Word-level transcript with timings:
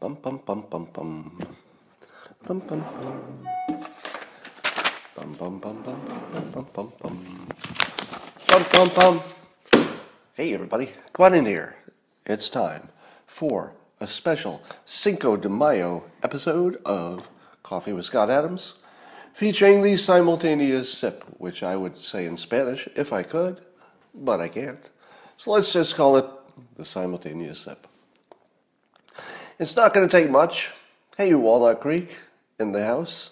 Bum 0.00 0.18
bum 0.20 0.40
bum 0.44 0.66
bum 0.68 0.88
bum. 0.92 1.38
Bum 2.46 2.60
bum 2.60 2.84
bum. 3.00 3.46
Bum 5.14 5.34
bum 5.34 5.58
bum 5.58 5.82
bum 5.82 6.00
bum 6.32 6.44
bum 6.52 6.66
bum 6.74 6.92
bum. 7.00 7.48
Bum 8.72 8.90
bum. 8.96 9.20
Hey 10.34 10.52
everybody, 10.52 10.90
come 11.12 11.26
on 11.26 11.34
in 11.34 11.46
here. 11.46 11.76
It's 12.26 12.50
time 12.50 12.88
for 13.26 13.72
a 14.00 14.06
special 14.06 14.62
Cinco 14.84 15.36
de 15.36 15.48
Mayo 15.48 16.04
episode 16.22 16.76
of 16.84 17.28
Coffee 17.62 17.92
with 17.92 18.04
Scott 18.04 18.30
Adams, 18.30 18.74
featuring 19.32 19.80
the 19.80 19.96
simultaneous 19.96 20.92
sip, 20.92 21.24
which 21.38 21.62
I 21.62 21.76
would 21.76 21.98
say 21.98 22.26
in 22.26 22.36
Spanish 22.36 22.88
if 22.96 23.12
I 23.12 23.22
could, 23.22 23.64
but 24.14 24.40
I 24.40 24.48
can't. 24.48 24.90
So 25.38 25.52
let's 25.52 25.72
just 25.72 25.94
call 25.96 26.16
it 26.16 26.26
the 26.76 26.84
simultaneous 26.84 27.60
sip. 27.60 27.86
It's 29.56 29.76
not 29.76 29.94
going 29.94 30.08
to 30.08 30.10
take 30.10 30.32
much. 30.32 30.72
Hey, 31.16 31.28
you 31.28 31.38
Walnut 31.38 31.80
Creek 31.80 32.16
in 32.58 32.72
the 32.72 32.84
house. 32.84 33.30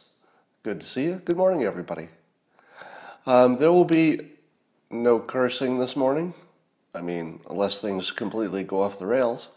Good 0.62 0.80
to 0.80 0.86
see 0.86 1.02
you. 1.02 1.20
Good 1.24 1.36
morning, 1.36 1.64
everybody. 1.64 2.08
Um, 3.26 3.56
there 3.56 3.72
will 3.72 3.84
be 3.84 4.28
no 4.88 5.18
cursing 5.18 5.80
this 5.80 5.96
morning. 5.96 6.32
I 6.94 7.00
mean, 7.00 7.40
unless 7.50 7.80
things 7.80 8.12
completely 8.12 8.62
go 8.62 8.82
off 8.82 9.00
the 9.00 9.06
rails. 9.06 9.48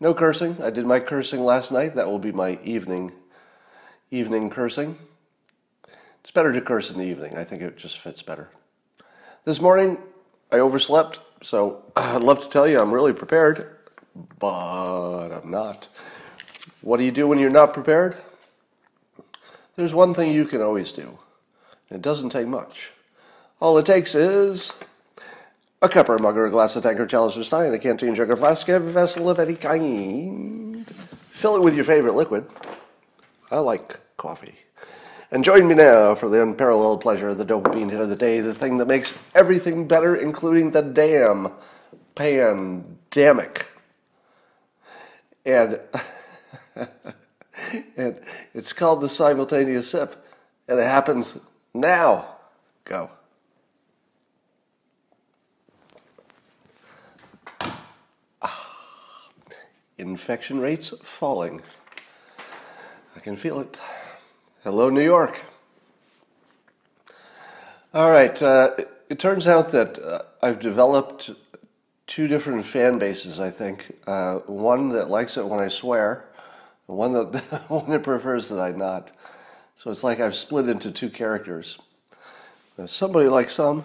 No 0.00 0.12
cursing. 0.12 0.56
I 0.60 0.70
did 0.70 0.86
my 0.86 0.98
cursing 0.98 1.44
last 1.44 1.70
night. 1.70 1.94
That 1.94 2.10
will 2.10 2.18
be 2.18 2.32
my 2.32 2.58
evening 2.64 3.12
evening 4.10 4.50
cursing. 4.50 4.98
It's 6.20 6.32
better 6.32 6.52
to 6.52 6.60
curse 6.60 6.90
in 6.90 6.98
the 6.98 7.04
evening. 7.04 7.38
I 7.38 7.44
think 7.44 7.62
it 7.62 7.76
just 7.76 7.98
fits 7.98 8.22
better. 8.22 8.48
This 9.44 9.60
morning, 9.60 9.98
I 10.50 10.58
overslept, 10.58 11.20
so 11.42 11.84
I'd 11.96 12.24
love 12.24 12.40
to 12.40 12.48
tell 12.48 12.66
you 12.66 12.80
I'm 12.80 12.92
really 12.92 13.12
prepared 13.12 13.78
but 14.38 15.28
I'm 15.30 15.50
not. 15.50 15.88
What 16.80 16.98
do 16.98 17.04
you 17.04 17.12
do 17.12 17.28
when 17.28 17.38
you're 17.38 17.50
not 17.50 17.72
prepared? 17.72 18.16
There's 19.76 19.94
one 19.94 20.14
thing 20.14 20.30
you 20.30 20.44
can 20.44 20.60
always 20.60 20.92
do. 20.92 21.18
It 21.90 22.02
doesn't 22.02 22.30
take 22.30 22.46
much. 22.46 22.92
All 23.60 23.78
it 23.78 23.86
takes 23.86 24.14
is 24.14 24.72
a 25.80 25.88
cup 25.88 26.08
or 26.08 26.16
a 26.16 26.22
mug 26.22 26.36
or 26.36 26.46
a 26.46 26.50
glass, 26.50 26.76
a 26.76 26.80
tanker, 26.80 27.06
chalice 27.06 27.36
or 27.36 27.44
stein, 27.44 27.72
a 27.72 27.78
canteen, 27.78 28.14
jug 28.14 28.30
or 28.30 28.36
flask, 28.36 28.68
a 28.68 28.80
vessel 28.80 29.30
of 29.30 29.38
any 29.38 29.54
kind. 29.54 30.86
Fill 30.86 31.56
it 31.56 31.62
with 31.62 31.74
your 31.74 31.84
favorite 31.84 32.14
liquid. 32.14 32.46
I 33.50 33.58
like 33.58 33.98
coffee. 34.16 34.54
And 35.30 35.44
join 35.44 35.66
me 35.66 35.74
now 35.74 36.14
for 36.14 36.28
the 36.28 36.42
unparalleled 36.42 37.00
pleasure 37.00 37.28
of 37.28 37.38
the 37.38 37.44
dopamine 37.46 37.90
hit 37.90 38.00
of 38.00 38.10
the 38.10 38.16
day, 38.16 38.40
the 38.40 38.54
thing 38.54 38.76
that 38.76 38.86
makes 38.86 39.14
everything 39.34 39.88
better, 39.88 40.14
including 40.14 40.70
the 40.70 40.82
damn 40.82 41.50
pandemic 42.14 43.66
and 45.44 45.80
and 47.96 48.20
it's 48.54 48.72
called 48.72 49.00
the 49.00 49.08
simultaneous 49.08 49.90
sip, 49.90 50.24
and 50.68 50.78
it 50.78 50.84
happens 50.84 51.38
now. 51.74 52.36
Go. 52.84 53.10
Infection 59.98 60.58
rates 60.58 60.92
falling. 61.04 61.62
I 63.14 63.20
can 63.20 63.36
feel 63.36 63.60
it. 63.60 63.78
Hello, 64.64 64.90
New 64.90 65.04
York. 65.04 65.42
All 67.94 68.10
right. 68.10 68.42
Uh, 68.42 68.70
it, 68.78 68.90
it, 69.10 69.18
turns 69.18 69.46
out 69.46 69.70
that 69.72 69.98
uh, 69.98 70.22
I've 70.42 70.58
developed 70.58 71.30
two 72.12 72.28
different 72.28 72.62
fan 72.62 72.98
bases, 72.98 73.40
I 73.40 73.50
think. 73.50 73.90
Uh, 74.06 74.34
one 74.40 74.90
that 74.90 75.08
likes 75.08 75.38
it 75.38 75.46
when 75.46 75.60
I 75.60 75.68
swear, 75.68 76.26
and 76.86 76.98
one 76.98 77.14
that 77.14 77.64
one 77.70 77.88
that 77.88 78.02
prefers 78.02 78.50
that 78.50 78.60
I 78.60 78.72
not. 78.72 79.12
So 79.76 79.90
it's 79.90 80.04
like 80.04 80.20
I've 80.20 80.34
split 80.34 80.68
into 80.68 80.90
two 80.90 81.08
characters. 81.08 81.78
Somebody 82.86 83.28
likes 83.28 83.54
some, 83.54 83.84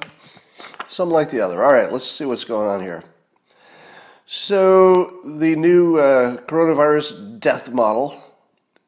some 0.90 1.10
like 1.10 1.30
the 1.30 1.40
other. 1.40 1.64
All 1.64 1.72
right, 1.72 1.92
let's 1.92 2.10
see 2.10 2.26
what's 2.26 2.44
going 2.44 2.68
on 2.68 2.82
here. 2.82 3.04
So 4.26 5.22
the 5.24 5.56
new 5.56 5.98
uh, 5.98 6.38
coronavirus 6.48 7.40
death 7.40 7.72
model, 7.72 8.22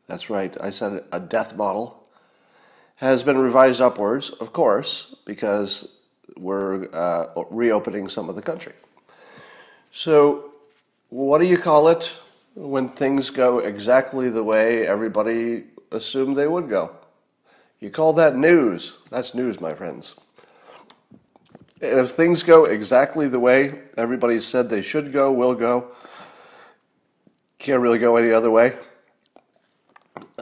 that's 0.07 0.29
right, 0.29 0.55
I 0.59 0.71
said 0.71 1.03
a 1.13 1.19
death 1.19 1.55
model, 1.55 2.07
has 2.95 3.23
been 3.23 3.37
revised 3.37 3.79
upwards, 3.79 4.31
of 4.31 4.51
course, 4.51 5.15
because 5.25 5.87
we're 6.35 6.89
uh, 6.93 7.27
reopening 7.51 8.09
some 8.09 8.29
of 8.29 8.35
the 8.35 8.41
country. 8.41 8.73
So, 9.91 10.51
what 11.09 11.39
do 11.39 11.45
you 11.45 11.57
call 11.57 11.87
it 11.87 12.11
when 12.55 12.87
things 12.87 13.29
go 13.29 13.59
exactly 13.59 14.29
the 14.29 14.43
way 14.43 14.87
everybody 14.87 15.65
assumed 15.91 16.35
they 16.35 16.47
would 16.47 16.69
go? 16.69 16.91
You 17.79 17.89
call 17.89 18.13
that 18.13 18.35
news. 18.35 18.97
That's 19.09 19.33
news, 19.33 19.59
my 19.59 19.73
friends. 19.73 20.15
If 21.81 22.11
things 22.11 22.43
go 22.43 22.65
exactly 22.65 23.29
the 23.29 23.39
way 23.39 23.79
everybody 23.95 24.41
said 24.41 24.69
they 24.69 24.81
should 24.81 25.13
go, 25.13 25.31
will 25.31 25.55
go, 25.55 25.91
can't 27.57 27.81
really 27.81 27.99
go 27.99 28.17
any 28.17 28.31
other 28.31 28.51
way, 28.51 28.75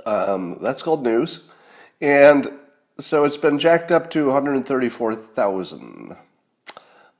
um, 0.05 0.57
that's 0.61 0.81
called 0.81 1.03
news. 1.03 1.43
And 2.01 2.51
so 2.99 3.23
it's 3.23 3.37
been 3.37 3.59
jacked 3.59 3.91
up 3.91 4.09
to 4.11 4.25
134,000. 4.25 6.17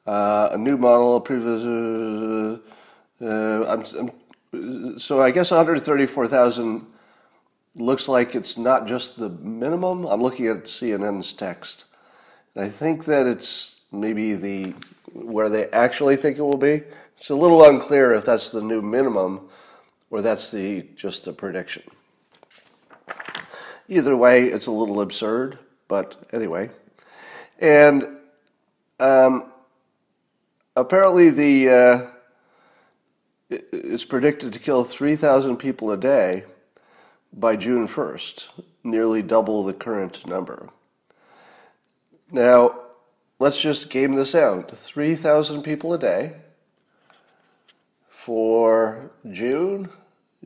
Uh, 0.08 0.50
a 0.54 0.58
new 0.58 0.78
model, 0.78 1.20
previous, 1.20 1.64
uh, 1.64 2.58
uh, 3.22 3.66
I'm, 3.68 4.12
I'm, 4.54 4.98
so 4.98 5.22
I 5.22 5.32
guess 5.32 5.52
134,000 5.52 6.86
looks 7.76 8.08
like 8.08 8.34
it's 8.34 8.58
not 8.58 8.88
just 8.88 9.20
the 9.20 9.28
minimum. 9.30 10.06
I'm 10.06 10.22
looking 10.22 10.48
at 10.48 10.64
CNN's 10.64 11.34
text. 11.34 11.86
I 12.56 12.70
think 12.70 13.04
that 13.06 13.28
it's 13.28 13.82
maybe 13.92 14.34
the 14.34 14.74
where 15.12 15.50
they 15.50 15.68
actually 15.72 16.16
think 16.16 16.38
it 16.38 16.42
will 16.42 16.58
be. 16.58 16.84
It's 17.18 17.30
a 17.30 17.36
little 17.36 17.66
unclear 17.66 18.14
if 18.14 18.26
that's 18.26 18.50
the 18.50 18.62
new 18.62 18.82
minimum 18.82 19.50
or 20.10 20.22
that's 20.22 20.52
the 20.52 20.88
just 20.96 21.28
a 21.28 21.34
prediction. 21.34 21.84
Either 23.90 24.16
way, 24.16 24.46
it's 24.46 24.68
a 24.68 24.72
little 24.72 25.02
absurd, 25.02 25.60
but 25.90 26.16
anyway. 26.32 26.70
And 27.60 28.08
um, 29.00 29.52
apparently 30.78 31.32
the 31.32 31.70
uh, 31.70 32.06
it's 33.50 34.06
predicted 34.06 34.54
to 34.54 34.60
kill 34.60 34.84
3,000 34.84 35.58
people 35.58 35.92
a 35.92 35.98
day 35.98 36.44
by 37.34 37.56
June 37.56 37.88
1st, 37.88 38.48
nearly 38.84 39.22
double 39.22 39.64
the 39.64 39.74
current 39.74 40.28
number. 40.28 40.70
Now, 42.32 42.80
let's 43.40 43.60
just 43.60 43.90
game 43.90 44.14
this 44.14 44.36
out 44.36 44.78
3,000 44.78 45.64
people 45.64 45.94
a 45.94 45.98
day 45.98 46.34
for 48.10 49.12
June, 49.32 49.90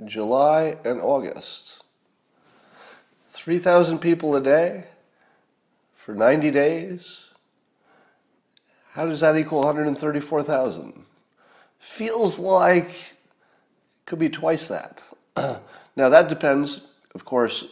July, 0.06 0.78
and 0.86 1.02
August. 1.02 1.84
3,000 3.30 4.00
people 4.00 4.36
a 4.36 4.42
day 4.42 4.86
for 5.96 6.14
90 6.14 6.52
days 6.52 7.31
how 8.94 9.06
does 9.06 9.22
that 9.22 9.38
equal 9.38 9.62
134,000? 9.62 11.06
Feels 11.80 12.38
like 12.38 13.16
could 14.06 14.20
be 14.20 14.30
twice 14.30 14.68
that. 14.68 15.04
now 15.96 16.10
that 16.10 16.30
depends, 16.30 16.82
of 17.16 17.26
course. 17.26 17.66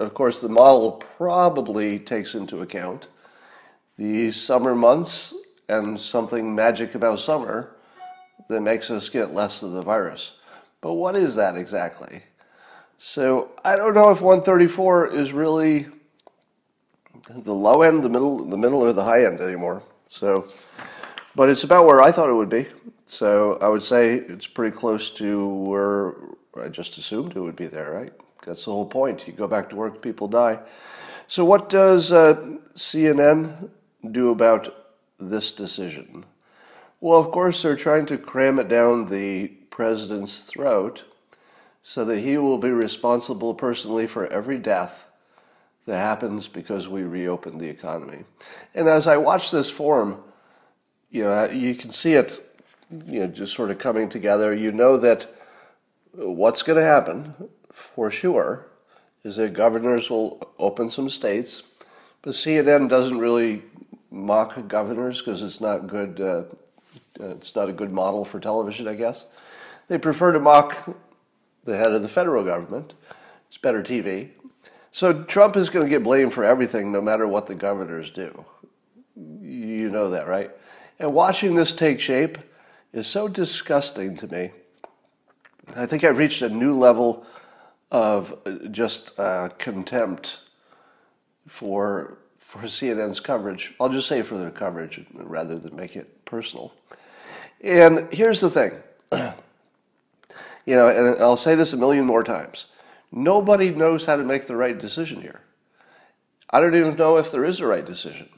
Of 0.00 0.14
course, 0.14 0.40
the 0.40 0.48
model 0.48 0.92
probably 1.16 1.98
takes 1.98 2.34
into 2.34 2.60
account 2.62 3.06
the 3.96 4.32
summer 4.32 4.74
months 4.74 5.34
and 5.68 6.00
something 6.00 6.54
magic 6.54 6.94
about 6.94 7.20
summer 7.20 7.76
that 8.48 8.62
makes 8.62 8.90
us 8.90 9.08
get 9.08 9.32
less 9.32 9.62
of 9.62 9.72
the 9.72 9.82
virus. 9.82 10.32
But 10.80 10.94
what 10.94 11.14
is 11.14 11.36
that 11.36 11.56
exactly? 11.56 12.22
So 12.98 13.50
I 13.64 13.76
don't 13.76 13.94
know 13.94 14.10
if 14.10 14.20
134 14.20 15.14
is 15.14 15.32
really 15.32 15.86
the 17.28 17.54
low 17.54 17.82
end, 17.82 18.02
the 18.02 18.08
middle, 18.08 18.44
the 18.44 18.56
middle, 18.56 18.84
or 18.84 18.92
the 18.92 19.04
high 19.04 19.24
end 19.24 19.40
anymore. 19.40 19.82
So, 20.12 20.46
but 21.34 21.48
it's 21.48 21.64
about 21.64 21.86
where 21.86 22.02
I 22.02 22.12
thought 22.12 22.28
it 22.28 22.34
would 22.34 22.50
be. 22.50 22.66
So 23.06 23.56
I 23.62 23.68
would 23.68 23.82
say 23.82 24.16
it's 24.16 24.46
pretty 24.46 24.76
close 24.76 25.08
to 25.12 25.48
where 25.48 26.14
I 26.62 26.68
just 26.68 26.98
assumed 26.98 27.34
it 27.34 27.40
would 27.40 27.56
be 27.56 27.66
there, 27.66 27.92
right? 27.92 28.12
That's 28.44 28.66
the 28.66 28.72
whole 28.72 28.86
point. 28.86 29.26
You 29.26 29.32
go 29.32 29.48
back 29.48 29.70
to 29.70 29.76
work, 29.76 30.02
people 30.02 30.28
die. 30.28 30.60
So 31.28 31.46
what 31.46 31.70
does 31.70 32.12
uh, 32.12 32.34
CNN 32.74 33.70
do 34.10 34.30
about 34.30 34.74
this 35.18 35.50
decision? 35.50 36.26
Well, 37.00 37.18
of 37.18 37.30
course, 37.30 37.62
they're 37.62 37.74
trying 37.74 38.04
to 38.06 38.18
cram 38.18 38.58
it 38.58 38.68
down 38.68 39.06
the 39.06 39.48
president's 39.70 40.44
throat 40.44 41.04
so 41.82 42.04
that 42.04 42.20
he 42.20 42.36
will 42.36 42.58
be 42.58 42.70
responsible 42.70 43.54
personally 43.54 44.06
for 44.06 44.26
every 44.26 44.58
death 44.58 45.06
that 45.86 45.98
happens 45.98 46.48
because 46.48 46.88
we 46.88 47.02
reopened 47.02 47.60
the 47.60 47.68
economy. 47.68 48.24
And 48.74 48.88
as 48.88 49.06
I 49.06 49.16
watch 49.16 49.50
this 49.50 49.70
form, 49.70 50.22
you 51.10 51.24
know, 51.24 51.44
you 51.50 51.74
can 51.74 51.90
see 51.90 52.14
it, 52.14 52.40
you 53.06 53.20
know, 53.20 53.26
just 53.26 53.54
sort 53.54 53.70
of 53.70 53.78
coming 53.78 54.08
together. 54.08 54.54
You 54.54 54.72
know 54.72 54.96
that 54.98 55.26
what's 56.12 56.62
going 56.62 56.78
to 56.78 56.84
happen 56.84 57.34
for 57.72 58.10
sure 58.10 58.66
is 59.24 59.36
that 59.36 59.52
governors 59.52 60.10
will 60.10 60.52
open 60.58 60.90
some 60.90 61.08
states, 61.08 61.62
but 62.22 62.32
CNN 62.32 62.88
doesn't 62.88 63.18
really 63.18 63.62
mock 64.10 64.68
governors 64.68 65.18
because 65.18 65.42
it's 65.42 65.60
not 65.60 65.86
good. 65.86 66.20
Uh, 66.20 66.44
it's 67.18 67.54
not 67.54 67.68
a 67.68 67.72
good 67.72 67.92
model 67.92 68.24
for 68.24 68.40
television, 68.40 68.88
I 68.88 68.94
guess. 68.94 69.26
They 69.88 69.98
prefer 69.98 70.32
to 70.32 70.40
mock 70.40 70.96
the 71.64 71.76
head 71.76 71.92
of 71.92 72.02
the 72.02 72.08
federal 72.08 72.44
government. 72.44 72.94
It's 73.48 73.58
better 73.58 73.82
TV. 73.82 74.30
So 74.92 75.22
Trump 75.24 75.56
is 75.56 75.70
going 75.70 75.84
to 75.84 75.88
get 75.88 76.02
blamed 76.02 76.34
for 76.34 76.44
everything, 76.44 76.92
no 76.92 77.00
matter 77.00 77.26
what 77.26 77.46
the 77.46 77.54
governors 77.54 78.10
do. 78.10 78.44
You 79.16 79.90
know 79.90 80.10
that, 80.10 80.28
right? 80.28 80.50
And 80.98 81.14
watching 81.14 81.54
this 81.54 81.72
take 81.72 81.98
shape 81.98 82.36
is 82.92 83.08
so 83.08 83.26
disgusting 83.26 84.18
to 84.18 84.28
me. 84.28 84.52
I 85.74 85.86
think 85.86 86.04
I've 86.04 86.18
reached 86.18 86.42
a 86.42 86.48
new 86.50 86.76
level 86.76 87.26
of 87.90 88.38
just 88.70 89.18
uh, 89.18 89.48
contempt 89.58 90.40
for 91.48 92.18
for 92.38 92.60
CNN's 92.64 93.18
coverage. 93.18 93.72
I'll 93.80 93.88
just 93.88 94.06
say 94.06 94.20
for 94.20 94.36
their 94.36 94.50
coverage 94.50 95.02
rather 95.14 95.58
than 95.58 95.74
make 95.74 95.96
it 95.96 96.22
personal. 96.26 96.74
And 97.62 98.12
here's 98.12 98.40
the 98.40 98.50
thing. 98.50 98.72
you 100.66 100.76
know, 100.76 100.88
and 100.88 101.22
I'll 101.22 101.38
say 101.38 101.54
this 101.54 101.72
a 101.72 101.78
million 101.78 102.04
more 102.04 102.22
times. 102.22 102.66
Nobody 103.12 103.70
knows 103.70 104.06
how 104.06 104.16
to 104.16 104.24
make 104.24 104.46
the 104.46 104.56
right 104.56 104.78
decision 104.78 105.20
here. 105.20 105.42
I 106.48 106.60
don't 106.60 106.74
even 106.74 106.96
know 106.96 107.18
if 107.18 107.30
there 107.30 107.44
is 107.44 107.60
a 107.60 107.66
right 107.66 107.84
decision. 107.84 108.28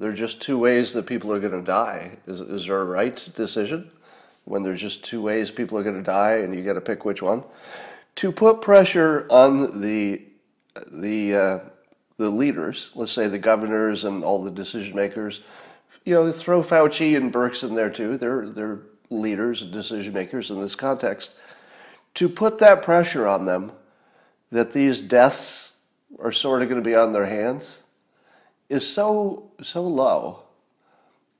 There 0.00 0.10
are 0.10 0.14
just 0.14 0.42
two 0.42 0.58
ways 0.58 0.92
that 0.92 1.06
people 1.06 1.32
are 1.32 1.38
going 1.38 1.58
to 1.58 1.64
die. 1.64 2.18
Is, 2.26 2.40
is 2.40 2.66
there 2.66 2.80
a 2.80 2.84
right 2.84 3.28
decision 3.36 3.90
when 4.44 4.62
there's 4.62 4.80
just 4.80 5.04
two 5.04 5.22
ways 5.22 5.50
people 5.52 5.78
are 5.78 5.84
going 5.84 5.96
to 5.96 6.02
die 6.02 6.38
and 6.38 6.54
you 6.54 6.62
got 6.62 6.74
to 6.74 6.80
pick 6.80 7.04
which 7.04 7.22
one? 7.22 7.44
To 8.16 8.32
put 8.32 8.60
pressure 8.60 9.26
on 9.30 9.80
the 9.80 10.22
the 10.90 11.34
uh, 11.34 11.58
the 12.16 12.30
leaders, 12.30 12.90
let's 12.94 13.12
say 13.12 13.28
the 13.28 13.38
governors 13.38 14.04
and 14.04 14.24
all 14.24 14.42
the 14.42 14.50
decision 14.50 14.94
makers, 14.94 15.40
you 16.04 16.14
know, 16.14 16.30
throw 16.32 16.62
Fauci 16.62 17.16
and 17.16 17.32
Birx 17.32 17.62
in 17.62 17.74
there 17.74 17.90
too. 17.90 18.16
They're 18.16 18.48
they're 18.48 18.80
leaders 19.10 19.62
and 19.62 19.72
decision 19.72 20.12
makers 20.12 20.50
in 20.50 20.60
this 20.60 20.74
context. 20.74 21.32
To 22.14 22.28
put 22.28 22.58
that 22.58 22.82
pressure 22.82 23.26
on 23.26 23.46
them 23.46 23.72
that 24.50 24.72
these 24.72 25.00
deaths 25.00 25.74
are 26.18 26.32
sort 26.32 26.62
of 26.62 26.68
going 26.68 26.82
to 26.82 26.88
be 26.88 26.94
on 26.94 27.12
their 27.12 27.26
hands 27.26 27.80
is 28.68 28.88
so 28.88 29.50
so 29.62 29.82
low 29.82 30.42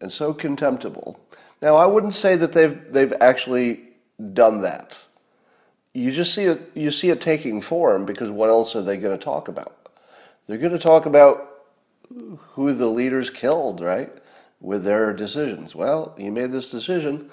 and 0.00 0.12
so 0.12 0.34
contemptible. 0.34 1.18
Now, 1.62 1.76
I 1.76 1.86
wouldn't 1.86 2.14
say 2.14 2.36
that 2.36 2.52
they've 2.52 2.92
they've 2.92 3.12
actually 3.20 3.80
done 4.32 4.62
that. 4.62 4.98
You 5.92 6.10
just 6.10 6.34
see 6.34 6.44
it 6.44 6.70
you 6.74 6.90
see 6.90 7.10
it 7.10 7.20
taking 7.20 7.60
form 7.60 8.04
because 8.04 8.30
what 8.30 8.50
else 8.50 8.76
are 8.76 8.82
they 8.82 8.96
going 8.96 9.16
to 9.16 9.24
talk 9.24 9.48
about? 9.48 9.88
They're 10.46 10.58
going 10.58 10.72
to 10.72 10.78
talk 10.78 11.06
about 11.06 11.50
who 12.50 12.74
the 12.74 12.86
leaders 12.86 13.30
killed, 13.30 13.80
right? 13.80 14.12
With 14.60 14.84
their 14.84 15.12
decisions. 15.12 15.74
Well, 15.74 16.14
you 16.18 16.30
made 16.30 16.52
this 16.52 16.70
decision, 16.70 17.30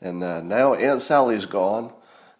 and 0.00 0.22
uh, 0.22 0.40
now 0.40 0.74
Aunt 0.74 1.02
Sally's 1.02 1.46
gone, 1.46 1.92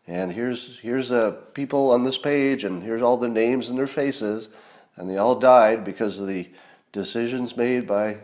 and 0.06 0.32
here's 0.32 0.78
here's 0.80 1.12
uh, 1.12 1.32
people 1.54 1.90
on 1.92 2.04
this 2.04 2.18
page, 2.18 2.64
and 2.64 2.82
here's 2.82 3.02
all 3.02 3.16
their 3.16 3.30
names 3.30 3.68
and 3.68 3.78
their 3.78 3.86
faces, 3.86 4.48
and 4.96 5.08
they 5.08 5.16
all 5.16 5.36
died 5.36 5.84
because 5.84 6.18
of 6.18 6.26
the 6.26 6.48
decisions 6.92 7.56
made 7.56 7.86
by 7.86 8.18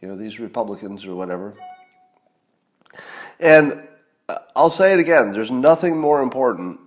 you 0.00 0.08
know 0.08 0.16
these 0.16 0.38
Republicans 0.38 1.04
or 1.04 1.14
whatever. 1.14 1.54
And 3.40 3.86
uh, 4.28 4.38
I'll 4.54 4.70
say 4.70 4.92
it 4.92 5.00
again: 5.00 5.32
there's 5.32 5.50
nothing 5.50 5.98
more 5.98 6.22
important 6.22 6.80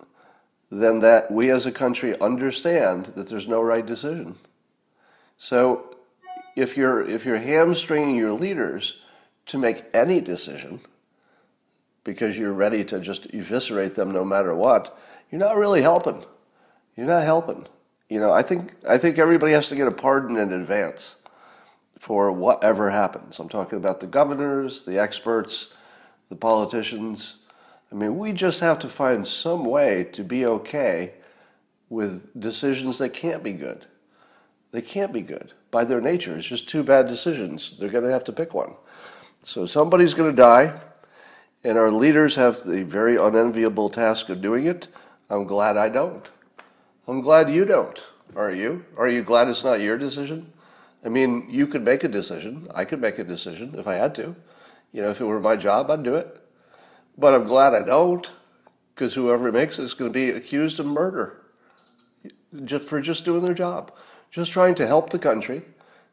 than 0.72 1.00
that 1.00 1.32
we 1.32 1.50
as 1.50 1.66
a 1.66 1.72
country 1.72 2.18
understand 2.20 3.08
that 3.16 3.28
there's 3.28 3.48
no 3.48 3.62
right 3.62 3.86
decision. 3.86 4.38
So 5.38 5.96
if 6.56 6.78
you're 6.78 7.08
if 7.08 7.26
you're 7.26 7.38
hamstringing 7.38 8.16
your 8.16 8.34
leaders 8.34 9.00
to 9.48 9.58
make 9.58 9.84
any 9.94 10.22
decision 10.22 10.80
because 12.04 12.38
you're 12.38 12.54
ready 12.54 12.84
to 12.86 13.00
just 13.00 13.26
eviscerate 13.34 13.96
them 13.96 14.12
no 14.12 14.24
matter 14.24 14.56
what, 14.56 14.98
you're 15.32 15.40
not 15.40 15.58
really 15.58 15.82
helping. 15.82 16.24
You're 16.96 17.08
not 17.08 17.24
helping. 17.24 17.68
You 18.10 18.20
know, 18.20 18.34
I 18.34 18.42
think 18.42 18.74
I 18.88 18.98
think 18.98 19.18
everybody 19.18 19.54
has 19.54 19.70
to 19.70 19.76
get 19.76 19.88
a 19.88 19.92
pardon 19.92 20.38
in 20.38 20.52
advance 20.52 21.16
for 22.00 22.32
whatever 22.32 22.90
happens. 22.90 23.40
I'm 23.40 23.50
talking 23.50 23.78
about 23.78 24.00
the 24.00 24.08
governors, 24.08 24.86
the 24.86 24.98
experts, 25.00 25.74
the 26.30 26.36
politicians. 26.36 27.36
I 27.92 27.96
mean, 27.96 28.18
we 28.18 28.34
just 28.34 28.62
have 28.62 28.80
to 28.80 28.90
find 28.90 29.28
some 29.28 29.66
way 29.66 30.06
to 30.14 30.24
be 30.24 30.46
okay 30.46 31.14
with 31.90 32.40
decisions 32.40 32.98
that 33.00 33.14
can't 33.14 33.44
be 33.44 33.54
good. 33.54 33.86
They 34.72 34.82
can't 34.82 35.12
be 35.12 35.22
good 35.22 35.54
by 35.72 35.84
their 35.84 36.02
nature. 36.02 36.38
It's 36.38 36.48
just 36.48 36.70
two 36.70 36.84
bad 36.84 37.08
decisions. 37.08 37.76
They're 37.80 37.90
going 37.90 38.04
to 38.04 38.12
have 38.12 38.24
to 38.26 38.32
pick 38.32 38.54
one. 38.54 38.74
So 39.44 39.66
somebody's 39.66 40.14
going 40.14 40.30
to 40.30 40.36
die, 40.36 40.80
and 41.64 41.78
our 41.78 41.92
leaders 41.92 42.36
have 42.36 42.64
the 42.64 42.84
very 42.84 43.16
unenviable 43.16 43.90
task 43.90 44.30
of 44.30 44.42
doing 44.42 44.66
it. 44.66 44.88
I'm 45.30 45.46
glad 45.46 45.78
I 45.78 45.90
don't. 45.90 46.30
I'm 47.08 47.22
glad 47.22 47.50
you 47.50 47.66
don't. 47.66 48.02
Are 48.36 48.52
you? 48.52 48.86
Are 48.98 49.10
you 49.10 49.24
glad 49.24 49.48
it's 49.48 49.64
not 49.64 49.82
your 49.82 49.98
decision? 49.98 50.54
I 51.04 51.10
mean, 51.10 51.48
you 51.50 51.68
could 51.68 51.84
make 51.84 52.04
a 52.04 52.08
decision. 52.08 52.68
I 52.74 52.86
could 52.86 53.02
make 53.02 53.20
a 53.20 53.24
decision 53.24 53.76
if 53.78 53.88
I 53.88 53.96
had 53.96 54.14
to. 54.16 54.36
You 54.92 55.02
know, 55.02 55.10
if 55.10 55.22
it 55.22 55.26
were 55.26 55.40
my 55.40 55.56
job, 55.56 55.90
I'd 55.90 56.04
do 56.04 56.16
it. 56.16 56.42
But 57.18 57.34
I'm 57.34 57.44
glad 57.44 57.74
I 57.74 57.84
don't, 57.84 58.30
because 58.94 59.14
whoever 59.14 59.52
makes 59.52 59.80
it 59.80 59.84
is 59.84 59.94
going 59.94 60.12
to 60.12 60.14
be 60.14 60.30
accused 60.30 60.80
of 60.80 60.86
murder 60.86 61.42
just 62.64 62.88
for 62.88 63.00
just 63.00 63.26
doing 63.26 63.46
their 63.46 63.54
job 63.54 63.92
just 64.32 64.52
trying 64.52 64.76
to 64.76 64.88
help 64.88 65.10
the 65.10 65.20
country, 65.20 65.64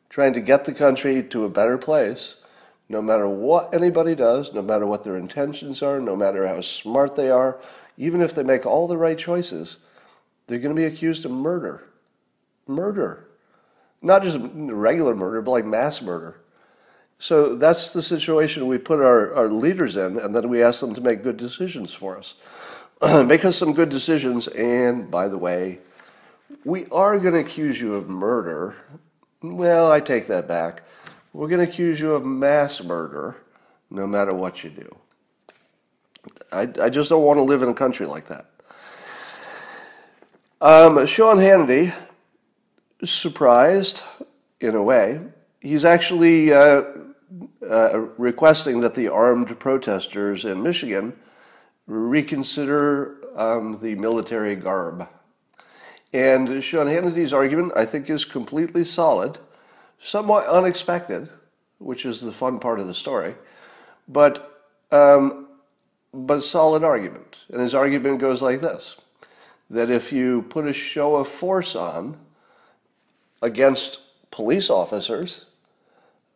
trying 0.09 0.33
to 0.33 0.41
get 0.41 0.65
the 0.65 0.75
country 0.75 1.23
to 1.23 1.45
a 1.45 1.51
better 1.51 1.77
place, 1.77 2.37
no 2.89 3.03
matter 3.03 3.29
what 3.29 3.75
anybody 3.75 4.15
does, 4.15 4.53
no 4.53 4.63
matter 4.63 4.87
what 4.87 5.05
their 5.05 5.17
intentions 5.17 5.83
are, 5.83 6.01
no 6.01 6.17
matter 6.17 6.47
how 6.47 6.61
smart 6.61 7.17
they 7.17 7.31
are, 7.31 7.59
even 7.97 8.21
if 8.21 8.35
they 8.35 8.43
make 8.43 8.65
all 8.65 8.87
the 8.87 8.97
right 8.97 9.19
choices, 9.19 9.79
they're 10.47 10.59
going 10.59 10.75
to 10.75 10.81
be 10.81 10.87
accused 10.87 11.25
of 11.25 11.31
murder. 11.31 11.89
Murder. 12.67 13.27
Not 14.03 14.23
just 14.23 14.39
regular 14.41 15.15
murder, 15.15 15.43
but 15.43 15.51
like 15.51 15.65
mass 15.65 16.01
murder. 16.01 16.41
So 17.19 17.57
that's 17.57 17.93
the 17.93 18.03
situation 18.03 18.67
we 18.67 18.79
put 18.79 19.01
our, 19.01 19.35
our 19.35 19.49
leaders 19.49 19.97
in, 19.97 20.19
and 20.19 20.35
then 20.35 20.49
we 20.49 20.63
ask 20.63 20.81
them 20.81 20.95
to 20.95 21.01
make 21.01 21.23
good 21.23 21.39
decisions 21.39 21.93
for 21.93 22.19
us. 22.19 22.35
make 23.27 23.45
us 23.45 23.57
some 23.57 23.73
good 23.73 23.89
decisions, 23.89 24.49
and 24.49 25.11
by 25.11 25.29
the 25.29 25.39
way, 25.39 25.81
we 26.65 26.87
are 26.93 27.19
going 27.19 27.35
to 27.35 27.41
accuse 27.41 27.81
you 27.81 27.95
of 27.95 28.09
murder. 28.09 28.77
Well, 29.43 29.91
I 29.91 30.01
take 30.01 30.27
that 30.27 30.47
back. 30.47 30.83
We're 31.37 31.49
going 31.49 31.63
to 31.63 31.71
accuse 31.71 32.01
you 32.01 32.13
of 32.13 32.25
mass 32.25 32.83
murder 32.83 33.37
no 33.91 34.07
matter 34.07 34.35
what 34.35 34.65
you 34.65 34.71
do. 34.71 34.97
I, 36.51 36.63
I 36.81 36.89
just 36.89 37.11
don't 37.11 37.25
want 37.25 37.37
to 37.37 37.43
live 37.43 37.63
in 37.63 37.69
a 37.69 37.75
country 37.75 38.07
like 38.07 38.25
that. 38.29 38.47
Um, 40.63 41.07
Sean 41.07 41.37
Hannity, 41.37 41.93
surprised 43.05 44.01
in 44.63 44.77
a 44.77 44.83
way, 44.83 45.21
he's 45.61 45.85
actually 45.85 46.55
uh, 46.55 46.85
uh, 47.71 47.99
requesting 48.17 48.81
that 48.81 48.95
the 48.95 49.09
armed 49.09 49.59
protesters 49.59 50.47
in 50.47 50.63
Michigan 50.63 51.13
reconsider 51.87 53.19
um, 53.39 53.79
the 53.83 53.95
military 53.95 54.57
garb. 54.57 55.07
And 56.15 56.65
Sean 56.65 56.87
Hannity's 56.87 57.35
argument, 57.35 57.75
I 57.77 57.85
think, 57.85 58.09
is 58.09 58.25
completely 58.25 58.87
solid, 58.87 59.39
somewhat 60.01 60.47
unexpected, 60.47 61.29
which 61.79 62.05
is 62.05 62.21
the 62.21 62.33
fun 62.33 62.59
part 62.59 62.81
of 62.81 62.87
the 62.87 62.95
story, 62.95 63.35
but 64.09 64.65
um, 64.91 65.49
but 66.13 66.41
solid 66.41 66.85
argument. 66.85 67.37
And 67.51 67.61
his 67.61 67.75
argument 67.75 68.19
goes 68.19 68.43
like 68.43 68.61
this: 68.61 68.97
that 69.71 69.91
if 69.91 70.13
you 70.13 70.43
put 70.43 70.67
a 70.67 70.73
show 70.73 71.17
of 71.17 71.29
force 71.29 71.75
on 71.75 72.17
against 73.43 74.01
police 74.31 74.71
officers, 74.71 75.47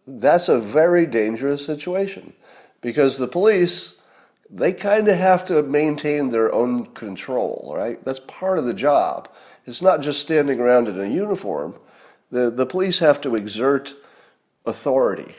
that's 0.06 0.48
a 0.48 0.58
very 0.58 1.06
dangerous 1.06 1.64
situation 1.64 2.32
because 2.80 3.18
the 3.18 3.28
police 3.28 4.00
they 4.52 4.72
kind 4.72 5.06
of 5.08 5.16
have 5.16 5.44
to 5.44 5.62
maintain 5.62 6.30
their 6.30 6.52
own 6.52 6.86
control, 6.86 7.72
right? 7.76 8.04
That's 8.04 8.20
part 8.20 8.58
of 8.58 8.64
the 8.64 8.74
job. 8.74 9.28
It's 9.64 9.80
not 9.80 10.00
just 10.00 10.20
standing 10.20 10.58
around 10.58 10.88
in 10.88 11.00
a 11.00 11.06
uniform. 11.06 11.76
The, 12.30 12.50
the 12.50 12.66
police 12.66 13.00
have 13.00 13.20
to 13.22 13.34
exert 13.34 13.94
authority, 14.64 15.34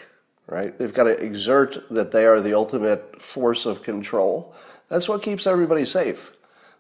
right? 0.47 0.77
They've 0.77 0.93
got 0.93 1.05
to 1.05 1.17
exert 1.23 1.87
that 1.89 2.11
they 2.11 2.25
are 2.25 2.41
the 2.41 2.53
ultimate 2.53 3.21
force 3.21 3.65
of 3.65 3.81
control. 3.81 4.53
That's 4.89 5.07
what 5.07 5.23
keeps 5.23 5.47
everybody 5.47 5.85
safe. 5.85 6.31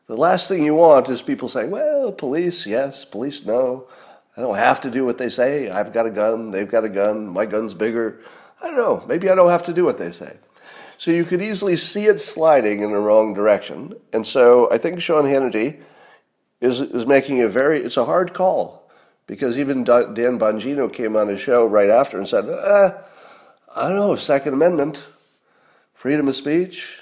The 0.07 0.17
last 0.17 0.49
thing 0.49 0.65
you 0.65 0.75
want 0.75 1.07
is 1.09 1.21
people 1.21 1.47
saying, 1.47 1.71
well, 1.71 2.11
police, 2.11 2.65
yes, 2.65 3.05
police, 3.05 3.45
no. 3.45 3.87
I 4.35 4.41
don't 4.41 4.57
have 4.57 4.81
to 4.81 4.91
do 4.91 5.05
what 5.05 5.17
they 5.17 5.29
say. 5.29 5.69
I've 5.69 5.93
got 5.93 6.05
a 6.05 6.09
gun, 6.09 6.51
they've 6.51 6.69
got 6.69 6.83
a 6.83 6.89
gun, 6.89 7.27
my 7.27 7.45
gun's 7.45 7.73
bigger. 7.73 8.19
I 8.61 8.67
don't 8.67 8.75
know. 8.75 9.05
Maybe 9.07 9.29
I 9.29 9.35
don't 9.35 9.49
have 9.49 9.63
to 9.63 9.73
do 9.73 9.85
what 9.85 9.97
they 9.97 10.11
say. 10.11 10.37
So 10.97 11.11
you 11.11 11.23
could 11.23 11.41
easily 11.41 11.77
see 11.77 12.07
it 12.07 12.19
sliding 12.19 12.81
in 12.81 12.91
the 12.91 12.99
wrong 12.99 13.33
direction. 13.33 13.93
And 14.11 14.27
so 14.27 14.69
I 14.71 14.77
think 14.77 15.01
Sean 15.01 15.23
Hannity 15.23 15.79
is, 16.59 16.81
is 16.81 17.05
making 17.05 17.41
a 17.41 17.47
very, 17.47 17.81
it's 17.81 17.97
a 17.97 18.05
hard 18.05 18.33
call 18.33 18.80
because 19.27 19.57
even 19.59 19.83
Dan 19.83 20.39
Bongino 20.39 20.91
came 20.91 21.15
on 21.15 21.27
his 21.27 21.41
show 21.41 21.65
right 21.65 21.89
after 21.89 22.17
and 22.17 22.27
said, 22.27 22.49
eh, 22.49 22.91
I 23.75 23.87
don't 23.87 23.95
know, 23.95 24.15
Second 24.15 24.53
Amendment, 24.53 25.05
freedom 25.93 26.27
of 26.27 26.35
speech, 26.35 26.99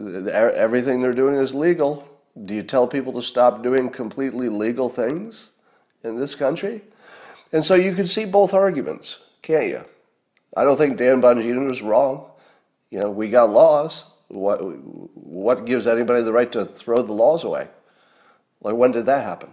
everything 0.00 1.00
they're 1.00 1.12
doing 1.12 1.36
is 1.36 1.54
legal. 1.54 2.08
Do 2.44 2.54
you 2.54 2.62
tell 2.62 2.86
people 2.86 3.12
to 3.14 3.22
stop 3.22 3.62
doing 3.62 3.90
completely 3.90 4.48
legal 4.48 4.88
things 4.88 5.50
in 6.02 6.16
this 6.16 6.34
country? 6.34 6.82
And 7.52 7.64
so 7.64 7.74
you 7.74 7.94
can 7.94 8.06
see 8.06 8.24
both 8.24 8.52
arguments, 8.52 9.18
can't 9.42 9.68
you? 9.68 9.84
I 10.56 10.64
don't 10.64 10.76
think 10.76 10.96
Dan 10.96 11.20
Bongino 11.20 11.70
is 11.70 11.82
wrong. 11.82 12.30
You 12.90 13.00
know, 13.00 13.10
we 13.10 13.28
got 13.28 13.50
laws. 13.50 14.06
What, 14.28 14.58
what 15.14 15.64
gives 15.66 15.86
anybody 15.86 16.22
the 16.22 16.32
right 16.32 16.50
to 16.52 16.64
throw 16.64 17.02
the 17.02 17.12
laws 17.12 17.44
away? 17.44 17.68
Like, 18.60 18.74
when 18.74 18.92
did 18.92 19.06
that 19.06 19.24
happen? 19.24 19.50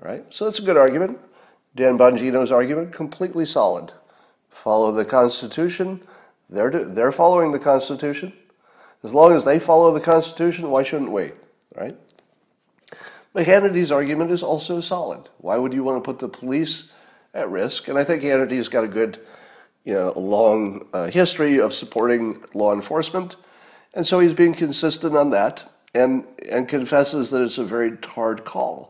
Right? 0.00 0.24
So 0.30 0.46
that's 0.46 0.58
a 0.58 0.62
good 0.62 0.76
argument. 0.76 1.18
Dan 1.76 1.98
Bongino's 1.98 2.50
argument, 2.50 2.92
completely 2.92 3.46
solid. 3.46 3.92
Follow 4.48 4.92
the 4.92 5.04
Constitution. 5.04 6.02
They're, 6.48 6.70
they're 6.70 7.12
following 7.12 7.52
the 7.52 7.58
Constitution. 7.58 8.32
As 9.04 9.14
long 9.14 9.32
as 9.32 9.44
they 9.44 9.58
follow 9.58 9.92
the 9.94 10.00
Constitution, 10.00 10.70
why 10.70 10.82
shouldn't 10.82 11.12
we? 11.12 11.32
Right? 11.74 11.96
But 13.32 13.46
Hannity's 13.46 13.92
argument 13.92 14.30
is 14.30 14.42
also 14.42 14.80
solid. 14.80 15.28
Why 15.38 15.56
would 15.56 15.72
you 15.72 15.84
want 15.84 16.02
to 16.02 16.06
put 16.06 16.18
the 16.18 16.28
police 16.28 16.92
at 17.32 17.48
risk? 17.48 17.88
And 17.88 17.96
I 17.96 18.04
think 18.04 18.22
Hannity's 18.22 18.68
got 18.68 18.84
a 18.84 18.88
good, 18.88 19.20
you 19.84 19.94
know, 19.94 20.12
long 20.16 20.88
uh, 20.92 21.06
history 21.06 21.60
of 21.60 21.72
supporting 21.72 22.42
law 22.54 22.74
enforcement. 22.74 23.36
And 23.94 24.06
so 24.06 24.18
he's 24.18 24.34
being 24.34 24.54
consistent 24.54 25.16
on 25.16 25.30
that 25.30 25.70
and, 25.94 26.24
and 26.48 26.68
confesses 26.68 27.30
that 27.30 27.42
it's 27.42 27.58
a 27.58 27.64
very 27.64 27.96
hard 28.04 28.44
call 28.44 28.89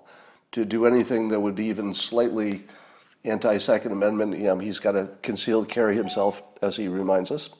to 0.52 0.64
do 0.64 0.86
anything 0.86 1.28
that 1.28 1.40
would 1.40 1.54
be 1.54 1.66
even 1.66 1.94
slightly 1.94 2.64
anti 3.24 3.58
Second 3.58 3.92
Amendment. 3.92 4.62
He's 4.62 4.78
got 4.78 4.92
to 4.92 5.08
concealed 5.22 5.68
carry 5.68 5.94
himself, 5.96 6.42
as 6.62 6.76
he 6.76 6.88
reminds 6.88 7.30
us. 7.30 7.50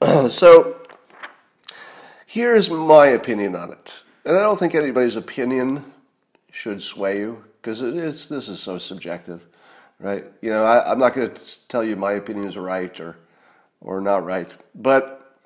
so 0.30 0.76
here's 2.26 2.70
my 2.70 3.06
opinion 3.06 3.54
on 3.54 3.72
it. 3.72 3.92
And 4.24 4.36
I 4.36 4.42
don't 4.42 4.58
think 4.58 4.74
anybody's 4.74 5.16
opinion 5.16 5.84
should 6.50 6.82
sway 6.82 7.18
you 7.18 7.44
because 7.60 7.82
it 7.82 7.96
is 7.96 8.28
this 8.28 8.48
is 8.48 8.60
so 8.60 8.78
subjective, 8.78 9.44
right? 9.98 10.24
You 10.40 10.50
know, 10.50 10.64
I, 10.64 10.92
am 10.92 10.98
not 10.98 11.14
going 11.14 11.32
to 11.32 11.68
tell 11.68 11.82
you 11.82 11.96
my 11.96 12.12
opinion 12.12 12.48
is 12.48 12.56
right 12.56 12.98
or 13.00 13.16
or 13.80 14.00
not 14.00 14.24
right, 14.24 14.54
but 14.74 15.36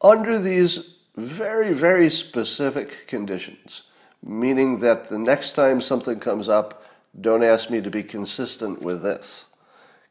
under 0.00 0.38
these 0.38 0.94
very 1.16 1.72
very 1.72 2.10
specific 2.10 3.06
conditions, 3.06 3.82
meaning 4.24 4.80
that 4.80 5.08
the 5.08 5.18
next 5.18 5.52
time 5.52 5.80
something 5.80 6.18
comes 6.18 6.48
up, 6.48 6.84
don't 7.20 7.44
ask 7.44 7.70
me 7.70 7.80
to 7.80 7.90
be 7.90 8.02
consistent 8.02 8.80
with 8.82 9.02
this, 9.02 9.46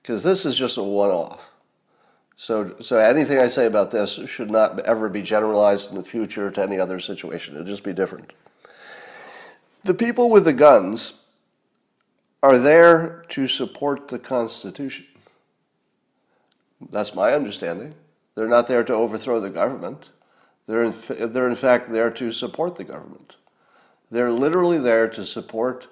because 0.02 0.24
this 0.24 0.46
is 0.46 0.56
just 0.56 0.78
a 0.78 0.84
one-off. 0.84 1.50
So, 2.36 2.76
so 2.80 2.98
anything 2.98 3.40
I 3.40 3.48
say 3.48 3.66
about 3.66 3.92
this 3.92 4.20
should 4.28 4.52
not 4.52 4.80
ever 4.82 5.10
be 5.10 5.22
generalized 5.22 5.90
in 5.90 5.98
the 5.98 6.04
future 6.04 6.52
to 6.52 6.62
any 6.62 6.80
other 6.80 7.00
situation. 7.00 7.56
It'll 7.56 7.66
just 7.66 7.84
be 7.84 7.94
different. 7.94 8.34
The 9.84 9.94
people 9.94 10.30
with 10.30 10.46
the 10.46 10.54
guns 10.54 11.14
are 12.42 12.58
there 12.58 13.26
to 13.30 13.48
support 13.48 14.08
the 14.08 14.20
Constitution. 14.20 15.06
That's 16.92 17.16
my 17.16 17.34
understanding. 17.34 17.94
They're 18.36 18.48
not 18.48 18.68
there 18.68 18.84
to 18.84 18.94
overthrow 18.94 19.40
the 19.40 19.50
government. 19.50 20.10
They're 20.68 20.84
in, 20.84 20.94
they're 21.10 21.50
in 21.50 21.56
fact 21.56 21.92
there 21.92 22.10
to 22.12 22.32
support 22.32 22.76
the 22.76 22.84
government. 22.84 23.36
They're 24.14 24.32
literally 24.32 24.78
there 24.78 25.08
to 25.10 25.26
support 25.26 25.88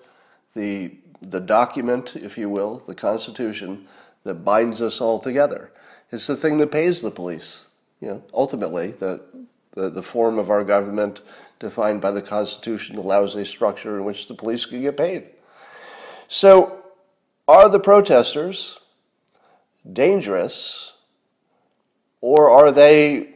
the, 0.54 0.92
the 1.24 1.40
document, 1.40 2.16
if 2.16 2.38
you 2.38 2.50
will, 2.50 2.78
the 2.78 2.94
Constitution 2.94 3.88
that 4.26 4.46
binds 4.46 4.80
us 4.80 5.02
all 5.02 5.18
together. 5.18 5.72
It's 6.12 6.28
the 6.28 6.36
thing 6.36 6.60
that 6.60 6.70
pays 6.70 7.02
the 7.02 7.10
police. 7.10 7.66
You 8.00 8.10
know, 8.10 8.24
ultimately, 8.32 8.92
the, 8.92 9.22
the, 9.72 9.90
the 9.90 10.04
form 10.04 10.38
of 10.38 10.52
our 10.52 10.64
government 10.64 11.22
defined 11.58 12.00
by 12.00 12.12
the 12.12 12.22
Constitution 12.22 12.96
allows 12.96 13.36
a 13.36 13.44
structure 13.44 13.98
in 13.98 14.06
which 14.06 14.28
the 14.28 14.36
police 14.36 14.66
can 14.66 14.84
get 14.84 14.98
paid. 14.98 15.30
So, 16.28 16.84
are 17.48 17.70
the 17.70 17.80
protesters 17.80 18.78
dangerous 19.92 20.94
or 22.22 22.52
are 22.52 22.72
they 22.72 23.34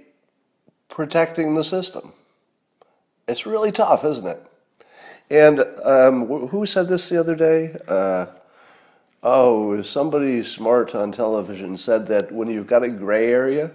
protecting 0.90 1.56
the 1.56 1.64
system? 1.64 2.14
It's 3.28 3.48
really 3.48 3.72
tough, 3.72 4.06
isn't 4.06 4.28
it? 4.28 4.46
And 5.30 5.66
um, 5.84 6.28
who 6.48 6.66
said 6.66 6.88
this 6.88 7.10
the 7.10 7.20
other 7.20 7.36
day? 7.36 7.78
Uh, 7.88 8.28
oh, 9.24 9.82
somebody 9.82 10.44
smart 10.44 10.94
on 10.94 11.12
television 11.12 11.78
said 11.78 12.08
that 12.08 12.32
when 12.32 12.48
you've 12.48 12.68
got 12.68 12.84
a 12.84 12.90
gray 12.90 13.32
area, 13.32 13.72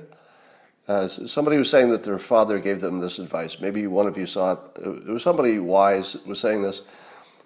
uh, 0.91 1.07
somebody 1.07 1.57
was 1.57 1.71
saying 1.71 1.91
that 1.91 2.03
their 2.03 2.19
father 2.19 2.59
gave 2.59 2.81
them 2.81 2.99
this 2.99 3.21
advice. 3.21 3.61
Maybe 3.61 3.87
one 3.87 4.09
of 4.09 4.19
you 4.19 4.27
saw 4.27 4.53
it. 4.55 4.59
It 4.83 5.07
was 5.07 5.23
somebody 5.23 5.59
wise 5.61 6.17
was 6.27 6.41
saying 6.41 6.63
this. 6.63 6.83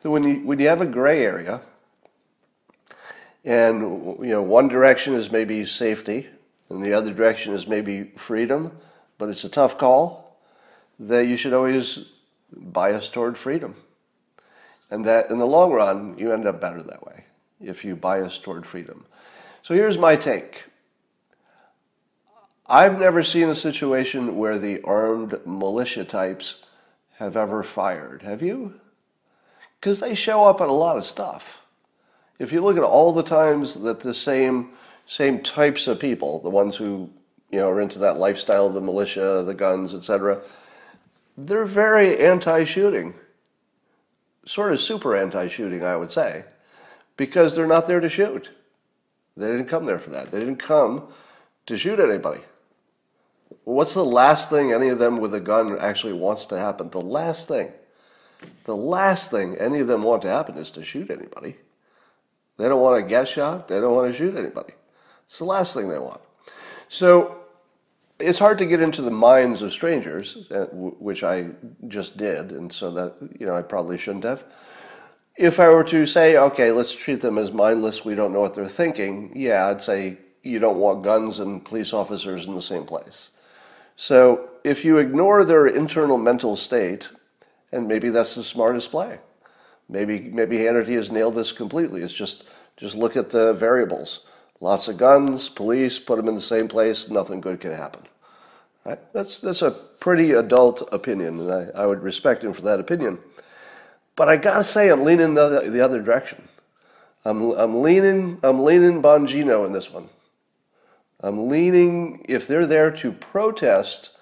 That 0.00 0.10
when 0.10 0.22
you 0.22 0.46
when 0.46 0.58
you 0.58 0.68
have 0.68 0.80
a 0.80 0.86
gray 0.86 1.22
area, 1.24 1.60
and 3.44 3.82
you 4.24 4.32
know 4.32 4.42
one 4.42 4.68
direction 4.68 5.14
is 5.14 5.30
maybe 5.30 5.66
safety, 5.66 6.26
and 6.70 6.82
the 6.82 6.94
other 6.94 7.12
direction 7.12 7.52
is 7.52 7.66
maybe 7.66 8.04
freedom, 8.16 8.72
but 9.18 9.28
it's 9.28 9.44
a 9.44 9.50
tough 9.50 9.76
call. 9.76 10.38
That 10.98 11.26
you 11.26 11.36
should 11.36 11.52
always 11.52 12.06
bias 12.50 13.10
toward 13.10 13.36
freedom, 13.36 13.76
and 14.94 15.04
that 15.04 15.28
in 15.28 15.38
the 15.38 15.46
long 15.46 15.72
run 15.72 16.16
you 16.16 16.32
end 16.32 16.46
up 16.46 16.60
better 16.60 16.80
that 16.80 17.04
way 17.04 17.24
if 17.60 17.84
you 17.84 17.96
bias 17.96 18.38
toward 18.38 18.64
freedom. 18.64 19.04
So 19.62 19.74
here's 19.74 19.98
my 19.98 20.14
take. 20.14 20.66
I've 22.66 23.00
never 23.00 23.24
seen 23.24 23.48
a 23.48 23.56
situation 23.56 24.36
where 24.36 24.56
the 24.56 24.80
armed 24.82 25.40
militia 25.44 26.04
types 26.04 26.62
have 27.16 27.36
ever 27.36 27.64
fired. 27.64 28.22
Have 28.22 28.40
you? 28.40 28.74
Because 29.80 29.98
they 29.98 30.14
show 30.14 30.44
up 30.44 30.60
at 30.60 30.68
a 30.68 30.72
lot 30.72 30.96
of 30.96 31.04
stuff. 31.04 31.62
If 32.38 32.52
you 32.52 32.60
look 32.60 32.76
at 32.76 32.84
all 32.84 33.12
the 33.12 33.22
times 33.22 33.74
that 33.74 33.98
the 34.00 34.14
same 34.14 34.70
same 35.06 35.42
types 35.42 35.88
of 35.88 35.98
people, 35.98 36.40
the 36.40 36.50
ones 36.50 36.76
who 36.76 37.10
you 37.50 37.58
know 37.58 37.68
are 37.68 37.80
into 37.80 37.98
that 37.98 38.18
lifestyle, 38.18 38.66
of 38.66 38.74
the 38.74 38.80
militia, 38.80 39.42
the 39.44 39.54
guns, 39.54 39.92
etc., 39.92 40.40
they're 41.36 41.64
very 41.64 42.18
anti-shooting, 42.18 43.14
sort 44.46 44.72
of 44.72 44.80
super 44.80 45.16
anti-shooting, 45.16 45.84
I 45.84 45.96
would 45.96 46.12
say, 46.12 46.44
because 47.16 47.54
they're 47.54 47.66
not 47.66 47.86
there 47.86 48.00
to 48.00 48.08
shoot. 48.08 48.50
They 49.36 49.48
didn't 49.48 49.66
come 49.68 49.86
there 49.86 49.98
for 49.98 50.10
that. 50.10 50.30
They 50.30 50.38
didn't 50.38 50.56
come 50.56 51.08
to 51.66 51.76
shoot 51.76 51.98
anybody. 51.98 52.40
What's 53.64 53.94
the 53.94 54.04
last 54.04 54.50
thing 54.50 54.72
any 54.72 54.88
of 54.88 54.98
them 54.98 55.18
with 55.18 55.34
a 55.34 55.40
gun 55.40 55.78
actually 55.78 56.12
wants 56.12 56.46
to 56.46 56.58
happen? 56.58 56.90
The 56.90 57.00
last 57.00 57.48
thing, 57.48 57.72
the 58.64 58.76
last 58.76 59.30
thing 59.30 59.56
any 59.56 59.80
of 59.80 59.86
them 59.86 60.02
want 60.02 60.22
to 60.22 60.28
happen 60.28 60.56
is 60.56 60.70
to 60.72 60.84
shoot 60.84 61.10
anybody. 61.10 61.56
They 62.56 62.68
don't 62.68 62.80
want 62.80 63.02
to 63.02 63.08
get 63.08 63.28
shot. 63.28 63.68
They 63.68 63.80
don't 63.80 63.94
want 63.94 64.12
to 64.12 64.16
shoot 64.16 64.36
anybody. 64.36 64.74
It's 65.24 65.38
the 65.38 65.46
last 65.46 65.74
thing 65.74 65.88
they 65.88 65.98
want. 65.98 66.20
So 66.88 67.43
it's 68.18 68.38
hard 68.38 68.58
to 68.58 68.66
get 68.66 68.80
into 68.80 69.02
the 69.02 69.10
minds 69.10 69.62
of 69.62 69.72
strangers, 69.72 70.36
uh, 70.50 70.66
which 70.72 71.24
I 71.24 71.50
just 71.88 72.16
did, 72.16 72.52
and 72.52 72.72
so 72.72 72.90
that 72.92 73.14
you 73.38 73.46
know 73.46 73.54
I 73.54 73.62
probably 73.62 73.98
shouldn't 73.98 74.24
have. 74.24 74.44
If 75.36 75.58
I 75.58 75.68
were 75.68 75.84
to 75.84 76.06
say, 76.06 76.36
okay, 76.36 76.70
let's 76.70 76.92
treat 76.92 77.20
them 77.20 77.38
as 77.38 77.50
mindless, 77.50 78.04
we 78.04 78.14
don't 78.14 78.32
know 78.32 78.40
what 78.40 78.54
they're 78.54 78.68
thinking. 78.68 79.32
Yeah, 79.34 79.66
I'd 79.66 79.82
say 79.82 80.18
you 80.44 80.60
don't 80.60 80.78
want 80.78 81.02
guns 81.02 81.40
and 81.40 81.64
police 81.64 81.92
officers 81.92 82.46
in 82.46 82.54
the 82.54 82.62
same 82.62 82.84
place. 82.84 83.30
So 83.96 84.50
if 84.62 84.84
you 84.84 84.98
ignore 84.98 85.44
their 85.44 85.66
internal 85.66 86.18
mental 86.18 86.54
state, 86.54 87.10
and 87.72 87.88
maybe 87.88 88.10
that's 88.10 88.36
the 88.36 88.44
smartest 88.44 88.90
play. 88.90 89.18
Maybe 89.88 90.20
maybe 90.20 90.58
Hannity 90.58 90.94
has 90.94 91.10
nailed 91.10 91.34
this 91.34 91.52
completely. 91.52 92.02
It's 92.02 92.14
just 92.14 92.44
just 92.76 92.94
look 92.94 93.16
at 93.16 93.30
the 93.30 93.52
variables. 93.52 94.20
Lots 94.64 94.88
of 94.88 94.96
guns, 94.96 95.50
police, 95.50 95.98
put 95.98 96.16
them 96.16 96.26
in 96.26 96.34
the 96.34 96.40
same 96.40 96.68
place, 96.68 97.10
nothing 97.10 97.42
good 97.42 97.60
can 97.60 97.72
happen. 97.72 98.00
Right? 98.86 98.98
That's 99.12 99.38
that's 99.38 99.60
a 99.60 99.70
pretty 99.70 100.32
adult 100.32 100.88
opinion, 100.90 101.38
and 101.38 101.52
I, 101.52 101.82
I 101.82 101.86
would 101.86 102.02
respect 102.02 102.42
him 102.42 102.54
for 102.54 102.62
that 102.62 102.80
opinion. 102.80 103.18
But 104.16 104.30
I 104.30 104.38
gotta 104.38 104.64
say, 104.64 104.88
I'm 104.88 105.04
leaning 105.04 105.34
the, 105.34 105.68
the 105.70 105.84
other 105.84 106.00
direction. 106.00 106.48
I'm 107.26 107.50
I'm 107.50 107.82
leaning 107.82 108.38
I'm 108.42 108.64
leaning 108.64 109.02
Bongino 109.02 109.66
in 109.66 109.74
this 109.74 109.90
one. 109.92 110.08
I'm 111.20 111.50
leaning, 111.50 112.24
if 112.26 112.48
they're 112.48 112.64
there 112.64 112.90
to 112.90 113.12
protest 113.12 114.12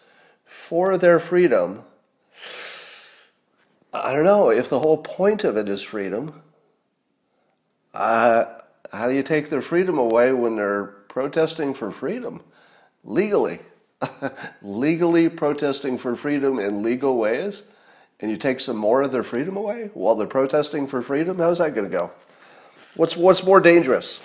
for 0.44 0.98
their 0.98 1.20
freedom, 1.20 1.84
I 3.92 4.12
don't 4.12 4.24
know, 4.24 4.50
if 4.50 4.68
the 4.68 4.80
whole 4.80 4.98
point 4.98 5.44
of 5.44 5.56
it 5.56 5.68
is 5.68 5.82
freedom, 5.82 6.42
uh, 7.94 8.46
how 8.92 9.08
do 9.08 9.14
you 9.14 9.22
take 9.22 9.48
their 9.48 9.62
freedom 9.62 9.98
away 9.98 10.32
when 10.32 10.56
they're 10.56 10.84
protesting 11.08 11.74
for 11.74 11.90
freedom 11.90 12.42
legally? 13.04 13.60
legally 14.62 15.28
protesting 15.28 15.96
for 15.96 16.16
freedom 16.16 16.58
in 16.58 16.82
legal 16.82 17.16
ways, 17.16 17.62
and 18.20 18.30
you 18.30 18.36
take 18.36 18.60
some 18.60 18.76
more 18.76 19.02
of 19.02 19.12
their 19.12 19.22
freedom 19.22 19.56
away 19.56 19.90
while 19.94 20.14
they're 20.14 20.26
protesting 20.26 20.86
for 20.86 21.02
freedom? 21.02 21.38
How's 21.38 21.58
that 21.58 21.74
going 21.74 21.88
to 21.88 21.96
go? 21.96 22.10
What's 22.94 23.16
what's 23.16 23.42
more 23.44 23.60
dangerous? 23.60 24.18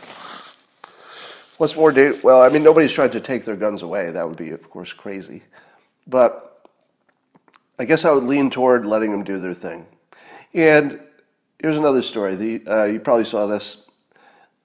What's 1.58 1.76
more 1.76 1.92
da- 1.92 2.20
well? 2.22 2.42
I 2.42 2.50
mean, 2.50 2.64
nobody's 2.64 2.92
trying 2.92 3.12
to 3.12 3.22
take 3.22 3.46
their 3.46 3.56
guns 3.56 3.82
away. 3.82 4.12
That 4.12 4.28
would 4.28 4.38
be, 4.38 4.52
of 4.52 4.70
course, 4.70 4.94
crazy. 4.94 5.44
But 6.06 6.68
I 7.80 7.86
guess 7.86 8.06
I 8.06 8.12
would 8.12 8.24
lean 8.24 8.50
toward 8.50 8.86
letting 8.86 9.12
them 9.12 9.24
do 9.24 9.40
their 9.40 9.54
thing. 9.54 9.86
And 10.54 11.00
here's 11.60 11.78
another 11.78 12.02
story. 12.02 12.36
The 12.36 12.68
uh, 12.68 12.84
you 12.86 13.00
probably 13.00 13.26
saw 13.26 13.48
this. 13.48 13.87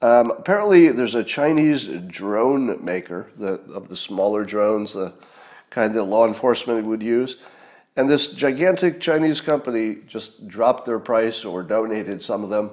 Um, 0.03 0.31
apparently, 0.33 0.89
there's 0.89 1.15
a 1.15 1.25
Chinese 1.25 1.87
drone 1.87 2.85
maker 2.85 3.31
the, 3.39 3.61
of 3.73 3.89
the 3.89 3.97
smaller 3.97 4.45
drones, 4.45 4.93
the 4.93 5.15
kind 5.71 5.95
that 5.95 6.05
law 6.05 6.27
enforcement 6.27 6.87
would 6.87 7.03
use. 7.03 7.37
And 7.97 8.09
this 8.09 8.27
gigantic 8.27 9.01
Chinese 9.01 9.41
company 9.41 9.99
just 10.07 10.49
dropped 10.49 10.85
their 10.85 10.99
price 10.99 11.45
or 11.45 11.63
donated 11.63 12.21
some 12.21 12.43
of 12.45 12.51
them 12.51 12.73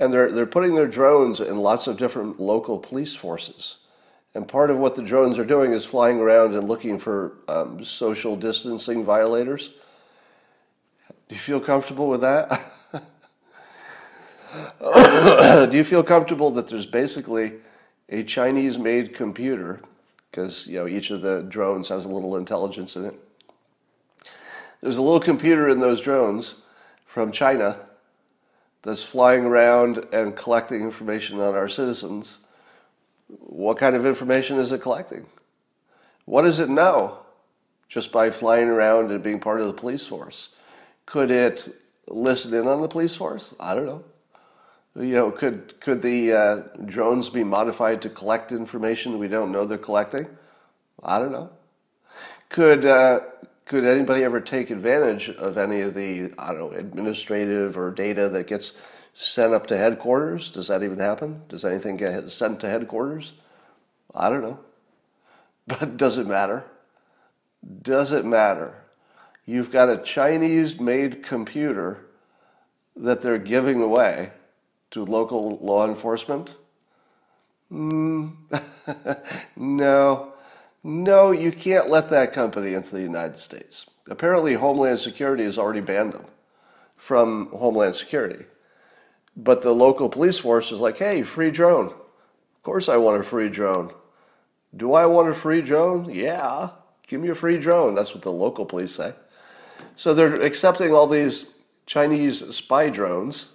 and 0.00 0.10
they're, 0.10 0.32
they're 0.32 0.46
putting 0.46 0.74
their 0.74 0.88
drones 0.88 1.40
in 1.40 1.58
lots 1.58 1.86
of 1.86 1.98
different 1.98 2.40
local 2.40 2.78
police 2.78 3.14
forces. 3.14 3.76
And 4.34 4.48
part 4.48 4.70
of 4.70 4.78
what 4.78 4.94
the 4.94 5.02
drones 5.02 5.38
are 5.38 5.44
doing 5.44 5.72
is 5.72 5.84
flying 5.84 6.18
around 6.18 6.54
and 6.54 6.66
looking 6.66 6.98
for 6.98 7.34
um, 7.48 7.84
social 7.84 8.34
distancing 8.34 9.04
violators. 9.04 9.70
Do 11.28 11.34
you 11.34 11.38
feel 11.40 11.60
comfortable 11.60 12.08
with 12.08 12.22
that? 12.22 12.62
Do 15.70 15.76
you 15.76 15.84
feel 15.84 16.02
comfortable 16.02 16.50
that 16.52 16.68
there's 16.68 16.86
basically 16.86 17.54
a 18.08 18.22
Chinese 18.24 18.78
made 18.78 19.14
computer, 19.14 19.80
because 20.30 20.66
you 20.66 20.78
know 20.78 20.86
each 20.86 21.10
of 21.10 21.22
the 21.22 21.42
drones 21.42 21.88
has 21.88 22.04
a 22.04 22.08
little 22.08 22.36
intelligence 22.36 22.96
in 22.96 23.04
it. 23.04 23.14
There's 24.80 24.96
a 24.96 25.02
little 25.02 25.20
computer 25.20 25.68
in 25.68 25.80
those 25.80 26.00
drones 26.00 26.56
from 27.06 27.32
China 27.32 27.76
that's 28.82 29.04
flying 29.04 29.44
around 29.44 30.06
and 30.12 30.34
collecting 30.34 30.82
information 30.82 31.38
on 31.38 31.54
our 31.54 31.68
citizens, 31.68 32.38
what 33.38 33.78
kind 33.78 33.94
of 33.94 34.06
information 34.06 34.58
is 34.58 34.72
it 34.72 34.80
collecting? 34.80 35.26
What 36.24 36.42
does 36.42 36.58
it 36.58 36.68
know 36.68 37.18
just 37.88 38.10
by 38.12 38.30
flying 38.30 38.68
around 38.68 39.10
and 39.10 39.22
being 39.22 39.40
part 39.40 39.60
of 39.60 39.66
the 39.66 39.72
police 39.72 40.06
force? 40.06 40.50
Could 41.06 41.30
it 41.30 41.76
listen 42.08 42.54
in 42.54 42.66
on 42.66 42.80
the 42.80 42.88
police 42.88 43.16
force? 43.16 43.54
I 43.60 43.74
don't 43.74 43.86
know. 43.86 44.04
You 44.96 45.14
know, 45.14 45.30
could 45.30 45.80
could 45.80 46.02
the 46.02 46.32
uh, 46.32 46.56
drones 46.84 47.30
be 47.30 47.44
modified 47.44 48.02
to 48.02 48.08
collect 48.08 48.50
information 48.50 49.18
we 49.18 49.28
don't 49.28 49.52
know 49.52 49.64
they're 49.64 49.78
collecting? 49.78 50.26
I 51.02 51.18
don't 51.18 51.30
know. 51.30 51.50
Could 52.48 52.84
uh, 52.84 53.20
could 53.66 53.84
anybody 53.84 54.24
ever 54.24 54.40
take 54.40 54.70
advantage 54.70 55.30
of 55.30 55.56
any 55.56 55.80
of 55.82 55.94
the 55.94 56.32
I 56.38 56.48
don't 56.48 56.72
know 56.72 56.72
administrative 56.72 57.78
or 57.78 57.92
data 57.92 58.28
that 58.30 58.48
gets 58.48 58.72
sent 59.14 59.54
up 59.54 59.68
to 59.68 59.78
headquarters? 59.78 60.50
Does 60.50 60.66
that 60.68 60.82
even 60.82 60.98
happen? 60.98 61.42
Does 61.48 61.64
anything 61.64 61.96
get 61.96 62.28
sent 62.30 62.58
to 62.60 62.68
headquarters? 62.68 63.34
I 64.14 64.28
don't 64.28 64.42
know. 64.42 64.58
But 65.68 65.96
does 65.96 66.18
it 66.18 66.26
matter? 66.26 66.64
Does 67.82 68.10
it 68.10 68.24
matter? 68.24 68.74
You've 69.46 69.70
got 69.70 69.88
a 69.88 69.98
Chinese 69.98 70.80
made 70.80 71.22
computer 71.22 72.06
that 72.96 73.20
they're 73.20 73.38
giving 73.38 73.80
away 73.80 74.32
to 74.90 75.04
local 75.04 75.58
law 75.58 75.86
enforcement? 75.86 76.56
Mm, 77.72 78.36
no. 79.56 80.32
No, 80.82 81.30
you 81.30 81.52
can't 81.52 81.90
let 81.90 82.08
that 82.10 82.32
company 82.32 82.74
into 82.74 82.90
the 82.90 83.02
United 83.02 83.38
States. 83.38 83.86
Apparently, 84.08 84.54
Homeland 84.54 84.98
Security 84.98 85.44
has 85.44 85.58
already 85.58 85.80
banned 85.80 86.14
them 86.14 86.24
from 86.96 87.48
Homeland 87.48 87.94
Security. 87.96 88.46
But 89.36 89.62
the 89.62 89.72
local 89.72 90.08
police 90.08 90.38
force 90.38 90.72
is 90.72 90.80
like, 90.80 90.98
hey, 90.98 91.22
free 91.22 91.50
drone. 91.50 91.86
Of 91.88 92.62
course, 92.62 92.88
I 92.88 92.96
want 92.96 93.20
a 93.20 93.22
free 93.22 93.48
drone. 93.48 93.92
Do 94.76 94.94
I 94.94 95.06
want 95.06 95.28
a 95.28 95.34
free 95.34 95.62
drone? 95.62 96.10
Yeah, 96.12 96.70
give 97.06 97.20
me 97.20 97.28
a 97.28 97.34
free 97.34 97.58
drone. 97.58 97.94
That's 97.94 98.14
what 98.14 98.22
the 98.22 98.32
local 98.32 98.64
police 98.64 98.94
say. 98.94 99.14
So 99.96 100.14
they're 100.14 100.34
accepting 100.34 100.92
all 100.92 101.06
these 101.06 101.52
Chinese 101.86 102.54
spy 102.54 102.88
drones. 102.90 103.46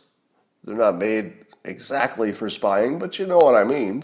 They're 0.66 0.76
not 0.76 0.98
made 0.98 1.46
exactly 1.64 2.32
for 2.32 2.50
spying, 2.50 2.98
but 3.00 3.20
you 3.20 3.28
know 3.28 3.38
what 3.38 3.56
I 3.56 3.64
mean. 3.64 4.04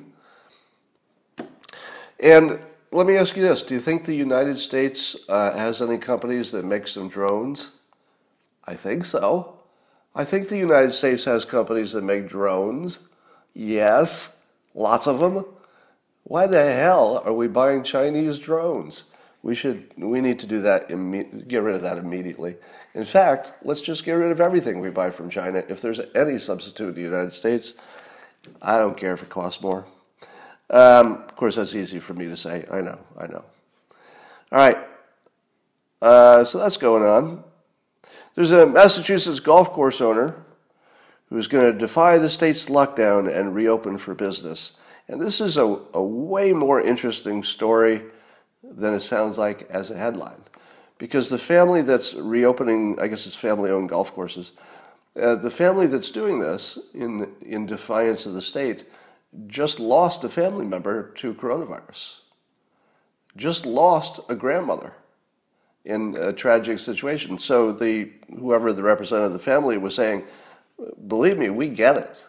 And 2.20 2.60
let 2.92 3.08
me 3.08 3.18
ask 3.18 3.36
you 3.36 3.42
this: 3.42 3.64
Do 3.64 3.74
you 3.74 3.82
think 3.82 4.06
the 4.06 4.16
United 4.16 4.60
States 4.60 5.16
uh, 5.28 5.58
has 5.58 5.82
any 5.82 5.98
companies 5.98 6.52
that 6.52 6.64
make 6.64 6.88
some 6.88 7.10
drones? 7.10 7.72
I 8.66 8.76
think 8.76 9.06
so. 9.06 9.60
I 10.14 10.24
think 10.24 10.50
the 10.50 10.58
United 10.58 10.94
States 10.94 11.24
has 11.24 11.46
companies 11.46 11.94
that 11.94 12.04
make 12.04 12.30
drones. 12.30 13.00
Yes, 13.54 14.38
lots 14.76 15.08
of 15.08 15.20
them. 15.20 15.46
Why 16.24 16.46
the 16.46 16.74
hell 16.74 17.24
are 17.26 17.34
we 17.34 17.48
buying 17.48 17.84
Chinese 17.84 18.38
drones? 18.38 19.06
We 19.42 19.56
should. 19.56 19.92
We 19.98 20.22
need 20.22 20.38
to 20.40 20.48
do 20.48 20.62
that. 20.62 20.90
Get 21.48 21.64
rid 21.64 21.76
of 21.76 21.82
that 21.82 21.98
immediately. 21.98 22.58
In 22.94 23.06
fact, 23.06 23.54
let's 23.64 23.82
just 23.82 24.04
get 24.04 24.14
rid 24.14 24.32
of 24.32 24.42
everything 24.42 24.82
we 24.82 24.90
buy 24.90 25.12
from 25.12 25.30
China. 25.30 25.64
If 25.70 25.82
there's 25.82 26.02
any 26.14 26.38
substitute 26.38 26.90
in 26.90 26.96
the 26.96 27.02
United 27.02 27.32
States, 27.32 27.74
I 28.62 28.78
don't 28.78 28.98
care 28.98 29.14
if 29.14 29.24
it 29.24 29.30
costs 29.30 29.62
more. 29.62 29.86
Um, 30.70 31.24
of 31.24 31.36
course, 31.36 31.56
that's 31.56 31.76
easy 31.76 32.00
for 32.00 32.14
me 32.14 32.26
to 32.26 32.38
say. 32.38 32.66
I 32.72 32.82
know, 32.82 33.00
I 33.18 33.28
know. 33.28 33.44
All 34.52 34.60
right. 34.60 34.78
Uh, 36.02 36.44
so 36.44 36.58
that's 36.58 36.78
going 36.78 37.04
on. 37.04 37.44
There's 38.36 38.52
a 38.52 38.66
Massachusetts 38.66 39.40
golf 39.40 39.72
course 39.72 40.02
owner 40.02 40.44
who's 41.30 41.48
going 41.48 41.72
to 41.72 41.78
defy 41.78 42.18
the 42.18 42.30
state's 42.30 42.66
lockdown 42.66 43.34
and 43.34 43.56
reopen 43.56 43.98
for 43.98 44.14
business. 44.14 44.74
And 45.08 45.22
this 45.22 45.40
is 45.40 45.58
a, 45.58 45.80
a 45.94 46.04
way 46.04 46.54
more 46.54 46.82
interesting 46.82 47.44
story 47.44 48.04
than 48.64 48.94
it 48.94 49.02
sounds 49.02 49.38
like 49.38 49.70
as 49.70 49.92
a 49.92 49.98
headline. 49.98 50.44
Because 51.02 51.30
the 51.30 51.40
family 51.40 51.82
that's 51.82 52.14
reopening, 52.14 53.00
I 53.02 53.08
guess 53.08 53.26
it's 53.26 53.36
family 53.36 53.72
owned 53.72 53.90
golf 53.90 54.14
courses, 54.14 54.52
uh, 55.20 55.34
the 55.34 55.50
family 55.50 55.88
that's 55.88 56.12
doing 56.12 56.38
this 56.38 56.78
in, 56.94 57.28
in 57.42 57.66
defiance 57.66 58.28
of 58.28 58.34
the 58.34 58.42
state 58.42 58.86
just 59.48 59.80
lost 59.80 60.24
a 60.24 60.30
family 60.30 60.64
member 60.64 61.10
to 61.16 61.34
coronavirus, 61.34 62.20
just 63.36 63.66
lost 63.66 64.20
a 64.30 64.36
grandmother 64.36 64.94
in 65.86 66.16
a 66.18 66.32
tragic 66.32 66.78
situation. 66.78 67.40
So 67.40 67.72
the 67.72 68.12
whoever 68.38 68.72
the 68.72 68.84
representative 68.84 69.32
of 69.32 69.34
the 69.34 69.44
family 69.44 69.80
was 69.80 69.96
saying, 69.96 70.26
believe 71.08 71.40
me, 71.40 71.50
we 71.50 71.68
get 71.70 71.98
it. 71.98 72.24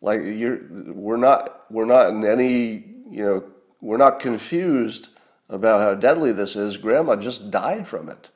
Like 0.00 0.22
you're, 0.24 0.58
we're 0.88 1.18
not, 1.18 1.70
we're 1.70 1.84
not 1.84 2.08
in 2.08 2.26
any, 2.26 2.84
you 3.08 3.24
know, 3.24 3.44
we're 3.80 3.96
not 3.96 4.18
confused 4.18 5.10
about 5.52 5.80
how 5.80 5.94
deadly 5.94 6.32
this 6.32 6.56
is. 6.56 6.76
Grandma 6.76 7.14
just 7.14 7.50
died 7.50 7.86
from 7.86 8.08
it. 8.08 8.30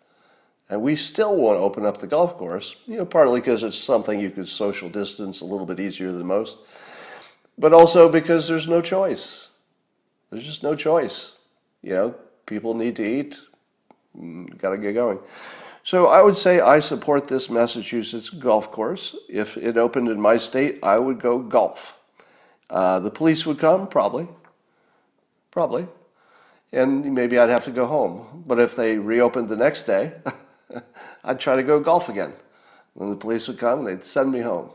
And 0.69 0.83
we 0.83 0.97
still 0.97 1.37
want 1.37 1.59
to 1.59 1.63
open 1.63 1.85
up 1.85 1.99
the 1.99 2.07
golf 2.07 2.37
course, 2.37 2.77
you 2.87 2.97
know, 2.97 3.05
partly 3.05 3.41
because 3.41 3.63
it's 3.63 3.79
something 3.79 4.21
you 4.21 4.31
could 4.31 4.49
social 4.49 4.89
distance 4.89 5.41
a 5.41 5.45
little 5.45 5.67
bit 5.67 5.81
easier 5.81 6.13
than 6.13 6.27
most 6.27 6.59
but 7.59 7.73
also 7.73 8.09
because 8.09 8.49
there's 8.49 8.69
no 8.69 8.81
choice. 8.81 9.49
There's 10.31 10.45
just 10.45 10.63
no 10.63 10.75
choice. 10.75 11.37
You 11.83 11.91
know, 11.91 12.15
people 12.47 12.75
need 12.75 12.97
to 12.97 13.09
eat, 13.09 13.41
got 14.59 14.71
to 14.71 14.79
get 14.79 14.95
going. 14.95 15.19
So 15.83 16.09
I 16.09 16.21
would 16.21 16.37
say 16.37 16.61
I 16.61 16.81
support 16.81 17.29
this 17.29 17.49
Massachusetts 17.49 18.29
golf 18.29 18.73
course. 18.73 19.15
If 19.29 19.57
it 19.57 19.77
opened 19.77 20.09
in 20.09 20.21
my 20.21 20.37
state, 20.37 20.81
I 20.83 20.99
would 20.99 21.21
go 21.21 21.39
golf. 21.39 21.99
Uh, 22.69 22.99
the 22.99 23.11
police 23.11 23.47
would 23.47 23.59
come, 23.59 23.87
probably. 23.87 24.27
Probably. 25.53 25.87
And 26.73 27.15
maybe 27.15 27.39
I'd 27.39 27.49
have 27.49 27.65
to 27.65 27.71
go 27.71 27.87
home. 27.87 28.45
But 28.47 28.59
if 28.59 28.77
they 28.77 28.99
reopened 28.99 29.49
the 29.49 29.57
next 29.57 29.85
day, 29.85 30.13
I'd 31.25 31.41
try 31.41 31.57
to 31.57 31.63
go 31.63 31.81
golf 31.81 32.09
again. 32.09 32.33
Then 32.97 33.11
the 33.11 33.17
police 33.17 33.47
would 33.49 33.59
come, 33.59 33.85
they'd 33.85 34.05
send 34.05 34.33
me 34.33 34.41
home. 34.41 34.71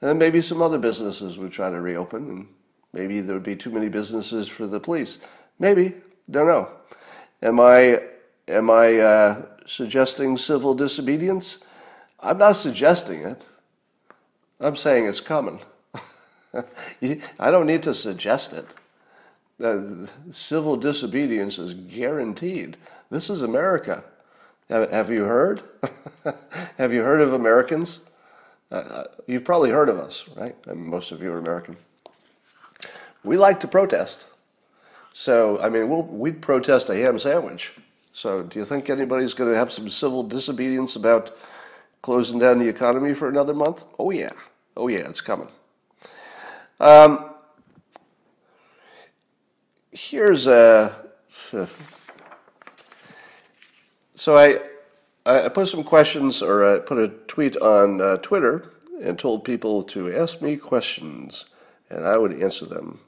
And 0.00 0.10
then 0.10 0.18
maybe 0.18 0.42
some 0.42 0.60
other 0.60 0.78
businesses 0.78 1.38
would 1.38 1.52
try 1.52 1.70
to 1.70 1.80
reopen, 1.80 2.28
and 2.28 2.48
maybe 2.92 3.20
there 3.20 3.34
would 3.34 3.42
be 3.42 3.56
too 3.56 3.70
many 3.70 3.88
businesses 3.88 4.46
for 4.48 4.66
the 4.66 4.78
police. 4.78 5.18
Maybe, 5.58 5.94
don't 6.30 6.46
know. 6.46 6.68
Am 7.42 7.60
I 7.60 8.02
am 8.48 8.70
I 8.70 8.96
uh, 8.98 9.42
suggesting 9.66 10.36
civil 10.36 10.74
disobedience? 10.74 11.64
I'm 12.20 12.38
not 12.38 12.56
suggesting 12.56 13.22
it. 13.22 13.46
I'm 14.60 14.76
saying 14.76 15.06
it's 15.06 15.20
coming. 15.20 15.60
I 17.02 17.50
don't 17.50 17.66
need 17.66 17.82
to 17.84 17.94
suggest 17.94 18.52
it. 18.52 18.66
Uh, 19.62 20.06
civil 20.30 20.76
disobedience 20.76 21.58
is 21.58 21.74
guaranteed. 21.74 22.76
This 23.10 23.30
is 23.30 23.42
America. 23.42 24.04
Have, 24.68 24.90
have 24.90 25.10
you 25.10 25.24
heard? 25.24 25.62
have 26.78 26.92
you 26.92 27.02
heard 27.02 27.20
of 27.20 27.32
Americans? 27.32 28.00
Uh, 28.70 29.04
you've 29.26 29.44
probably 29.44 29.70
heard 29.70 29.88
of 29.88 29.98
us, 29.98 30.28
right? 30.36 30.54
most 30.76 31.12
of 31.12 31.22
you 31.22 31.32
are 31.32 31.38
American. 31.38 31.76
We 33.24 33.36
like 33.36 33.60
to 33.60 33.68
protest. 33.68 34.26
So, 35.12 35.58
I 35.60 35.70
mean, 35.70 35.88
we'll, 35.88 36.02
we'd 36.02 36.42
protest 36.42 36.90
a 36.90 36.94
ham 36.94 37.18
sandwich. 37.18 37.72
So, 38.12 38.42
do 38.42 38.58
you 38.58 38.64
think 38.64 38.90
anybody's 38.90 39.34
going 39.34 39.50
to 39.50 39.58
have 39.58 39.72
some 39.72 39.88
civil 39.88 40.22
disobedience 40.22 40.96
about 40.96 41.36
closing 42.02 42.38
down 42.38 42.58
the 42.58 42.68
economy 42.68 43.14
for 43.14 43.28
another 43.28 43.54
month? 43.54 43.84
Oh, 43.98 44.10
yeah. 44.10 44.32
Oh, 44.76 44.88
yeah, 44.88 45.08
it's 45.08 45.20
coming. 45.20 45.48
Um, 46.80 47.30
here's 49.96 50.46
a. 50.46 50.92
So, 54.14 54.36
I, 54.36 54.60
I 55.26 55.48
put 55.48 55.68
some 55.68 55.84
questions, 55.84 56.42
or 56.42 56.64
I 56.64 56.78
put 56.78 56.98
a 56.98 57.08
tweet 57.08 57.56
on 57.56 58.00
uh, 58.00 58.16
Twitter 58.18 58.72
and 59.02 59.18
told 59.18 59.44
people 59.44 59.82
to 59.84 60.14
ask 60.14 60.40
me 60.40 60.56
questions, 60.56 61.46
and 61.90 62.06
I 62.06 62.16
would 62.16 62.42
answer 62.42 62.64
them. 62.64 63.00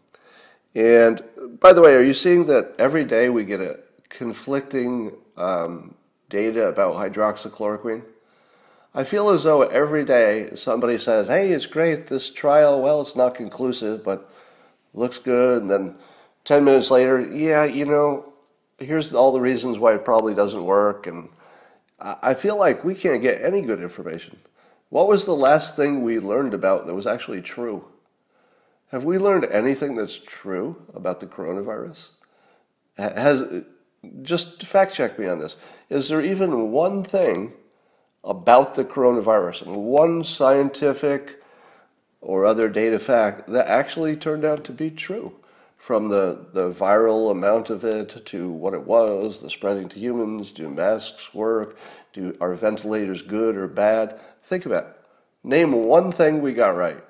And 0.74 1.22
by 1.61 1.72
the 1.72 1.81
way, 1.81 1.94
are 1.94 2.03
you 2.03 2.12
seeing 2.12 2.46
that 2.46 2.74
every 2.79 3.05
day 3.05 3.31
we 3.31 3.44
get 3.44 3.61
a 3.61 3.81
conflicting 4.09 5.12
um, 5.37 5.94
data 6.29 6.68
about 6.68 6.94
hydroxychloroquine? 6.94 8.03
I 8.94 9.05
feel 9.05 9.31
as 9.31 9.44
though 9.44 9.62
every 9.62 10.05
day 10.05 10.51
somebody 10.55 10.98
says, 10.98 11.29
hey, 11.29 11.53
it's 11.53 11.66
great, 11.66 12.09
this 12.09 12.31
trial, 12.31 12.83
well, 12.83 13.01
it's 13.01 13.16
not 13.16 13.35
conclusive, 13.35 14.05
but 14.05 14.31
looks 14.92 15.18
good. 15.18 15.62
And 15.62 15.70
then 15.70 15.94
10 16.48 16.64
minutes 16.64 16.90
later, 16.90 17.20
yeah, 17.20 17.64
you 17.64 17.84
know, 17.84 18.32
here's 18.78 19.12
all 19.12 19.32
the 19.32 19.40
reasons 19.40 19.78
why 19.78 19.92
it 19.92 20.02
probably 20.02 20.32
doesn't 20.32 20.64
work. 20.64 21.06
And 21.06 21.28
I 22.00 22.32
feel 22.32 22.58
like 22.58 22.82
we 22.84 22.94
can't 22.94 23.20
get 23.20 23.44
any 23.44 23.61
good 23.61 23.82
information. 23.82 24.38
What 24.88 25.08
was 25.08 25.26
the 25.26 25.37
last 25.37 25.76
thing 25.76 26.00
we 26.00 26.18
learned 26.18 26.54
about 26.54 26.87
that 26.87 26.94
was 26.94 27.06
actually 27.06 27.42
true? 27.42 27.84
Have 28.92 29.04
we 29.04 29.18
learned 29.18 29.44
anything 29.44 29.94
that's 29.94 30.16
true 30.16 30.87
about 30.94 31.20
the 31.20 31.26
coronavirus? 31.26 32.12
Has 32.96 33.64
just 34.22 34.62
fact 34.62 34.94
check 34.94 35.18
me 35.18 35.26
on 35.26 35.40
this. 35.40 35.58
Is 35.90 36.08
there 36.08 36.22
even 36.22 36.72
one 36.72 37.04
thing 37.04 37.52
about 38.24 38.74
the 38.74 38.87
coronavirus, 38.87 39.66
one 39.66 40.24
scientific 40.24 41.42
or 42.22 42.46
other 42.46 42.70
data 42.70 42.98
fact 42.98 43.48
that 43.48 43.66
actually 43.66 44.16
turned 44.16 44.46
out 44.46 44.64
to 44.64 44.72
be 44.72 44.90
true? 44.90 45.34
From 45.78 46.08
the, 46.08 46.46
the 46.52 46.70
viral 46.70 47.30
amount 47.30 47.70
of 47.70 47.84
it 47.84 48.26
to 48.26 48.50
what 48.50 48.74
it 48.74 48.84
was, 48.84 49.40
the 49.40 49.48
spreading 49.48 49.88
to 49.88 49.98
humans, 49.98 50.52
do 50.52 50.68
masks 50.68 51.32
work? 51.32 51.78
Do, 52.12 52.36
are 52.40 52.54
ventilators 52.54 53.22
good 53.22 53.56
or 53.56 53.68
bad? 53.68 54.20
Think 54.42 54.66
about 54.66 54.84
it. 54.84 54.96
Name 55.44 55.72
one 55.72 56.12
thing 56.12 56.42
we 56.42 56.52
got 56.52 56.76
right. 56.76 57.02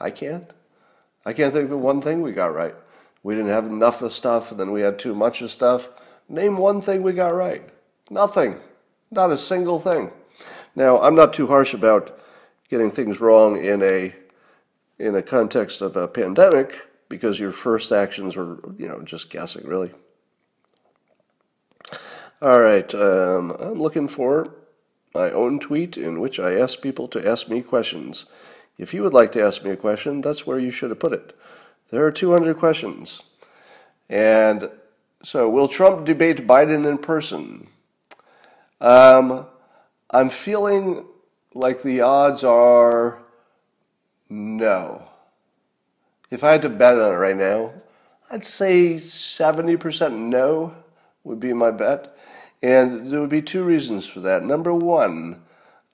I 0.00 0.10
can't. 0.10 0.50
I 1.24 1.32
can't 1.34 1.52
think 1.52 1.70
of 1.70 1.78
one 1.78 2.00
thing 2.00 2.22
we 2.22 2.32
got 2.32 2.54
right. 2.54 2.74
We 3.22 3.34
didn't 3.34 3.50
have 3.50 3.66
enough 3.66 4.00
of 4.02 4.12
stuff, 4.12 4.50
and 4.50 4.58
then 4.58 4.72
we 4.72 4.80
had 4.80 4.98
too 4.98 5.14
much 5.14 5.42
of 5.42 5.50
stuff. 5.50 5.90
Name 6.28 6.56
one 6.56 6.80
thing 6.80 7.02
we 7.02 7.12
got 7.12 7.34
right. 7.34 7.68
Nothing. 8.08 8.58
Not 9.10 9.30
a 9.30 9.38
single 9.38 9.78
thing. 9.78 10.10
Now, 10.74 10.98
I'm 11.00 11.14
not 11.14 11.34
too 11.34 11.46
harsh 11.46 11.74
about 11.74 12.18
getting 12.68 12.90
things 12.90 13.20
wrong 13.20 13.62
in 13.62 13.82
a 13.82 14.14
in 14.98 15.14
a 15.14 15.22
context 15.22 15.80
of 15.80 15.96
a 15.96 16.06
pandemic 16.06 16.89
because 17.10 17.38
your 17.38 17.52
first 17.52 17.92
actions 17.92 18.36
were, 18.36 18.58
you 18.78 18.88
know, 18.88 19.02
just 19.02 19.28
guessing, 19.28 19.66
really. 19.66 19.92
All 22.40 22.60
right, 22.60 22.94
um, 22.94 23.50
I'm 23.60 23.74
looking 23.74 24.08
for 24.08 24.54
my 25.14 25.30
own 25.30 25.58
tweet 25.58 25.98
in 25.98 26.20
which 26.20 26.40
I 26.40 26.58
ask 26.58 26.80
people 26.80 27.06
to 27.08 27.28
ask 27.28 27.48
me 27.48 27.60
questions. 27.60 28.24
If 28.78 28.94
you 28.94 29.02
would 29.02 29.12
like 29.12 29.32
to 29.32 29.42
ask 29.42 29.62
me 29.62 29.72
a 29.72 29.76
question, 29.76 30.22
that's 30.22 30.46
where 30.46 30.58
you 30.58 30.70
should 30.70 30.88
have 30.88 31.00
put 31.00 31.12
it. 31.12 31.36
There 31.90 32.06
are 32.06 32.12
200 32.12 32.56
questions. 32.56 33.22
And 34.08 34.70
so, 35.22 35.50
will 35.50 35.68
Trump 35.68 36.06
debate 36.06 36.46
Biden 36.46 36.88
in 36.88 36.96
person? 36.96 37.66
Um, 38.80 39.46
I'm 40.10 40.30
feeling 40.30 41.04
like 41.52 41.82
the 41.82 42.00
odds 42.00 42.42
are 42.42 43.18
no. 44.30 45.09
If 46.30 46.44
I 46.44 46.52
had 46.52 46.62
to 46.62 46.68
bet 46.68 46.98
on 46.98 47.12
it 47.12 47.16
right 47.16 47.36
now, 47.36 47.72
I'd 48.30 48.44
say 48.44 48.96
70% 48.96 50.12
no 50.16 50.74
would 51.24 51.40
be 51.40 51.52
my 51.52 51.70
bet. 51.70 52.16
And 52.62 53.08
there 53.08 53.20
would 53.20 53.30
be 53.30 53.42
two 53.42 53.64
reasons 53.64 54.06
for 54.06 54.20
that. 54.20 54.44
Number 54.44 54.72
one, 54.72 55.42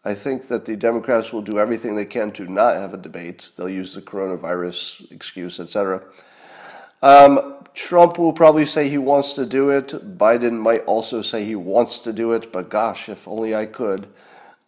I 0.04 0.14
think 0.14 0.48
that 0.48 0.64
the 0.64 0.76
Democrats 0.76 1.32
will 1.32 1.42
do 1.42 1.58
everything 1.58 1.94
they 1.94 2.04
can 2.04 2.32
to 2.32 2.44
not 2.44 2.76
have 2.76 2.92
a 2.92 2.98
debate. 2.98 3.50
They'll 3.56 3.68
use 3.68 3.94
the 3.94 4.02
coronavirus 4.02 5.10
excuse, 5.10 5.58
etc. 5.58 6.02
Um, 7.02 7.56
Trump 7.74 8.18
will 8.18 8.32
probably 8.32 8.66
say 8.66 8.88
he 8.88 8.98
wants 8.98 9.32
to 9.34 9.46
do 9.46 9.70
it. 9.70 9.88
Biden 10.18 10.58
might 10.58 10.84
also 10.84 11.22
say 11.22 11.44
he 11.44 11.56
wants 11.56 12.00
to 12.00 12.12
do 12.12 12.32
it, 12.32 12.52
but 12.52 12.68
gosh, 12.68 13.08
if 13.08 13.26
only 13.26 13.54
I 13.54 13.66
could. 13.66 14.08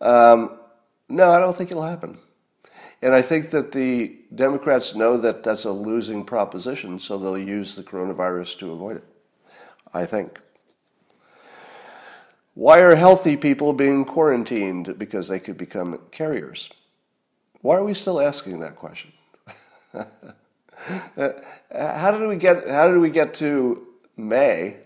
Um, 0.00 0.58
no, 1.08 1.30
I 1.30 1.38
don't 1.38 1.56
think 1.56 1.70
it'll 1.70 1.84
happen. 1.84 2.18
And 3.00 3.14
I 3.14 3.22
think 3.22 3.50
that 3.50 3.72
the 3.72 4.17
Democrats 4.34 4.94
know 4.94 5.16
that 5.16 5.42
that's 5.42 5.64
a 5.64 5.72
losing 5.72 6.24
proposition, 6.24 6.98
so 6.98 7.16
they'll 7.16 7.38
use 7.38 7.74
the 7.74 7.82
coronavirus 7.82 8.58
to 8.58 8.72
avoid 8.72 8.96
it. 8.96 9.04
I 9.94 10.04
think. 10.04 10.40
Why 12.54 12.80
are 12.80 12.94
healthy 12.94 13.36
people 13.36 13.72
being 13.72 14.04
quarantined? 14.04 14.98
Because 14.98 15.28
they 15.28 15.38
could 15.38 15.56
become 15.56 16.00
carriers. 16.10 16.68
Why 17.60 17.76
are 17.76 17.84
we 17.84 17.94
still 17.94 18.20
asking 18.20 18.60
that 18.60 18.76
question? 18.76 19.12
how 19.92 22.10
did 22.10 22.28
we 22.28 22.36
get 22.36 22.68
how 22.68 22.88
did 22.88 22.98
we 22.98 23.10
get 23.10 23.34
to 23.34 23.86
May? 24.16 24.76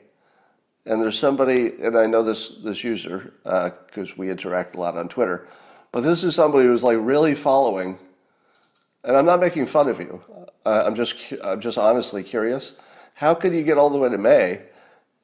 And 0.85 1.01
there's 1.01 1.19
somebody, 1.19 1.75
and 1.81 1.97
I 1.97 2.07
know 2.07 2.23
this 2.23 2.57
this 2.63 2.83
user 2.83 3.33
because 3.45 4.11
uh, 4.11 4.15
we 4.17 4.31
interact 4.31 4.75
a 4.75 4.81
lot 4.81 4.97
on 4.97 5.09
Twitter, 5.09 5.47
but 5.93 6.03
this 6.03 6.25
is 6.25 6.35
somebody 6.35 6.67
who's 6.67 6.83
like 6.83 6.99
really 7.01 7.35
following. 7.35 7.99
And 9.05 9.17
I'm 9.17 9.27
not 9.27 9.41
making 9.41 9.67
fun 9.67 9.89
of 9.89 9.99
you. 9.99 10.21
Uh, 10.65 10.85
I'm 10.87 10.95
just 10.95 11.17
I'm 11.43 11.61
just 11.61 11.79
honestly 11.79 12.23
curious. 12.23 12.77
How 13.15 13.35
could 13.35 13.55
you 13.55 13.63
get 13.63 13.79
all 13.79 13.91
the 13.91 13.99
way 13.99 14.09
to 14.09 14.19
May 14.19 14.63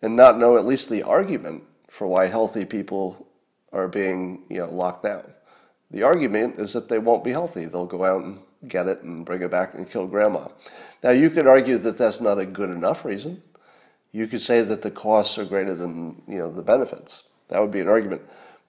and 0.02 0.16
not 0.16 0.38
know 0.38 0.56
at 0.56 0.66
least 0.66 0.88
the 0.88 1.02
argument 1.02 1.64
for 1.88 2.06
why 2.06 2.26
healthy 2.26 2.64
people 2.64 3.26
are 3.72 3.88
being 3.88 4.44
you 4.48 4.58
know 4.58 4.70
locked 4.70 5.04
down. 5.04 5.24
The 5.90 6.02
argument 6.02 6.58
is 6.58 6.72
that 6.74 6.88
they 6.88 6.98
won't 6.98 7.24
be 7.24 7.30
healthy. 7.30 7.64
They'll 7.64 7.86
go 7.86 8.04
out 8.04 8.22
and 8.22 8.40
get 8.66 8.88
it 8.88 9.02
and 9.02 9.24
bring 9.24 9.42
it 9.42 9.50
back 9.50 9.74
and 9.74 9.90
kill 9.90 10.06
grandma. 10.06 10.48
Now 11.02 11.10
you 11.10 11.30
could 11.30 11.46
argue 11.46 11.78
that 11.78 11.98
that's 11.98 12.20
not 12.20 12.38
a 12.38 12.46
good 12.46 12.70
enough 12.70 13.04
reason. 13.04 13.42
You 14.12 14.26
could 14.26 14.42
say 14.42 14.62
that 14.62 14.82
the 14.82 14.90
costs 14.90 15.38
are 15.38 15.44
greater 15.44 15.74
than 15.74 16.22
you 16.26 16.38
know 16.38 16.50
the 16.50 16.62
benefits. 16.62 17.24
That 17.48 17.60
would 17.60 17.70
be 17.70 17.80
an 17.80 17.88
argument. 17.88 18.22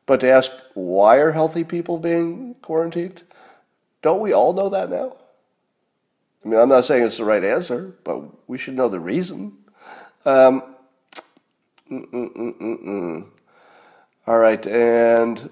But 0.05 0.21
to 0.21 0.29
ask 0.29 0.51
why 0.73 1.17
are 1.17 1.31
healthy 1.31 1.63
people 1.63 1.97
being 1.97 2.55
quarantined? 2.61 3.23
Don't 4.01 4.21
we 4.21 4.33
all 4.33 4.53
know 4.53 4.69
that 4.69 4.89
now? 4.89 5.15
I 6.43 6.47
mean, 6.47 6.59
I'm 6.59 6.69
not 6.69 6.85
saying 6.85 7.03
it's 7.03 7.17
the 7.17 7.25
right 7.25 7.43
answer, 7.43 7.95
but 8.03 8.49
we 8.49 8.57
should 8.57 8.75
know 8.75 8.87
the 8.87 8.99
reason. 8.99 9.57
Um, 10.25 10.75
Mm-mm-mm-mm. 11.91 13.25
All 14.27 14.37
right, 14.37 14.63
and 14.67 15.49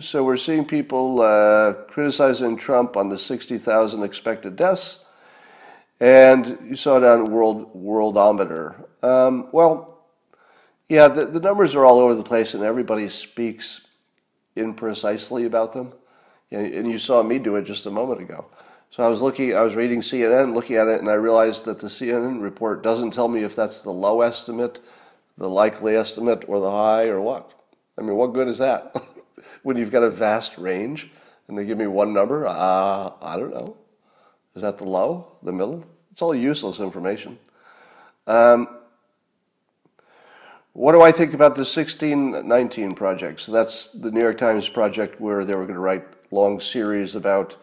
so 0.00 0.24
we're 0.24 0.36
seeing 0.36 0.64
people 0.64 1.20
uh, 1.20 1.74
criticizing 1.86 2.56
Trump 2.56 2.96
on 2.96 3.08
the 3.08 3.18
60,000 3.18 4.02
expected 4.02 4.56
deaths, 4.56 5.04
and 6.00 6.58
you 6.64 6.74
saw 6.74 6.96
it 6.96 7.04
on 7.04 7.26
World 7.26 7.72
Worldometer. 7.72 8.84
Um, 9.04 9.48
well, 9.52 10.06
yeah, 10.88 11.06
the, 11.06 11.26
the 11.26 11.40
numbers 11.40 11.76
are 11.76 11.84
all 11.84 12.00
over 12.00 12.16
the 12.16 12.24
place, 12.24 12.52
and 12.54 12.64
everybody 12.64 13.08
speaks 13.08 13.86
imprecisely 14.56 15.46
about 15.46 15.72
them. 15.72 15.92
And 16.54 16.90
you 16.90 16.98
saw 16.98 17.22
me 17.22 17.38
do 17.38 17.56
it 17.56 17.64
just 17.64 17.86
a 17.86 17.90
moment 17.90 18.20
ago. 18.20 18.46
So 18.90 19.02
I 19.02 19.08
was 19.08 19.20
looking, 19.20 19.54
I 19.56 19.62
was 19.62 19.74
reading 19.74 20.00
CNN, 20.00 20.54
looking 20.54 20.76
at 20.76 20.86
it, 20.86 21.00
and 21.00 21.08
I 21.08 21.14
realized 21.14 21.64
that 21.64 21.80
the 21.80 21.88
CNN 21.88 22.40
report 22.40 22.82
doesn't 22.82 23.10
tell 23.10 23.26
me 23.26 23.42
if 23.42 23.56
that's 23.56 23.80
the 23.80 23.90
low 23.90 24.20
estimate, 24.20 24.78
the 25.36 25.48
likely 25.48 25.96
estimate, 25.96 26.44
or 26.46 26.60
the 26.60 26.70
high, 26.70 27.06
or 27.06 27.20
what. 27.20 27.52
I 27.98 28.02
mean, 28.02 28.14
what 28.14 28.34
good 28.34 28.46
is 28.46 28.58
that 28.58 28.94
when 29.64 29.76
you've 29.76 29.90
got 29.90 30.04
a 30.04 30.10
vast 30.10 30.56
range 30.58 31.10
and 31.48 31.58
they 31.58 31.64
give 31.64 31.76
me 31.76 31.88
one 31.88 32.12
number? 32.12 32.46
Uh, 32.46 33.10
I 33.20 33.36
don't 33.36 33.52
know. 33.52 33.76
Is 34.54 34.62
that 34.62 34.78
the 34.78 34.84
low, 34.84 35.32
the 35.42 35.52
middle? 35.52 35.84
It's 36.12 36.22
all 36.22 36.34
useless 36.34 36.78
information. 36.78 37.38
Um, 38.28 38.68
what 40.72 40.92
do 40.92 41.02
I 41.02 41.10
think 41.10 41.34
about 41.34 41.56
the 41.56 41.60
1619 41.60 42.92
project? 42.92 43.40
So 43.40 43.50
that's 43.50 43.88
the 43.88 44.12
New 44.12 44.20
York 44.20 44.38
Times 44.38 44.68
project 44.68 45.20
where 45.20 45.44
they 45.44 45.54
were 45.54 45.64
going 45.64 45.74
to 45.74 45.80
write 45.80 46.04
long 46.34 46.60
series 46.60 47.14
about 47.14 47.56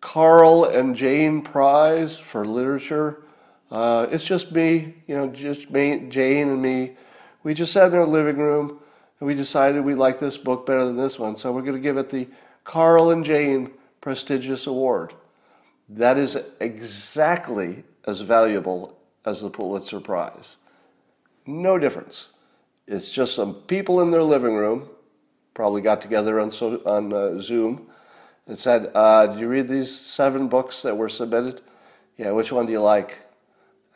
Carl 0.00 0.64
and 0.64 0.94
Jane 0.94 1.42
Prize 1.42 2.18
for 2.18 2.44
literature. 2.44 3.22
Uh, 3.70 4.06
it's 4.10 4.26
just 4.26 4.52
me, 4.52 4.94
you 5.06 5.16
know, 5.16 5.28
just 5.28 5.70
me, 5.70 6.06
Jane 6.08 6.48
and 6.48 6.60
me. 6.60 6.96
We 7.42 7.54
just 7.54 7.72
sat 7.72 7.90
in 7.90 7.98
our 7.98 8.06
living 8.06 8.36
room 8.36 8.78
and 9.20 9.26
we 9.26 9.34
decided 9.34 9.84
we 9.84 9.94
like 9.94 10.18
this 10.18 10.36
book 10.36 10.66
better 10.66 10.84
than 10.84 10.96
this 10.96 11.18
one, 11.18 11.36
so 11.36 11.52
we're 11.52 11.62
going 11.62 11.74
to 11.74 11.80
give 11.80 11.96
it 11.96 12.10
the 12.10 12.28
Carl 12.64 13.10
and 13.10 13.24
Jane 13.24 13.70
prestigious 14.00 14.66
award. 14.66 15.14
That 15.88 16.18
is 16.18 16.38
exactly 16.60 17.84
as 18.06 18.20
valuable 18.20 18.98
as 19.24 19.42
the 19.42 19.50
Pulitzer 19.50 20.00
Prize. 20.00 20.56
No 21.46 21.78
difference. 21.78 22.28
It's 22.86 23.10
just 23.10 23.34
some 23.34 23.54
people 23.54 24.00
in 24.00 24.10
their 24.10 24.22
living 24.22 24.54
room, 24.54 24.88
probably 25.54 25.80
got 25.80 26.02
together 26.02 26.38
on, 26.40 26.50
so, 26.50 26.82
on 26.84 27.12
uh, 27.12 27.40
Zoom, 27.40 27.88
and 28.46 28.58
said, 28.58 28.90
uh, 28.94 29.34
you 29.38 29.48
read 29.48 29.68
these 29.68 29.94
seven 29.94 30.48
books 30.48 30.82
that 30.82 30.96
were 30.96 31.08
submitted? 31.08 31.62
Yeah, 32.18 32.32
which 32.32 32.52
one 32.52 32.66
do 32.66 32.72
you 32.72 32.80
like? 32.80 33.18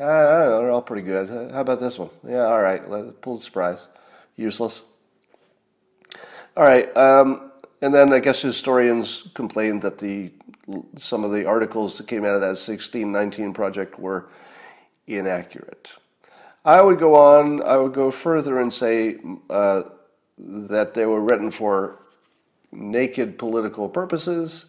Uh, 0.00 0.58
they're 0.60 0.70
all 0.70 0.82
pretty 0.82 1.02
good. 1.02 1.28
How 1.52 1.60
about 1.60 1.80
this 1.80 1.98
one? 1.98 2.10
Yeah, 2.26 2.46
all 2.46 2.62
right, 2.62 2.82
Pulitzer 3.20 3.50
Prize. 3.50 3.88
Useless. 4.36 4.84
All 6.56 6.64
right, 6.64 6.96
um, 6.96 7.50
and 7.82 7.94
then 7.94 8.12
I 8.12 8.20
guess 8.20 8.40
historians 8.40 9.28
complained 9.34 9.82
that 9.82 9.98
the 9.98 10.32
some 10.98 11.24
of 11.24 11.32
the 11.32 11.46
articles 11.46 11.96
that 11.96 12.06
came 12.06 12.24
out 12.24 12.34
of 12.34 12.40
that 12.42 12.48
1619 12.48 13.54
project 13.54 13.98
were 13.98 14.28
inaccurate. 15.08 15.92
I 16.64 16.82
would 16.82 16.98
go 16.98 17.14
on, 17.14 17.62
I 17.62 17.76
would 17.76 17.94
go 17.94 18.10
further 18.10 18.60
and 18.60 18.72
say 18.72 19.16
uh, 19.48 19.82
that 20.36 20.94
they 20.94 21.06
were 21.06 21.20
written 21.20 21.50
for 21.50 22.00
naked 22.70 23.38
political 23.38 23.88
purposes 23.88 24.66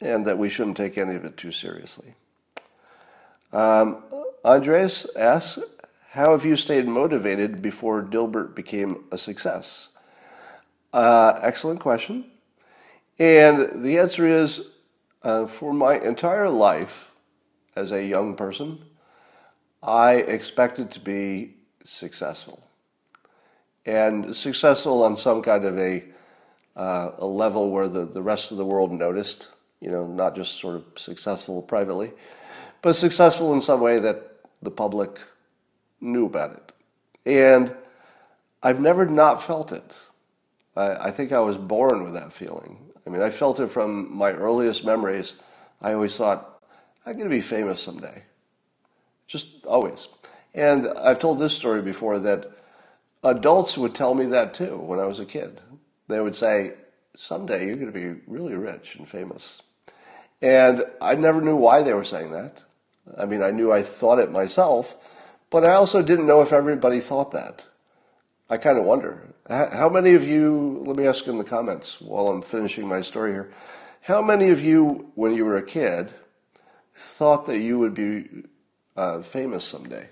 and 0.00 0.24
that 0.26 0.38
we 0.38 0.48
shouldn't 0.48 0.76
take 0.76 0.96
any 0.96 1.14
of 1.14 1.24
it 1.24 1.36
too 1.36 1.52
seriously. 1.52 2.14
Um, 3.52 4.02
Andres 4.44 5.06
asks, 5.16 5.58
How 6.10 6.30
have 6.30 6.44
you 6.44 6.56
stayed 6.56 6.86
motivated 6.86 7.60
before 7.60 8.02
Dilbert 8.02 8.54
became 8.54 9.04
a 9.10 9.18
success? 9.18 9.88
Uh, 10.92 11.38
excellent 11.42 11.80
question. 11.80 12.24
And 13.18 13.84
the 13.84 13.98
answer 13.98 14.26
is 14.26 14.68
uh, 15.22 15.46
for 15.46 15.74
my 15.74 15.98
entire 15.98 16.48
life 16.48 17.12
as 17.76 17.92
a 17.92 18.04
young 18.04 18.34
person, 18.34 18.78
I 19.82 20.14
expected 20.14 20.90
to 20.92 21.00
be 21.00 21.54
successful. 21.84 22.62
And 23.86 24.36
successful 24.36 25.02
on 25.02 25.16
some 25.16 25.42
kind 25.42 25.64
of 25.64 25.78
a, 25.78 26.04
uh, 26.76 27.12
a 27.18 27.26
level 27.26 27.70
where 27.70 27.88
the, 27.88 28.04
the 28.04 28.22
rest 28.22 28.50
of 28.50 28.58
the 28.58 28.64
world 28.64 28.92
noticed, 28.92 29.48
you 29.80 29.90
know, 29.90 30.06
not 30.06 30.36
just 30.36 30.60
sort 30.60 30.76
of 30.76 30.84
successful 30.96 31.62
privately, 31.62 32.12
but 32.82 32.94
successful 32.94 33.54
in 33.54 33.60
some 33.60 33.80
way 33.80 33.98
that 33.98 34.36
the 34.62 34.70
public 34.70 35.18
knew 36.00 36.26
about 36.26 36.52
it. 36.52 36.72
And 37.26 37.74
I've 38.62 38.80
never 38.80 39.06
not 39.06 39.42
felt 39.42 39.72
it. 39.72 39.96
I, 40.76 41.06
I 41.06 41.10
think 41.10 41.32
I 41.32 41.40
was 41.40 41.56
born 41.56 42.04
with 42.04 42.14
that 42.14 42.32
feeling. 42.32 42.78
I 43.06 43.10
mean, 43.10 43.22
I 43.22 43.30
felt 43.30 43.60
it 43.60 43.68
from 43.68 44.14
my 44.14 44.32
earliest 44.32 44.84
memories. 44.84 45.34
I 45.80 45.94
always 45.94 46.16
thought, 46.16 46.62
I'm 47.06 47.14
going 47.14 47.24
to 47.24 47.30
be 47.30 47.40
famous 47.40 47.82
someday. 47.82 48.22
Just 49.30 49.64
always. 49.64 50.08
And 50.54 50.88
I've 50.88 51.20
told 51.20 51.38
this 51.38 51.56
story 51.56 51.82
before 51.82 52.18
that 52.18 52.50
adults 53.22 53.78
would 53.78 53.94
tell 53.94 54.12
me 54.12 54.26
that 54.26 54.54
too 54.54 54.76
when 54.76 54.98
I 54.98 55.04
was 55.04 55.20
a 55.20 55.24
kid. 55.24 55.60
They 56.08 56.18
would 56.18 56.34
say, 56.34 56.72
someday 57.16 57.66
you're 57.66 57.76
going 57.76 57.92
to 57.92 57.92
be 57.92 58.20
really 58.26 58.54
rich 58.54 58.96
and 58.96 59.08
famous. 59.08 59.62
And 60.42 60.84
I 61.00 61.14
never 61.14 61.40
knew 61.40 61.54
why 61.54 61.82
they 61.82 61.94
were 61.94 62.02
saying 62.02 62.32
that. 62.32 62.64
I 63.16 63.24
mean, 63.24 63.40
I 63.40 63.52
knew 63.52 63.70
I 63.70 63.84
thought 63.84 64.18
it 64.18 64.32
myself, 64.32 64.96
but 65.48 65.64
I 65.64 65.74
also 65.74 66.02
didn't 66.02 66.26
know 66.26 66.42
if 66.42 66.52
everybody 66.52 66.98
thought 66.98 67.30
that. 67.30 67.64
I 68.48 68.56
kind 68.56 68.78
of 68.78 68.84
wonder. 68.84 69.32
How 69.48 69.88
many 69.88 70.14
of 70.14 70.26
you, 70.26 70.82
let 70.84 70.96
me 70.96 71.06
ask 71.06 71.28
in 71.28 71.38
the 71.38 71.44
comments 71.44 72.00
while 72.00 72.26
I'm 72.26 72.42
finishing 72.42 72.88
my 72.88 73.00
story 73.00 73.30
here, 73.30 73.52
how 74.00 74.22
many 74.22 74.48
of 74.48 74.60
you, 74.60 75.12
when 75.14 75.34
you 75.34 75.44
were 75.44 75.56
a 75.56 75.62
kid, 75.62 76.12
thought 76.96 77.46
that 77.46 77.60
you 77.60 77.78
would 77.78 77.94
be 77.94 78.28
uh, 79.00 79.22
famous 79.22 79.64
someday? 79.64 80.08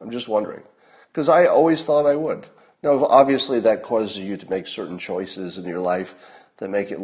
I'm 0.00 0.10
just 0.10 0.28
wondering. 0.28 0.62
Because 1.10 1.28
I 1.28 1.46
always 1.46 1.84
thought 1.84 2.06
I 2.06 2.14
would. 2.14 2.46
Now, 2.82 3.04
obviously, 3.06 3.60
that 3.60 3.82
causes 3.82 4.18
you 4.18 4.36
to 4.36 4.50
make 4.50 4.66
certain 4.66 4.98
choices 4.98 5.58
in 5.58 5.64
your 5.64 5.80
life 5.80 6.14
that 6.58 6.70
make 6.70 6.90
it 6.90 7.00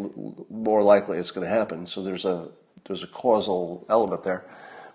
more 0.51 0.83
likely 0.83 1.19
it's 1.19 1.31
going 1.31 1.47
to 1.47 1.53
happen. 1.53 1.87
So 1.87 2.03
there's 2.03 2.25
a 2.25 2.49
there's 2.87 3.03
a 3.03 3.09
causal 3.09 3.87
element 3.89 4.25
there. 4.25 4.45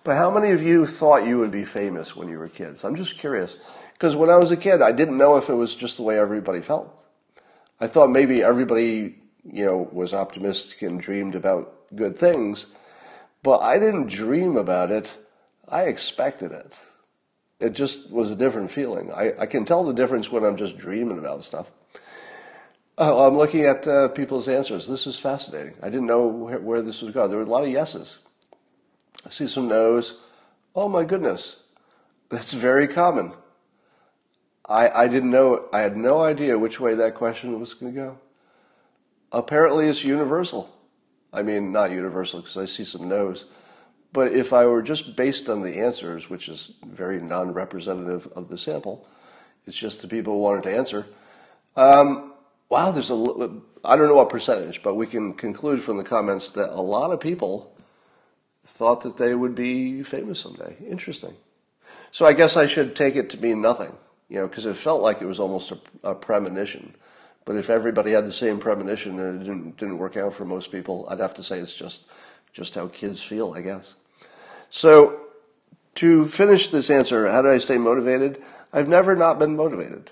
But 0.03 0.17
how 0.17 0.29
many 0.31 0.51
of 0.51 0.63
you 0.63 0.85
thought 0.85 1.27
you 1.27 1.37
would 1.39 1.51
be 1.51 1.65
famous 1.65 2.15
when 2.15 2.29
you 2.29 2.37
were 2.37 2.47
kids? 2.47 2.83
I'm 2.83 2.95
just 2.95 3.17
curious. 3.17 3.57
Because 3.93 4.15
when 4.15 4.29
I 4.29 4.37
was 4.37 4.51
a 4.51 4.57
kid, 4.57 4.81
I 4.81 4.91
didn't 4.91 5.17
know 5.17 5.37
if 5.37 5.49
it 5.49 5.55
was 5.55 5.75
just 5.75 5.97
the 5.97 6.03
way 6.03 6.17
everybody 6.17 6.61
felt. 6.61 6.87
I 7.79 7.87
thought 7.87 8.09
maybe 8.09 8.43
everybody, 8.43 9.15
you 9.43 9.65
know, 9.65 9.89
was 9.91 10.13
optimistic 10.13 10.81
and 10.83 10.99
dreamed 10.99 11.35
about 11.35 11.73
good 11.95 12.17
things, 12.17 12.67
but 13.43 13.61
I 13.61 13.79
didn't 13.79 14.07
dream 14.07 14.55
about 14.57 14.91
it. 14.91 15.17
I 15.67 15.83
expected 15.83 16.51
it. 16.51 16.79
It 17.59 17.73
just 17.73 18.11
was 18.11 18.31
a 18.31 18.35
different 18.35 18.71
feeling. 18.71 19.11
I, 19.11 19.33
I 19.39 19.45
can 19.45 19.65
tell 19.65 19.83
the 19.83 19.93
difference 19.93 20.31
when 20.31 20.43
I'm 20.43 20.57
just 20.57 20.77
dreaming 20.77 21.17
about 21.17 21.43
stuff. 21.43 21.71
Oh, 22.99 23.27
I'm 23.27 23.37
looking 23.37 23.65
at 23.65 23.87
uh, 23.87 24.07
people's 24.09 24.47
answers. 24.47 24.87
This 24.87 25.05
is 25.07 25.19
fascinating. 25.19 25.73
I 25.81 25.89
didn't 25.89 26.07
know 26.07 26.27
where, 26.27 26.59
where 26.59 26.81
this 26.81 27.01
was 27.01 27.13
going. 27.13 27.29
There 27.29 27.37
were 27.37 27.45
a 27.45 27.47
lot 27.47 27.63
of 27.63 27.69
yeses. 27.69 28.19
I 29.25 29.29
see 29.29 29.47
some 29.47 29.67
no's. 29.67 30.17
Oh 30.75 30.87
my 30.87 31.03
goodness. 31.03 31.57
That's 32.29 32.53
very 32.53 32.87
common. 32.87 33.33
I, 34.67 34.89
I 34.89 35.07
didn't 35.07 35.31
know, 35.31 35.65
I 35.71 35.79
had 35.79 35.95
no 35.95 36.21
idea 36.21 36.59
which 36.59 36.79
way 36.79 36.93
that 36.95 37.15
question 37.15 37.59
was 37.59 37.73
going 37.73 37.93
to 37.93 37.99
go. 37.99 38.17
Apparently, 39.31 39.87
it's 39.87 40.03
universal. 40.03 40.73
I 41.31 41.43
mean, 41.43 41.71
not 41.71 41.91
universal 41.91 42.41
because 42.41 42.57
I 42.57 42.65
see 42.65 42.83
some 42.83 43.07
no's. 43.07 43.45
But 44.13 44.33
if 44.33 44.53
I 44.53 44.65
were 44.65 44.81
just 44.81 45.15
based 45.15 45.49
on 45.49 45.61
the 45.61 45.79
answers, 45.79 46.29
which 46.29 46.49
is 46.49 46.73
very 46.85 47.19
non 47.19 47.53
representative 47.53 48.27
of 48.35 48.47
the 48.47 48.57
sample, 48.57 49.07
it's 49.65 49.77
just 49.77 50.01
the 50.01 50.07
people 50.07 50.33
who 50.33 50.39
wanted 50.39 50.63
to 50.63 50.75
answer. 50.75 51.05
Um, 51.75 52.33
wow, 52.69 52.91
there's 52.91 53.11
a, 53.11 53.15
I 53.83 53.95
don't 53.95 54.07
know 54.07 54.15
what 54.15 54.29
percentage, 54.29 54.81
but 54.81 54.95
we 54.95 55.07
can 55.07 55.33
conclude 55.33 55.81
from 55.81 55.97
the 55.97 56.03
comments 56.03 56.51
that 56.51 56.71
a 56.71 56.81
lot 56.81 57.11
of 57.11 57.19
people 57.19 57.75
thought 58.65 59.01
that 59.01 59.17
they 59.17 59.35
would 59.35 59.55
be 59.55 60.03
famous 60.03 60.39
someday. 60.39 60.75
Interesting. 60.89 61.35
So 62.11 62.25
I 62.25 62.33
guess 62.33 62.57
I 62.57 62.65
should 62.65 62.95
take 62.95 63.15
it 63.15 63.29
to 63.31 63.37
mean 63.37 63.61
nothing 63.61 63.95
you 64.29 64.39
know, 64.39 64.47
because 64.47 64.65
it 64.65 64.77
felt 64.77 65.01
like 65.01 65.21
it 65.21 65.25
was 65.25 65.39
almost 65.39 65.71
a, 65.71 65.79
a, 66.03 66.15
premonition. 66.15 66.95
But 67.45 67.55
if 67.55 67.69
everybody 67.69 68.11
had 68.11 68.25
the 68.25 68.33
same 68.33 68.59
premonition 68.59 69.19
and 69.19 69.41
it 69.41 69.45
didn't, 69.45 69.77
didn't 69.77 69.97
work 69.97 70.17
out 70.17 70.33
for 70.33 70.43
most 70.43 70.71
people, 70.71 71.07
I'd 71.09 71.19
have 71.19 71.33
to 71.35 71.43
say 71.43 71.59
it's 71.59 71.73
just, 71.73 72.03
just 72.57 72.73
how 72.73 72.87
kids 72.87 73.21
feel, 73.21 73.53
I 73.55 73.61
guess. 73.61 73.93
So 74.71 75.19
to 75.93 76.27
finish 76.27 76.69
this 76.69 76.89
answer, 76.89 77.29
how 77.29 77.43
do 77.43 77.51
I 77.51 77.59
stay 77.59 77.77
motivated? 77.77 78.41
I've 78.73 78.87
never 78.87 79.15
not 79.15 79.37
been 79.37 79.55
motivated. 79.55 80.09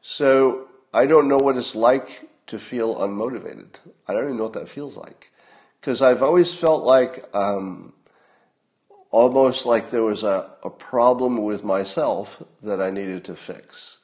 So 0.00 0.68
I 0.94 1.06
don't 1.06 1.26
know 1.26 1.38
what 1.38 1.56
it's 1.56 1.74
like 1.74 2.28
to 2.46 2.60
feel 2.60 2.94
unmotivated. 2.94 3.80
I 4.06 4.12
don't 4.12 4.26
even 4.26 4.36
know 4.36 4.44
what 4.44 4.52
that 4.52 4.68
feels 4.68 4.96
like. 4.96 5.32
Because 5.80 6.02
I've 6.02 6.22
always 6.22 6.54
felt 6.54 6.84
like 6.84 7.28
um, 7.34 7.92
almost 9.10 9.66
like 9.66 9.90
there 9.90 10.04
was 10.04 10.22
a, 10.22 10.48
a 10.62 10.70
problem 10.70 11.42
with 11.42 11.64
myself 11.64 12.40
that 12.62 12.80
I 12.80 12.90
needed 12.90 13.24
to 13.24 13.34
fix. 13.34 13.98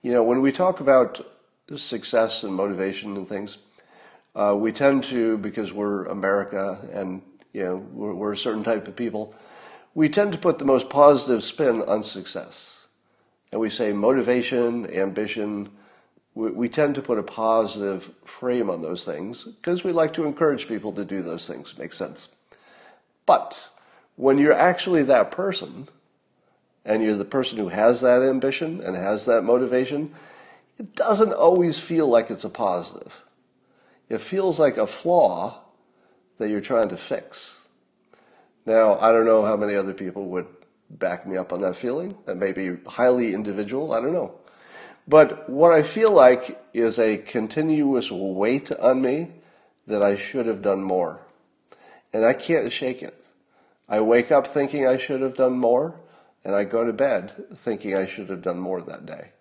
You 0.00 0.12
know, 0.12 0.22
when 0.22 0.40
we 0.40 0.52
talk 0.52 0.78
about 0.78 1.26
success 1.74 2.44
and 2.44 2.54
motivation 2.54 3.16
and 3.16 3.28
things, 3.28 3.58
uh, 4.34 4.54
we 4.56 4.72
tend 4.72 5.04
to, 5.04 5.38
because 5.38 5.72
we're 5.72 6.06
America 6.06 6.78
and 6.92 7.22
you 7.52 7.62
know 7.62 7.76
we're, 7.92 8.14
we're, 8.14 8.32
a 8.32 8.36
certain 8.36 8.64
type 8.64 8.88
of 8.88 8.96
people, 8.96 9.34
we 9.94 10.08
tend 10.08 10.32
to 10.32 10.38
put 10.38 10.58
the 10.58 10.64
most 10.64 10.88
positive 10.88 11.42
spin 11.42 11.82
on 11.82 12.02
success, 12.02 12.86
and 13.52 13.60
we 13.60 13.70
say 13.70 13.92
motivation, 13.92 14.90
ambition. 14.90 15.70
We, 16.34 16.50
we 16.50 16.68
tend 16.68 16.96
to 16.96 17.02
put 17.02 17.18
a 17.18 17.22
positive 17.22 18.10
frame 18.24 18.68
on 18.68 18.82
those 18.82 19.04
things 19.04 19.44
because 19.44 19.84
we 19.84 19.92
like 19.92 20.12
to 20.14 20.24
encourage 20.24 20.66
people 20.66 20.92
to 20.92 21.04
do 21.04 21.22
those 21.22 21.46
things. 21.46 21.78
Makes 21.78 21.96
sense, 21.96 22.28
but 23.26 23.56
when 24.16 24.38
you're 24.38 24.52
actually 24.52 25.04
that 25.04 25.30
person, 25.30 25.88
and 26.84 27.02
you're 27.02 27.14
the 27.14 27.24
person 27.24 27.58
who 27.58 27.68
has 27.68 28.00
that 28.00 28.22
ambition 28.22 28.80
and 28.80 28.96
has 28.96 29.26
that 29.26 29.42
motivation, 29.42 30.12
it 30.78 30.94
doesn't 30.94 31.32
always 31.32 31.80
feel 31.80 32.08
like 32.08 32.30
it's 32.30 32.44
a 32.44 32.50
positive. 32.50 33.23
It 34.08 34.20
feels 34.20 34.58
like 34.58 34.76
a 34.76 34.86
flaw 34.86 35.60
that 36.38 36.48
you're 36.48 36.60
trying 36.60 36.88
to 36.90 36.96
fix. 36.96 37.66
Now, 38.66 38.98
I 38.98 39.12
don't 39.12 39.26
know 39.26 39.44
how 39.44 39.56
many 39.56 39.74
other 39.74 39.94
people 39.94 40.26
would 40.26 40.46
back 40.90 41.26
me 41.26 41.36
up 41.36 41.52
on 41.52 41.60
that 41.62 41.76
feeling. 41.76 42.16
That 42.26 42.36
may 42.36 42.52
be 42.52 42.76
highly 42.86 43.34
individual. 43.34 43.92
I 43.92 44.00
don't 44.00 44.12
know. 44.12 44.34
But 45.06 45.48
what 45.50 45.72
I 45.72 45.82
feel 45.82 46.12
like 46.12 46.60
is 46.72 46.98
a 46.98 47.18
continuous 47.18 48.10
weight 48.10 48.72
on 48.72 49.02
me 49.02 49.32
that 49.86 50.02
I 50.02 50.16
should 50.16 50.46
have 50.46 50.62
done 50.62 50.82
more. 50.82 51.20
And 52.12 52.24
I 52.24 52.32
can't 52.32 52.72
shake 52.72 53.02
it. 53.02 53.24
I 53.88 54.00
wake 54.00 54.32
up 54.32 54.46
thinking 54.46 54.86
I 54.86 54.96
should 54.96 55.20
have 55.20 55.36
done 55.36 55.58
more, 55.58 56.00
and 56.42 56.54
I 56.54 56.64
go 56.64 56.84
to 56.84 56.92
bed 56.92 57.32
thinking 57.54 57.94
I 57.94 58.06
should 58.06 58.30
have 58.30 58.40
done 58.40 58.58
more 58.58 58.80
that 58.80 59.04
day. 59.04 59.32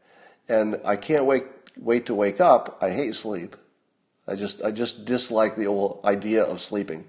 And 0.49 0.82
I 0.84 0.97
can't 0.97 1.26
wait, 1.26 1.45
wait 1.78 2.06
to 2.08 2.15
wake 2.15 2.41
up. 2.41 2.78
I 2.82 2.89
hate 2.89 3.15
sleep. 3.15 3.56
I 4.27 4.36
just, 4.36 4.63
I 4.63 4.71
just 4.71 5.05
dislike 5.05 5.55
the 5.55 5.65
whole 5.65 5.99
idea 6.05 6.43
of 6.43 6.62
sleeping 6.62 7.05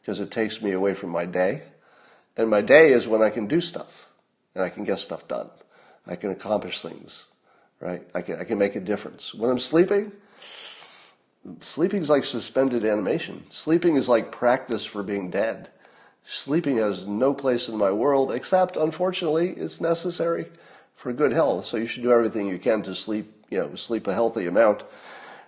because 0.00 0.20
it 0.20 0.30
takes 0.30 0.62
me 0.62 0.72
away 0.72 0.94
from 0.94 1.10
my 1.10 1.24
day. 1.24 1.62
And 2.36 2.50
my 2.50 2.62
day 2.62 2.92
is 2.92 3.06
when 3.06 3.22
I 3.22 3.30
can 3.30 3.46
do 3.46 3.60
stuff 3.60 4.08
and 4.54 4.64
I 4.64 4.68
can 4.68 4.84
get 4.84 4.98
stuff 4.98 5.28
done. 5.28 5.50
I 6.06 6.16
can 6.16 6.30
accomplish 6.30 6.82
things, 6.82 7.26
right? 7.80 8.02
I 8.14 8.22
can, 8.22 8.40
I 8.40 8.44
can 8.44 8.58
make 8.58 8.76
a 8.76 8.80
difference. 8.80 9.34
When 9.34 9.50
I'm 9.50 9.58
sleeping, 9.58 10.12
sleeping 11.60 12.02
is 12.02 12.10
like 12.10 12.24
suspended 12.24 12.84
animation. 12.84 13.44
Sleeping 13.50 13.96
is 13.96 14.08
like 14.08 14.32
practice 14.32 14.84
for 14.84 15.02
being 15.02 15.30
dead. 15.30 15.70
Sleeping 16.26 16.78
has 16.78 17.06
no 17.06 17.34
place 17.34 17.68
in 17.68 17.76
my 17.76 17.92
world, 17.92 18.32
except, 18.32 18.76
unfortunately, 18.76 19.50
it's 19.50 19.80
necessary 19.80 20.46
for 20.96 21.12
good 21.12 21.32
health. 21.32 21.66
So 21.66 21.76
you 21.76 21.86
should 21.86 22.02
do 22.02 22.12
everything 22.12 22.48
you 22.48 22.58
can 22.58 22.82
to 22.82 22.94
sleep, 22.94 23.30
you 23.50 23.58
know, 23.58 23.74
sleep 23.74 24.06
a 24.06 24.14
healthy 24.14 24.46
amount. 24.46 24.84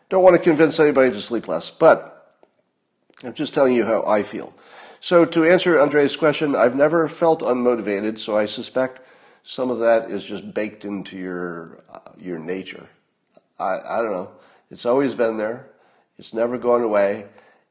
Don't 0.09 0.23
want 0.23 0.37
to 0.37 0.43
convince 0.43 0.79
anybody 0.79 1.11
to 1.11 1.21
sleep 1.21 1.49
less, 1.49 1.71
but 1.71 2.35
I'm 3.25 3.35
just 3.35 3.55
telling 3.55 3.75
you 3.75 3.85
how 3.85 4.05
I 4.07 4.23
feel. 4.23 4.55
So 5.01 5.25
to 5.25 5.45
answer 5.45 5.81
Andre's 5.81 6.17
question, 6.17 6.55
I've 6.55 6.77
never 6.77 7.09
felt 7.09 7.41
unmotivated, 7.41 8.19
so 8.19 8.37
I 8.37 8.47
suspect 8.47 9.01
some 9.43 9.71
of 9.71 9.81
that 9.81 10.11
is 10.11 10.25
just 10.25 10.55
baked 10.55 10.85
into 10.85 11.17
your 11.17 11.83
uh, 11.93 12.01
your 12.19 12.39
nature. 12.39 12.89
I, 13.59 13.79
I 13.85 14.03
don't 14.03 14.13
know. 14.13 14.31
It's 14.71 14.87
always 14.87 15.15
been 15.15 15.37
there. 15.37 15.67
It's 16.19 16.35
never 16.35 16.59
gone 16.59 16.83
away, 16.83 17.27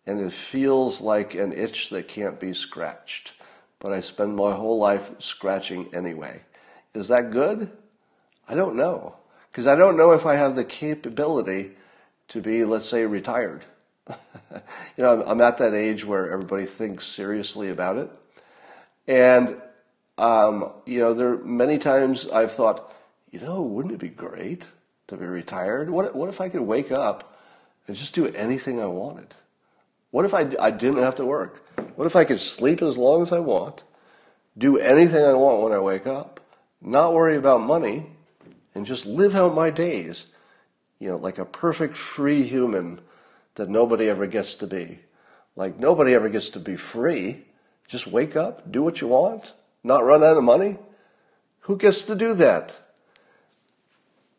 and 0.06 0.20
it 0.20 0.34
feels 0.34 1.02
like 1.02 1.36
an 1.36 1.52
itch 1.52 1.90
that 1.90 2.08
can't 2.08 2.40
be 2.40 2.54
scratched. 2.54 3.34
But 3.80 3.92
I 3.92 4.02
spend 4.02 4.36
my 4.36 4.54
whole 4.54 4.78
life 4.78 5.12
scratching 5.20 5.94
anyway. 5.94 6.42
Is 6.94 7.08
that 7.10 7.32
good? 7.32 7.70
I 8.48 8.56
don't 8.56 8.76
know. 8.76 9.16
Because 9.52 9.68
I 9.68 9.76
don't 9.76 9.98
know 9.98 10.12
if 10.12 10.26
I 10.26 10.36
have 10.36 10.56
the 10.56 10.64
capability 10.64 11.72
to 12.30 12.42
be, 12.42 12.66
let's 12.66 12.88
say, 12.88 13.06
retired. 13.06 13.64
you 14.10 14.16
know, 14.98 15.24
I'm, 15.26 15.42
at 15.42 15.58
that 15.58 15.74
age 15.74 16.06
where 16.06 16.32
everybody 16.32 16.66
thinks 16.66 17.08
seriously 17.08 17.70
about 17.70 17.98
it. 17.98 18.12
And, 19.08 19.62
um, 20.18 20.72
you 20.86 21.00
know, 21.00 21.14
there 21.14 21.38
many 21.38 21.78
times 21.78 22.28
I've 22.30 22.52
thought, 22.52 22.94
you 23.32 23.40
know, 23.40 23.62
wouldn't 23.62 23.94
it 23.94 24.00
be 24.00 24.10
great 24.10 24.66
to 25.08 25.18
be 25.18 25.26
retired? 25.26 25.90
What, 25.90 26.16
what 26.16 26.30
if 26.30 26.42
I 26.42 26.50
could 26.50 26.62
wake 26.62 26.92
up 26.92 27.40
and 27.88 27.96
just 27.96 28.16
do 28.16 28.28
anything 28.28 28.82
I 28.82 28.88
wanted? 28.88 29.34
What 30.12 30.26
if 30.26 30.34
I, 30.34 30.50
I 30.60 30.72
didn't 30.72 31.02
have 31.02 31.16
to 31.16 31.26
work? 31.26 31.62
What 31.96 32.06
if 32.06 32.16
I 32.16 32.26
could 32.26 32.40
sleep 32.40 32.82
as 32.82 32.98
long 32.98 33.22
as 33.22 33.32
I 33.32 33.40
want, 33.40 33.84
do 34.58 34.78
anything 34.78 35.24
I 35.24 35.34
want 35.34 35.62
when 35.62 35.74
I 35.74 35.80
wake 35.80 36.08
up, 36.08 36.40
not 36.82 37.14
worry 37.14 37.36
about 37.36 37.62
money, 37.62 38.12
and 38.74 38.86
just 38.86 39.06
live 39.06 39.36
out 39.36 39.54
my 39.54 39.70
days, 39.70 40.28
you 41.00 41.10
know, 41.10 41.18
like 41.18 41.38
a 41.38 41.46
perfect 41.46 41.98
free 41.98 42.44
human 42.44 43.02
that 43.56 43.70
nobody 43.70 44.10
ever 44.10 44.28
gets 44.28 44.56
to 44.56 44.68
be. 44.68 45.00
Like 45.56 45.80
nobody 45.80 46.14
ever 46.14 46.30
gets 46.30 46.50
to 46.50 46.60
be 46.60 46.76
free. 46.76 47.46
Just 47.88 48.08
wake 48.08 48.36
up, 48.36 48.72
do 48.72 48.82
what 48.84 49.02
you 49.02 49.08
want, 49.08 49.54
not 49.84 50.04
run 50.04 50.24
out 50.24 50.38
of 50.38 50.44
money. 50.44 50.78
Who 51.62 51.78
gets 51.78 52.02
to 52.04 52.16
do 52.16 52.34
that? 52.36 52.76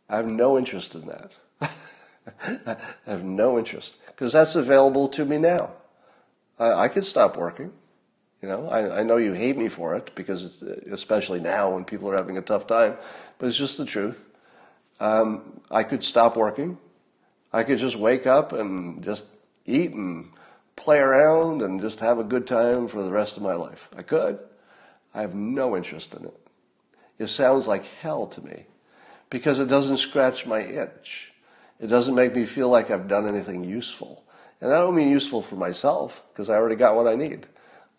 I 0.09 0.17
have 0.17 0.31
no 0.31 0.59
interest 0.59 0.95
in 0.95 1.07
that. 1.07 1.33
I 2.67 2.77
have 3.07 3.25
no 3.25 3.59
interest 3.59 3.97
because 4.07 4.33
that's 4.33 4.57
available 4.57 5.09
to 5.09 5.25
me 5.25 5.39
now. 5.39 5.71
I, 6.59 6.73
I 6.73 6.89
could 6.89 7.05
stop 7.05 7.37
working. 7.37 7.73
You 8.43 8.49
know, 8.49 8.69
I, 8.69 9.01
I 9.01 9.03
know 9.03 9.17
you 9.17 9.33
hate 9.33 9.57
me 9.57 9.69
for 9.69 9.95
it 9.97 10.13
because 10.15 10.45
it's, 10.45 10.63
especially 10.63 11.41
now 11.41 11.71
when 11.71 11.85
people 11.85 12.11
are 12.11 12.17
having 12.17 12.39
a 12.39 12.43
tough 12.43 12.67
time, 12.67 12.97
but 13.39 13.47
it's 13.47 13.57
just 13.57 13.79
the 13.79 13.85
truth. 13.85 14.27
Um, 15.01 15.61
I 15.71 15.83
could 15.83 16.03
stop 16.03 16.37
working. 16.37 16.79
I 17.53 17.63
could 17.63 17.79
just 17.79 17.97
wake 17.97 18.27
up 18.27 18.53
and 18.53 19.03
just 19.03 19.27
eat 19.65 19.93
and 19.93 20.31
play 20.77 20.99
around 20.99 21.63
and 21.63 21.81
just 21.81 22.01
have 22.01 22.19
a 22.19 22.25
good 22.25 22.47
time 22.47 22.89
for 22.89 23.03
the 23.03 23.11
rest 23.11 23.37
of 23.37 23.43
my 23.43 23.55
life. 23.55 23.89
I 23.97 24.03
could. 24.03 24.39
I 25.15 25.23
have 25.23 25.35
no 25.35 25.77
interest 25.77 26.15
in 26.15 26.25
it. 26.25 26.41
It 27.19 27.29
sounds 27.29 27.67
like 27.67 27.87
hell 28.01 28.27
to 28.27 28.45
me 28.45 28.67
because 29.31 29.59
it 29.59 29.69
doesn't 29.69 29.97
scratch 29.97 30.47
my 30.47 30.61
itch. 30.61 31.33
It 31.81 31.87
doesn't 31.89 32.15
make 32.15 32.35
me 32.35 32.47
feel 32.47 32.69
like 32.69 32.91
I've 32.91 33.09
done 33.09 33.27
anything 33.27 33.65
useful. 33.65 34.25
And 34.61 34.73
I 34.73 34.79
don't 34.79 34.95
mean 34.95 35.11
useful 35.11 35.43
for 35.43 35.57
myself 35.57 36.23
because 36.33 36.49
I 36.51 36.55
already 36.55 36.77
got 36.77 36.97
what 36.97 37.07
I 37.07 37.15
need. 37.15 37.47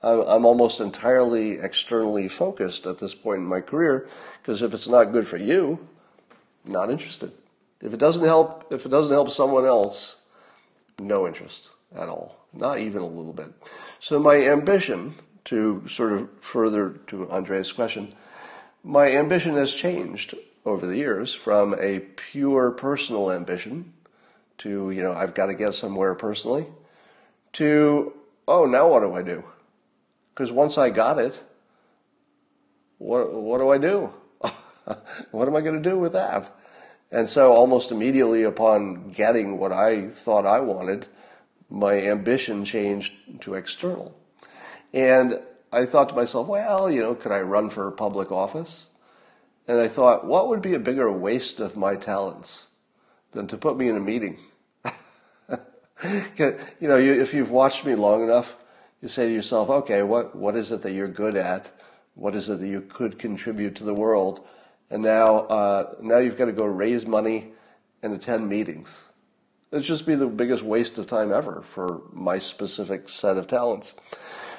I'm 0.01 0.45
almost 0.45 0.79
entirely 0.79 1.53
externally 1.59 2.27
focused 2.27 2.85
at 2.85 2.99
this 2.99 3.15
point 3.15 3.39
in 3.39 3.45
my 3.45 3.61
career 3.61 4.07
because 4.41 4.61
if 4.61 4.73
it's 4.73 4.87
not 4.87 5.11
good 5.11 5.27
for 5.27 5.37
you, 5.37 5.87
not 6.67 6.89
interested. 6.89 7.31
If 7.81 7.93
it 7.93 7.97
doesn't 7.97 8.25
help, 8.25 8.71
if 8.71 8.85
it 8.85 8.89
doesn't 8.89 9.13
help 9.13 9.29
someone 9.29 9.65
else, 9.65 10.17
no 10.99 11.27
interest 11.27 11.69
at 11.95 12.09
all, 12.09 12.37
not 12.53 12.79
even 12.79 13.01
a 13.01 13.07
little 13.07 13.33
bit. 13.33 13.51
So 13.99 14.19
my 14.19 14.35
ambition 14.35 15.15
to 15.45 15.87
sort 15.87 16.13
of 16.13 16.29
further 16.39 16.89
to 17.07 17.29
Andre's 17.29 17.71
question, 17.71 18.13
my 18.83 19.11
ambition 19.11 19.55
has 19.55 19.73
changed 19.73 20.35
over 20.65 20.85
the 20.85 20.97
years 20.97 21.33
from 21.33 21.75
a 21.79 21.99
pure 21.99 22.71
personal 22.71 23.31
ambition 23.31 23.93
to, 24.57 24.91
you 24.91 25.01
know, 25.01 25.13
I've 25.13 25.33
got 25.33 25.45
to 25.45 25.53
get 25.53 25.73
somewhere 25.73 26.15
personally 26.15 26.65
to, 27.53 28.13
oh, 28.47 28.65
now 28.65 28.89
what 28.89 29.01
do 29.01 29.13
I 29.13 29.21
do? 29.21 29.43
Because 30.33 30.51
once 30.51 30.77
I 30.77 30.89
got 30.89 31.19
it, 31.19 31.43
what, 32.97 33.33
what 33.33 33.59
do 33.59 33.69
I 33.69 33.77
do? 33.77 34.11
what 35.31 35.47
am 35.47 35.55
I 35.55 35.61
going 35.61 35.81
to 35.81 35.89
do 35.89 35.97
with 35.97 36.13
that? 36.13 36.51
And 37.11 37.29
so, 37.29 37.53
almost 37.53 37.91
immediately 37.91 38.43
upon 38.43 39.11
getting 39.11 39.57
what 39.57 39.71
I 39.71 40.07
thought 40.07 40.45
I 40.45 40.59
wanted, 40.59 41.07
my 41.69 41.93
ambition 42.01 42.65
changed 42.65 43.13
to 43.41 43.53
external. 43.53 44.17
And 44.93 45.39
I 45.71 45.85
thought 45.85 46.09
to 46.09 46.15
myself, 46.15 46.47
well, 46.47 46.89
you 46.89 47.01
know, 47.01 47.15
could 47.15 47.31
I 47.31 47.41
run 47.41 47.69
for 47.69 47.89
public 47.91 48.31
office? 48.31 48.87
And 49.67 49.79
I 49.79 49.87
thought, 49.87 50.25
what 50.25 50.47
would 50.47 50.61
be 50.61 50.73
a 50.73 50.79
bigger 50.79 51.11
waste 51.11 51.59
of 51.59 51.75
my 51.75 51.95
talents 51.95 52.67
than 53.31 53.47
to 53.47 53.57
put 53.57 53.77
me 53.77 53.89
in 53.89 53.97
a 53.97 54.01
meeting? 54.01 54.39
you 55.49 56.57
know, 56.81 56.97
you, 56.97 57.13
if 57.13 57.33
you've 57.33 57.51
watched 57.51 57.85
me 57.85 57.95
long 57.95 58.23
enough, 58.23 58.55
you 59.01 59.09
say 59.09 59.27
to 59.27 59.33
yourself, 59.33 59.69
okay, 59.69 60.03
what, 60.03 60.35
what 60.35 60.55
is 60.55 60.71
it 60.71 60.81
that 60.83 60.93
you're 60.93 61.07
good 61.07 61.35
at? 61.35 61.69
What 62.15 62.33
is 62.33 62.49
it 62.49 62.59
that 62.59 62.67
you 62.67 62.81
could 62.81 63.19
contribute 63.19 63.75
to 63.75 63.83
the 63.83 63.93
world? 63.93 64.45
And 64.89 65.03
now 65.03 65.39
uh, 65.39 65.95
now 66.01 66.17
you've 66.17 66.37
got 66.37 66.45
to 66.45 66.53
go 66.53 66.65
raise 66.65 67.05
money 67.05 67.51
and 68.01 68.13
attend 68.13 68.47
meetings. 68.47 69.03
It'd 69.71 69.83
just 69.83 70.05
be 70.05 70.15
the 70.15 70.27
biggest 70.27 70.63
waste 70.63 70.97
of 70.97 71.07
time 71.07 71.33
ever 71.33 71.61
for 71.61 72.01
my 72.13 72.39
specific 72.39 73.09
set 73.09 73.37
of 73.37 73.47
talents. 73.47 73.93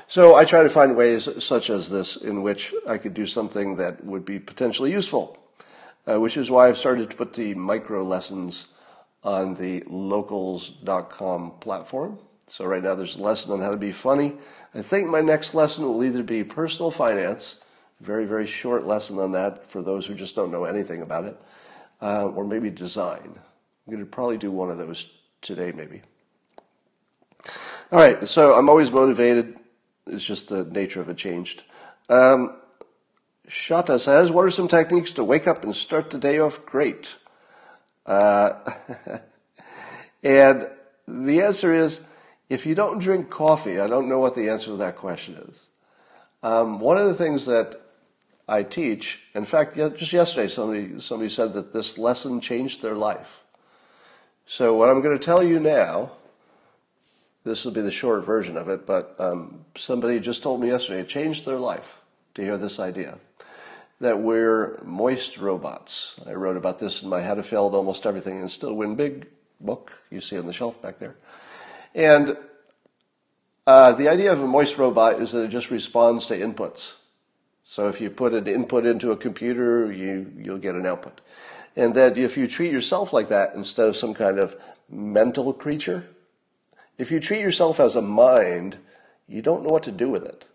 So 0.06 0.34
I 0.34 0.44
try 0.44 0.62
to 0.62 0.70
find 0.70 0.96
ways 0.96 1.28
such 1.42 1.70
as 1.70 1.90
this 1.90 2.16
in 2.16 2.42
which 2.42 2.74
I 2.86 2.98
could 2.98 3.14
do 3.14 3.26
something 3.26 3.76
that 3.76 4.04
would 4.04 4.24
be 4.24 4.38
potentially 4.38 4.90
useful, 4.90 5.38
uh, 6.06 6.20
which 6.20 6.36
is 6.36 6.50
why 6.50 6.68
I've 6.68 6.78
started 6.78 7.10
to 7.10 7.16
put 7.16 7.34
the 7.34 7.54
micro 7.54 8.02
lessons 8.02 8.68
on 9.22 9.54
the 9.54 9.82
locals.com 9.86 11.52
platform. 11.60 12.18
So 12.46 12.64
right 12.64 12.82
now 12.82 12.94
there's 12.94 13.18
a 13.18 13.22
lesson 13.22 13.52
on 13.52 13.60
how 13.60 13.70
to 13.70 13.76
be 13.76 13.92
funny. 13.92 14.34
I 14.74 14.83
think 14.83 15.08
my 15.08 15.20
next 15.20 15.54
lesson 15.54 15.85
will 15.85 16.02
either 16.04 16.22
be 16.22 16.44
personal 16.44 16.90
finance 16.90 17.60
very, 18.01 18.25
very 18.25 18.46
short 18.46 18.87
lesson 18.87 19.19
on 19.19 19.33
that 19.33 19.69
for 19.71 19.83
those 19.83 20.07
who 20.07 20.15
just 20.15 20.37
don't 20.37 20.51
know 20.51 20.65
anything 20.65 21.03
about 21.03 21.25
it. 21.25 21.40
Uh, 22.01 22.27
or 22.27 22.44
maybe 22.44 22.71
design. 22.71 23.35
I'm 23.35 23.92
going 23.92 23.99
to 24.05 24.07
probably 24.07 24.38
do 24.38 24.53
one 24.53 24.71
of 24.71 24.79
those 24.79 25.11
today, 25.42 25.73
maybe. 25.73 26.03
All 27.90 27.99
right, 27.99 28.29
so 28.29 28.55
I'm 28.55 28.69
always 28.69 28.92
motivated. 28.92 29.59
It's 30.07 30.25
just 30.25 30.49
the 30.49 30.65
nature 30.65 31.01
of 31.01 31.09
it 31.09 31.17
changed. 31.17 31.65
Um, 32.09 32.55
Shata 33.49 33.99
says, 33.99 34.31
What 34.31 34.44
are 34.44 34.51
some 34.51 34.69
techniques 34.69 35.13
to 35.15 35.25
wake 35.25 35.49
up 35.49 35.65
and 35.65 35.75
start 35.75 36.11
the 36.11 36.19
day 36.19 36.38
off 36.38 36.65
great? 36.67 37.17
Uh, 38.07 38.53
and 40.23 40.69
the 41.07 41.42
answer 41.42 41.73
is 41.73 42.03
if 42.49 42.65
you 42.65 42.75
don't 42.75 42.99
drink 42.99 43.31
coffee, 43.31 43.81
I 43.81 43.87
don't 43.87 44.09
know 44.09 44.19
what 44.19 44.35
the 44.35 44.49
answer 44.49 44.67
to 44.67 44.77
that 44.77 44.96
question 44.96 45.35
is. 45.49 45.69
Um, 46.42 46.81
one 46.81 46.96
of 46.96 47.07
the 47.07 47.15
things 47.15 47.46
that 47.46 47.81
I 48.49 48.63
teach. 48.63 49.21
In 49.35 49.44
fact, 49.44 49.77
just 49.77 50.13
yesterday, 50.13 50.49
somebody, 50.49 51.01
somebody 51.01 51.29
said 51.29 51.53
that 51.53 51.73
this 51.73 51.99
lesson 51.99 52.40
changed 52.40 52.81
their 52.81 52.94
life. 52.94 53.42
So, 54.46 54.75
what 54.75 54.88
I'm 54.88 55.03
going 55.03 55.19
to 55.19 55.25
tell 55.25 55.42
you 55.42 55.61
now, 55.61 56.13
this 57.44 57.65
will 57.65 57.73
be 57.73 57.83
the 57.83 57.90
short 57.90 58.25
version 58.25 58.57
of 58.57 58.69
it, 58.69 58.87
but 58.87 59.15
um, 59.19 59.65
somebody 59.77 60.19
just 60.21 60.42
told 60.42 60.61
me 60.61 60.69
yesterday 60.69 61.01
it 61.01 61.09
changed 61.09 61.44
their 61.44 61.59
life 61.59 61.99
to 62.35 62.42
hear 62.42 62.57
this 62.57 62.81
idea 62.81 63.19
that 64.01 64.21
we're 64.21 64.81
moist 64.85 65.38
robots. 65.38 66.15
I 66.27 66.33
wrote 66.33 66.57
about 66.57 66.79
this 66.79 67.03
in 67.03 67.09
my 67.09 67.21
How 67.21 67.35
to 67.35 67.42
Fail 67.42 67.67
at 67.67 67.75
Almost 67.75 68.07
Everything 68.07 68.40
and 68.40 68.51
Still 68.51 68.75
Win 68.75 68.94
Big 68.94 69.27
book 69.61 69.92
you 70.11 70.21
see 70.21 70.38
on 70.38 70.46
the 70.46 70.53
shelf 70.53 70.81
back 70.81 70.99
there. 70.99 71.17
And 71.94 72.37
uh, 73.67 73.92
the 73.92 74.09
idea 74.09 74.33
of 74.33 74.40
a 74.40 74.46
moist 74.46 74.79
robot 74.79 75.21
is 75.21 75.33
that 75.33 75.44
it 75.44 75.49
just 75.49 75.71
responds 75.71 76.27
to 76.27 76.38
inputs. 76.38 76.94
So 77.71 77.87
if 77.87 78.00
you 78.00 78.08
put 78.08 78.33
an 78.33 78.46
input 78.46 78.87
into 78.87 79.10
a 79.10 79.16
computer, 79.16 79.92
you, 79.92 80.33
you'll 80.38 80.56
get 80.56 80.75
an 80.75 80.87
output. 80.87 81.21
And 81.77 81.92
that 81.96 82.16
if 82.16 82.35
you 82.35 82.48
treat 82.48 82.73
yourself 82.73 83.12
like 83.12 83.29
that 83.29 83.54
instead 83.54 83.87
of 83.87 83.94
some 83.94 84.14
kind 84.14 84.38
of 84.38 84.56
mental 84.88 85.52
creature, 85.52 86.08
if 86.96 87.10
you 87.10 87.21
treat 87.21 87.42
yourself 87.42 87.79
as 87.79 87.94
a 87.94 88.00
mind, 88.00 88.79
you 89.29 89.42
don't 89.42 89.64
know 89.64 89.69
what 89.69 89.83
to 89.83 89.92
do 89.92 90.08
with 90.08 90.25
it 90.25 90.46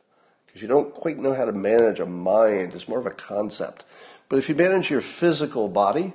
because 0.47 0.63
you 0.63 0.67
don't 0.67 0.91
quite 0.91 1.19
know 1.19 1.35
how 1.35 1.45
to 1.45 1.51
manage 1.51 1.99
a 1.99 2.07
mind. 2.07 2.73
It's 2.73 2.87
more 2.87 2.99
of 2.99 3.05
a 3.05 3.11
concept. 3.11 3.85
But 4.27 4.39
if 4.39 4.49
you 4.49 4.55
manage 4.55 4.89
your 4.89 5.01
physical 5.01 5.69
body 5.69 6.13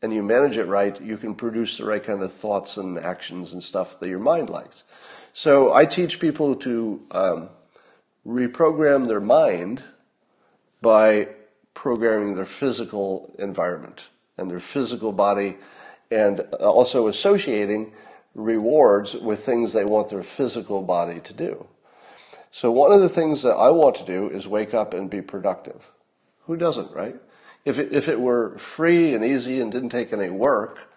and 0.00 0.14
you 0.14 0.22
manage 0.22 0.56
it 0.56 0.68
right, 0.68 0.98
you 1.02 1.16
can 1.16 1.34
produce 1.34 1.76
the 1.76 1.86
right 1.86 2.04
kind 2.04 2.22
of 2.22 2.32
thoughts 2.32 2.76
and 2.76 3.00
actions 3.00 3.52
and 3.52 3.64
stuff 3.64 3.98
that 3.98 4.08
your 4.08 4.20
mind 4.20 4.48
likes. 4.48 4.84
So 5.32 5.74
I 5.74 5.86
teach 5.86 6.20
people 6.20 6.54
to 6.54 7.02
um, 7.10 7.48
reprogram 8.24 9.08
their 9.08 9.18
mind 9.18 9.82
by 10.84 11.26
programming 11.72 12.34
their 12.34 12.44
physical 12.44 13.34
environment 13.38 14.04
and 14.36 14.50
their 14.50 14.60
physical 14.60 15.12
body 15.12 15.56
and 16.10 16.40
uh, 16.40 16.70
also 16.70 17.08
associating 17.08 17.90
rewards 18.34 19.14
with 19.14 19.40
things 19.40 19.72
they 19.72 19.86
want 19.86 20.08
their 20.08 20.22
physical 20.22 20.82
body 20.82 21.20
to 21.20 21.32
do. 21.32 21.66
So 22.50 22.70
one 22.70 22.92
of 22.92 23.00
the 23.00 23.08
things 23.08 23.40
that 23.42 23.54
I 23.54 23.70
want 23.70 23.96
to 23.96 24.04
do 24.04 24.28
is 24.28 24.46
wake 24.46 24.74
up 24.74 24.92
and 24.92 25.08
be 25.08 25.22
productive. 25.22 25.90
Who 26.46 26.56
doesn't, 26.58 26.92
right? 26.92 27.16
If 27.64 27.78
it, 27.78 27.90
if 27.90 28.06
it 28.06 28.20
were 28.20 28.58
free 28.58 29.14
and 29.14 29.24
easy 29.24 29.62
and 29.62 29.72
didn't 29.72 29.88
take 29.88 30.12
any 30.12 30.28
work, 30.28 30.90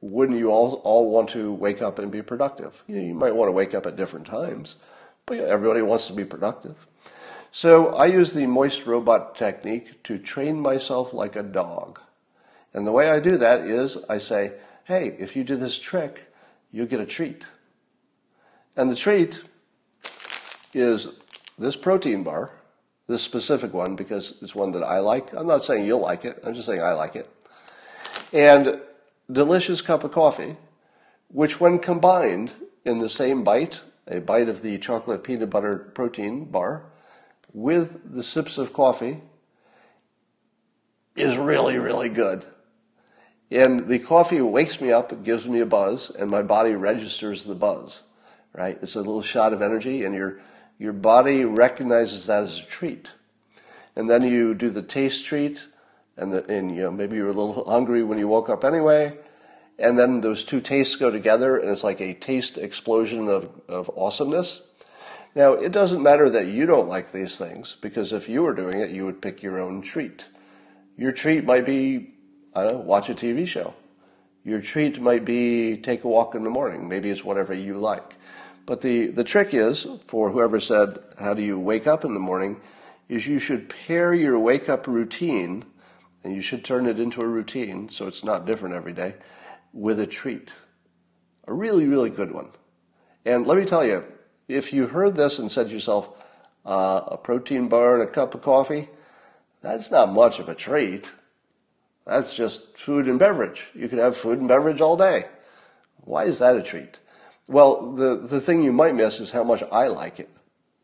wouldn't 0.00 0.38
you 0.38 0.52
all, 0.52 0.74
all 0.84 1.10
want 1.10 1.30
to 1.30 1.52
wake 1.52 1.82
up 1.82 1.98
and 1.98 2.12
be 2.12 2.22
productive? 2.22 2.84
You, 2.86 2.96
know, 2.96 3.02
you 3.02 3.14
might 3.14 3.34
want 3.34 3.48
to 3.48 3.52
wake 3.52 3.74
up 3.74 3.84
at 3.84 3.96
different 3.96 4.26
times, 4.26 4.76
but 5.26 5.40
everybody 5.40 5.82
wants 5.82 6.06
to 6.06 6.12
be 6.12 6.24
productive. 6.24 6.86
So 7.58 7.88
I 7.88 8.06
use 8.06 8.34
the 8.34 8.46
moist 8.46 8.86
robot 8.86 9.34
technique 9.34 10.04
to 10.04 10.16
train 10.16 10.60
myself 10.60 11.12
like 11.12 11.34
a 11.34 11.42
dog. 11.42 11.98
And 12.72 12.86
the 12.86 12.92
way 12.92 13.10
I 13.10 13.18
do 13.18 13.36
that 13.36 13.62
is 13.62 13.98
I 14.08 14.18
say, 14.18 14.52
hey, 14.84 15.16
if 15.18 15.34
you 15.34 15.42
do 15.42 15.56
this 15.56 15.76
trick, 15.76 16.32
you 16.70 16.86
get 16.86 17.00
a 17.00 17.04
treat. 17.04 17.42
And 18.76 18.88
the 18.88 18.94
treat 18.94 19.42
is 20.72 21.08
this 21.58 21.74
protein 21.74 22.22
bar, 22.22 22.52
this 23.08 23.22
specific 23.22 23.74
one, 23.74 23.96
because 23.96 24.34
it's 24.40 24.54
one 24.54 24.70
that 24.70 24.84
I 24.84 25.00
like. 25.00 25.32
I'm 25.34 25.48
not 25.48 25.64
saying 25.64 25.84
you'll 25.84 25.98
like 25.98 26.24
it, 26.24 26.38
I'm 26.44 26.54
just 26.54 26.66
saying 26.66 26.80
I 26.80 26.92
like 26.92 27.16
it. 27.16 27.28
And 28.32 28.80
delicious 29.32 29.82
cup 29.82 30.04
of 30.04 30.12
coffee, 30.12 30.54
which 31.26 31.58
when 31.58 31.80
combined 31.80 32.52
in 32.84 33.00
the 33.00 33.08
same 33.08 33.42
bite, 33.42 33.80
a 34.06 34.20
bite 34.20 34.48
of 34.48 34.62
the 34.62 34.78
chocolate 34.78 35.24
peanut 35.24 35.50
butter 35.50 35.90
protein 35.92 36.44
bar, 36.44 36.84
with 37.52 38.14
the 38.14 38.22
sips 38.22 38.58
of 38.58 38.72
coffee, 38.72 39.20
is 41.16 41.36
really, 41.36 41.78
really 41.78 42.08
good. 42.08 42.44
And 43.50 43.88
the 43.88 43.98
coffee 43.98 44.40
wakes 44.40 44.80
me 44.80 44.92
up, 44.92 45.12
it 45.12 45.24
gives 45.24 45.48
me 45.48 45.60
a 45.60 45.66
buzz, 45.66 46.10
and 46.10 46.30
my 46.30 46.42
body 46.42 46.72
registers 46.72 47.44
the 47.44 47.54
buzz, 47.54 48.02
right? 48.52 48.78
It's 48.82 48.94
a 48.94 48.98
little 48.98 49.22
shot 49.22 49.52
of 49.52 49.62
energy, 49.62 50.04
and 50.04 50.14
your, 50.14 50.40
your 50.78 50.92
body 50.92 51.44
recognizes 51.44 52.26
that 52.26 52.44
as 52.44 52.60
a 52.60 52.64
treat. 52.64 53.12
And 53.96 54.08
then 54.08 54.22
you 54.22 54.54
do 54.54 54.70
the 54.70 54.82
taste 54.82 55.24
treat, 55.24 55.66
and, 56.16 56.32
the, 56.32 56.44
and 56.46 56.74
you 56.76 56.82
know, 56.82 56.90
maybe 56.90 57.16
you're 57.16 57.28
a 57.28 57.32
little 57.32 57.64
hungry 57.64 58.04
when 58.04 58.18
you 58.18 58.28
woke 58.28 58.50
up 58.50 58.64
anyway, 58.64 59.16
and 59.78 59.98
then 59.98 60.20
those 60.20 60.44
two 60.44 60.60
tastes 60.60 60.96
go 60.96 61.10
together, 61.10 61.56
and 61.56 61.70
it's 61.70 61.84
like 61.84 62.00
a 62.00 62.14
taste 62.14 62.58
explosion 62.58 63.28
of, 63.28 63.50
of 63.66 63.90
awesomeness. 63.96 64.62
Now, 65.34 65.52
it 65.52 65.72
doesn't 65.72 66.02
matter 66.02 66.28
that 66.30 66.46
you 66.46 66.66
don't 66.66 66.88
like 66.88 67.12
these 67.12 67.38
things, 67.38 67.76
because 67.80 68.12
if 68.12 68.28
you 68.28 68.42
were 68.42 68.54
doing 68.54 68.80
it, 68.80 68.90
you 68.90 69.04
would 69.04 69.22
pick 69.22 69.42
your 69.42 69.60
own 69.60 69.82
treat. 69.82 70.24
Your 70.96 71.12
treat 71.12 71.44
might 71.44 71.64
be 71.64 72.14
I 72.54 72.62
don't 72.62 72.72
know, 72.72 72.78
watch 72.80 73.08
a 73.08 73.14
TV 73.14 73.46
show. 73.46 73.74
Your 74.44 74.60
treat 74.60 75.00
might 75.00 75.24
be 75.24 75.76
take 75.76 76.04
a 76.04 76.08
walk 76.08 76.34
in 76.34 76.42
the 76.42 76.50
morning. 76.50 76.88
Maybe 76.88 77.10
it's 77.10 77.24
whatever 77.24 77.54
you 77.54 77.74
like. 77.74 78.16
But 78.66 78.80
the, 78.80 79.08
the 79.08 79.24
trick 79.24 79.54
is, 79.54 79.86
for 80.06 80.30
whoever 80.30 80.58
said, 80.58 80.98
how 81.18 81.34
do 81.34 81.42
you 81.42 81.58
wake 81.58 81.86
up 81.86 82.04
in 82.04 82.14
the 82.14 82.20
morning, 82.20 82.60
is 83.08 83.26
you 83.26 83.38
should 83.38 83.68
pair 83.68 84.12
your 84.12 84.38
wake 84.38 84.68
up 84.68 84.86
routine, 84.86 85.64
and 86.24 86.34
you 86.34 86.42
should 86.42 86.64
turn 86.64 86.86
it 86.86 86.98
into 86.98 87.20
a 87.20 87.26
routine 87.26 87.88
so 87.88 88.06
it's 88.06 88.24
not 88.24 88.44
different 88.44 88.74
every 88.74 88.92
day, 88.92 89.14
with 89.72 90.00
a 90.00 90.06
treat. 90.06 90.50
A 91.46 91.54
really, 91.54 91.86
really 91.86 92.10
good 92.10 92.32
one. 92.32 92.50
And 93.24 93.46
let 93.46 93.56
me 93.56 93.64
tell 93.64 93.84
you, 93.84 94.04
if 94.48 94.72
you 94.72 94.88
heard 94.88 95.16
this 95.16 95.38
and 95.38 95.52
said 95.52 95.68
to 95.68 95.74
yourself, 95.74 96.10
uh, 96.64 97.02
a 97.06 97.16
protein 97.16 97.68
bar 97.68 97.94
and 98.00 98.08
a 98.08 98.10
cup 98.10 98.34
of 98.34 98.42
coffee, 98.42 98.88
that's 99.60 99.90
not 99.90 100.12
much 100.12 100.38
of 100.38 100.48
a 100.48 100.54
treat. 100.54 101.12
That's 102.06 102.34
just 102.34 102.76
food 102.76 103.06
and 103.06 103.18
beverage. 103.18 103.68
You 103.74 103.88
could 103.88 103.98
have 103.98 104.16
food 104.16 104.38
and 104.38 104.48
beverage 104.48 104.80
all 104.80 104.96
day. 104.96 105.26
Why 106.00 106.24
is 106.24 106.38
that 106.38 106.56
a 106.56 106.62
treat? 106.62 106.98
Well, 107.46 107.92
the, 107.92 108.16
the 108.16 108.40
thing 108.40 108.62
you 108.62 108.72
might 108.72 108.94
miss 108.94 109.20
is 109.20 109.30
how 109.30 109.44
much 109.44 109.62
I 109.70 109.88
like 109.88 110.20
it. 110.20 110.30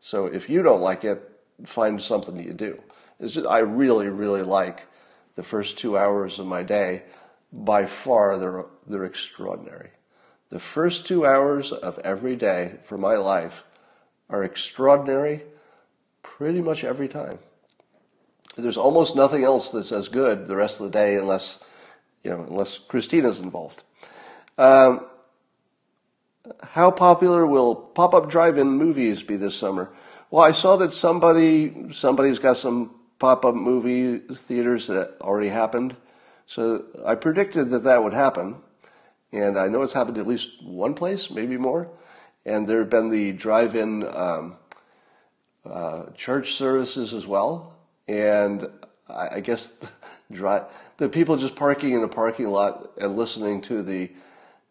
So 0.01 0.27
if 0.27 0.49
you 0.49 0.61
don't 0.61 0.81
like 0.81 1.03
it, 1.03 1.31
find 1.65 2.01
something 2.01 2.37
you 2.37 2.53
do. 2.53 2.81
Just, 3.21 3.47
I 3.47 3.59
really, 3.59 4.07
really 4.09 4.43
like 4.43 4.85
the 5.35 5.43
first 5.43 5.77
two 5.77 5.97
hours 5.97 6.37
of 6.37 6.45
my 6.45 6.63
day. 6.63 7.03
By 7.51 7.85
far, 7.85 8.37
they're, 8.37 8.65
they're 8.87 9.05
extraordinary. 9.05 9.91
The 10.49 10.59
first 10.59 11.05
two 11.05 11.25
hours 11.25 11.71
of 11.71 11.99
every 11.99 12.35
day 12.35 12.75
for 12.83 12.97
my 12.97 13.15
life 13.15 13.63
are 14.29 14.43
extraordinary 14.43 15.43
pretty 16.23 16.61
much 16.61 16.83
every 16.83 17.07
time 17.07 17.39
there's 18.55 18.77
almost 18.77 19.15
nothing 19.15 19.43
else 19.43 19.69
that's 19.69 19.91
as 19.91 20.07
good 20.07 20.47
the 20.47 20.55
rest 20.55 20.79
of 20.79 20.85
the 20.85 20.91
day 20.91 21.15
unless, 21.15 21.59
you 22.23 22.31
know, 22.31 22.45
unless 22.47 22.77
Kristina's 22.77 23.39
involved. 23.39 23.83
Um, 24.57 25.05
how 26.61 26.91
popular 26.91 27.45
will 27.45 27.75
pop-up 27.75 28.29
drive-in 28.29 28.67
movies 28.69 29.23
be 29.23 29.35
this 29.35 29.57
summer? 29.57 29.91
Well, 30.29 30.43
I 30.43 30.51
saw 30.51 30.77
that 30.77 30.93
somebody 30.93 31.91
somebody's 31.91 32.39
got 32.39 32.57
some 32.57 32.91
pop-up 33.19 33.55
movie 33.55 34.19
theaters 34.19 34.87
that 34.87 35.15
already 35.21 35.49
happened, 35.49 35.95
so 36.45 36.85
I 37.05 37.15
predicted 37.15 37.71
that 37.71 37.83
that 37.83 38.03
would 38.03 38.13
happen, 38.13 38.57
and 39.31 39.57
I 39.57 39.67
know 39.67 39.81
it's 39.81 39.93
happened 39.93 40.17
at 40.17 40.27
least 40.27 40.63
one 40.63 40.93
place, 40.93 41.29
maybe 41.29 41.57
more. 41.57 41.89
And 42.45 42.67
there 42.67 42.79
have 42.79 42.89
been 42.89 43.09
the 43.09 43.31
drive-in 43.31 44.03
um, 44.15 44.57
uh, 45.69 46.05
church 46.15 46.53
services 46.53 47.13
as 47.13 47.25
well 47.25 47.75
and 48.07 48.67
I, 49.09 49.39
guess 49.39 49.73
the, 50.29 50.67
the 50.97 51.09
people 51.09 51.37
just 51.37 51.55
parking 51.55 51.93
in 51.93 52.03
a 52.03 52.07
parking 52.07 52.47
lot 52.47 52.91
and 52.99 53.15
listening 53.15 53.61
to 53.63 53.83
the 53.83 54.11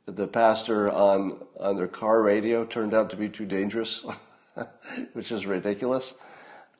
the 0.07 0.28
pastor 0.28 0.92
on 0.92 1.38
on 1.59 1.76
their 1.76 1.88
car 1.88 2.20
radio 2.22 2.66
turned 2.66 2.92
out 2.92 3.09
to 3.11 3.16
be 3.16 3.28
too 3.28 3.46
dangerous, 3.46 4.05
which 5.14 5.32
is 5.32 5.46
ridiculous. 5.46 6.14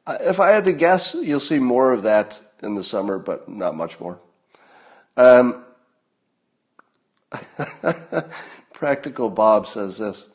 If 0.07 0.41
I 0.41 0.51
had 0.51 0.65
to 0.67 0.75
guess, 0.75 1.15
you'll 1.15 1.41
see 1.41 1.59
more 1.59 1.93
of 1.93 2.03
that 2.03 2.39
in 2.63 2.75
the 2.75 2.83
summer, 2.83 3.19
but 3.19 3.49
not 3.49 3.75
much 3.75 3.99
more. 3.99 4.21
Um, 5.17 5.64
Practical 8.73 9.31
Bob 9.31 9.67
says 9.67 9.99
this. 9.99 10.29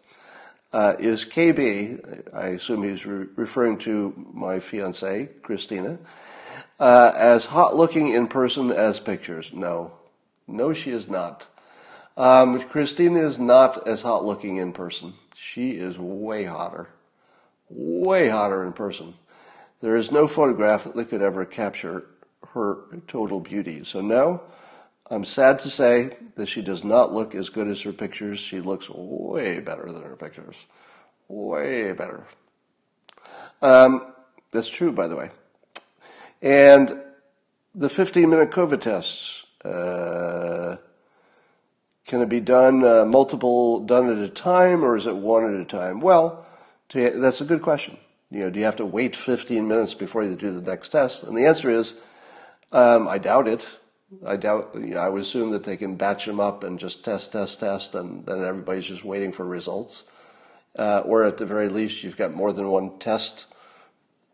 Uh, 0.72 0.96
is 1.00 1.26
KB, 1.26 2.34
I 2.34 2.50
assume 2.50 2.84
he's 2.84 3.06
re- 3.06 3.28
referring 3.36 3.80
to 3.80 4.14
my 4.34 4.60
fiancee, 4.60 5.30
Kristina, 5.42 5.98
uh, 6.80 7.12
as 7.16 7.48
hot 7.48 7.76
looking 7.76 8.10
in 8.10 8.28
person 8.28 8.72
as 8.72 9.00
pictures? 9.00 9.52
No. 9.52 9.94
No, 10.48 10.74
she 10.74 10.92
is 10.92 11.08
not. 11.08 11.48
Um, 12.18 12.60
Kristina 12.60 13.24
is 13.24 13.40
not 13.40 13.88
as 13.88 14.02
hot 14.02 14.26
looking 14.26 14.58
in 14.58 14.74
person. 14.74 15.14
She 15.36 15.72
is 15.72 15.98
way 15.98 16.44
hotter. 16.44 16.90
Way 17.70 18.28
hotter 18.28 18.66
in 18.66 18.74
person. 18.74 19.14
There 19.82 19.96
is 19.96 20.12
no 20.12 20.28
photograph 20.28 20.84
that 20.84 21.10
could 21.10 21.22
ever 21.22 21.46
capture 21.46 22.06
her 22.54 22.80
total 23.08 23.40
beauty. 23.40 23.84
So, 23.84 24.02
no, 24.02 24.42
I'm 25.12 25.26
sad 25.26 25.60
to 25.60 25.70
say 25.70 26.12
that 26.36 26.48
she 26.48 26.62
does 26.62 26.84
not 26.84 27.14
look 27.14 27.34
as 27.34 27.50
good 27.50 27.68
as 27.68 27.82
her 27.82 27.94
pictures. 27.94 28.40
She 28.40 28.62
looks 28.62 28.90
way 28.90 29.60
better 29.60 29.92
than 29.92 30.04
her 30.04 30.16
pictures. 30.16 30.66
Way 31.28 31.92
better. 31.94 32.26
Um, 33.62 34.14
that's 34.52 34.70
true, 34.70 34.92
by 34.92 35.08
the 35.08 35.16
way. 35.16 35.30
And 36.42 37.02
the 37.74 37.90
15 37.90 38.30
minute 38.30 38.52
COVID 38.52 38.82
tests. 38.82 39.46
Uh, 39.64 40.78
Can 42.06 42.22
it 42.22 42.30
be 42.30 42.40
done 42.40 42.84
uh, 42.86 43.06
multiple 43.06 43.82
done 43.82 44.10
at 44.10 44.18
a 44.18 44.30
time, 44.30 44.84
or 44.84 44.96
is 44.96 45.06
it 45.06 45.16
one 45.16 45.54
at 45.54 45.60
a 45.60 45.66
time? 45.66 46.00
Well, 46.00 46.46
to, 46.90 47.20
that's 47.20 47.42
a 47.42 47.46
good 47.46 47.62
question. 47.62 47.98
You 48.32 48.42
know, 48.42 48.50
do 48.50 48.60
you 48.60 48.66
have 48.66 48.78
to 48.78 48.86
wait 48.86 49.16
15 49.16 49.68
minutes 49.68 49.96
before 49.96 50.24
you 50.24 50.36
do 50.36 50.52
the 50.52 50.62
next 50.62 50.90
test? 50.90 51.24
And 51.24 51.36
the 51.36 51.46
answer 51.46 51.70
is, 51.70 51.96
um, 52.72 53.08
I 53.08 53.18
doubt 53.18 53.48
it. 53.48 53.68
I 54.26 54.36
doubt. 54.36 54.72
You 54.74 54.96
know, 54.96 55.00
I 55.00 55.10
would 55.10 55.22
assume 55.22 55.52
that 55.52 55.64
they 55.64 55.78
can 55.78 55.96
batch 55.96 56.26
them 56.26 56.40
up 56.40 56.64
and 56.64 56.80
just 56.80 57.06
test, 57.06 57.32
test, 57.32 57.60
test, 57.60 57.96
and 57.96 58.26
then 58.26 58.44
everybody's 58.44 58.86
just 58.86 59.04
waiting 59.04 59.32
for 59.32 59.46
results. 59.46 60.04
Uh, 60.78 61.00
or 61.06 61.24
at 61.26 61.38
the 61.38 61.46
very 61.46 61.70
least, 61.70 62.04
you've 62.04 62.18
got 62.18 62.34
more 62.34 62.54
than 62.54 62.70
one 62.70 62.98
test 63.00 63.48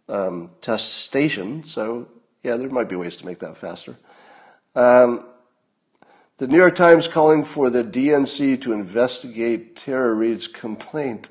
um, 0.08 0.50
test 0.62 0.94
station. 0.94 1.64
So 1.66 2.08
yeah, 2.44 2.58
there 2.58 2.70
might 2.70 2.90
be 2.90 2.96
ways 2.96 3.18
to 3.18 3.26
make 3.26 3.40
that 3.40 3.58
faster. 3.58 3.98
Um, 4.76 5.26
the 6.38 6.48
New 6.48 6.58
York 6.58 6.76
Times 6.76 7.08
calling 7.08 7.44
for 7.44 7.70
the 7.70 7.84
DNC 7.84 8.62
to 8.62 8.74
investigate 8.74 9.76
Tara 9.76 10.14
Reade's 10.14 10.48
complaint. 10.48 11.30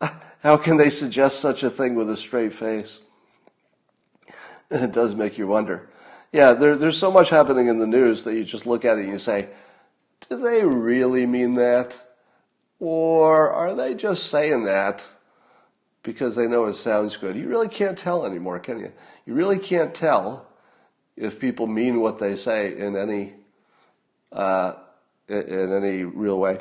How 0.42 0.56
can 0.56 0.76
they 0.76 0.90
suggest 0.90 1.40
such 1.40 1.62
a 1.62 1.70
thing 1.70 1.94
with 1.94 2.10
a 2.10 2.16
straight 2.16 2.54
face? 2.54 3.00
It 4.72 4.92
does 4.92 5.16
make 5.16 5.36
you 5.36 5.48
wonder. 5.48 5.89
Yeah, 6.32 6.52
there, 6.52 6.76
there's 6.76 6.98
so 6.98 7.10
much 7.10 7.30
happening 7.30 7.68
in 7.68 7.78
the 7.78 7.86
news 7.86 8.24
that 8.24 8.34
you 8.34 8.44
just 8.44 8.66
look 8.66 8.84
at 8.84 8.98
it 8.98 9.02
and 9.02 9.12
you 9.12 9.18
say, 9.18 9.48
do 10.28 10.36
they 10.36 10.64
really 10.64 11.26
mean 11.26 11.54
that? 11.54 11.98
Or 12.78 13.50
are 13.50 13.74
they 13.74 13.94
just 13.94 14.28
saying 14.28 14.64
that 14.64 15.08
because 16.02 16.36
they 16.36 16.46
know 16.46 16.66
it 16.66 16.74
sounds 16.74 17.16
good? 17.16 17.36
You 17.36 17.48
really 17.48 17.68
can't 17.68 17.98
tell 17.98 18.24
anymore, 18.24 18.58
can 18.58 18.78
you? 18.78 18.92
You 19.26 19.34
really 19.34 19.58
can't 19.58 19.94
tell 19.94 20.46
if 21.16 21.38
people 21.38 21.66
mean 21.66 22.00
what 22.00 22.18
they 22.18 22.36
say 22.36 22.76
in 22.76 22.96
any 22.96 23.34
uh, 24.32 24.74
in 25.28 25.72
any 25.72 26.04
real 26.04 26.38
way. 26.38 26.58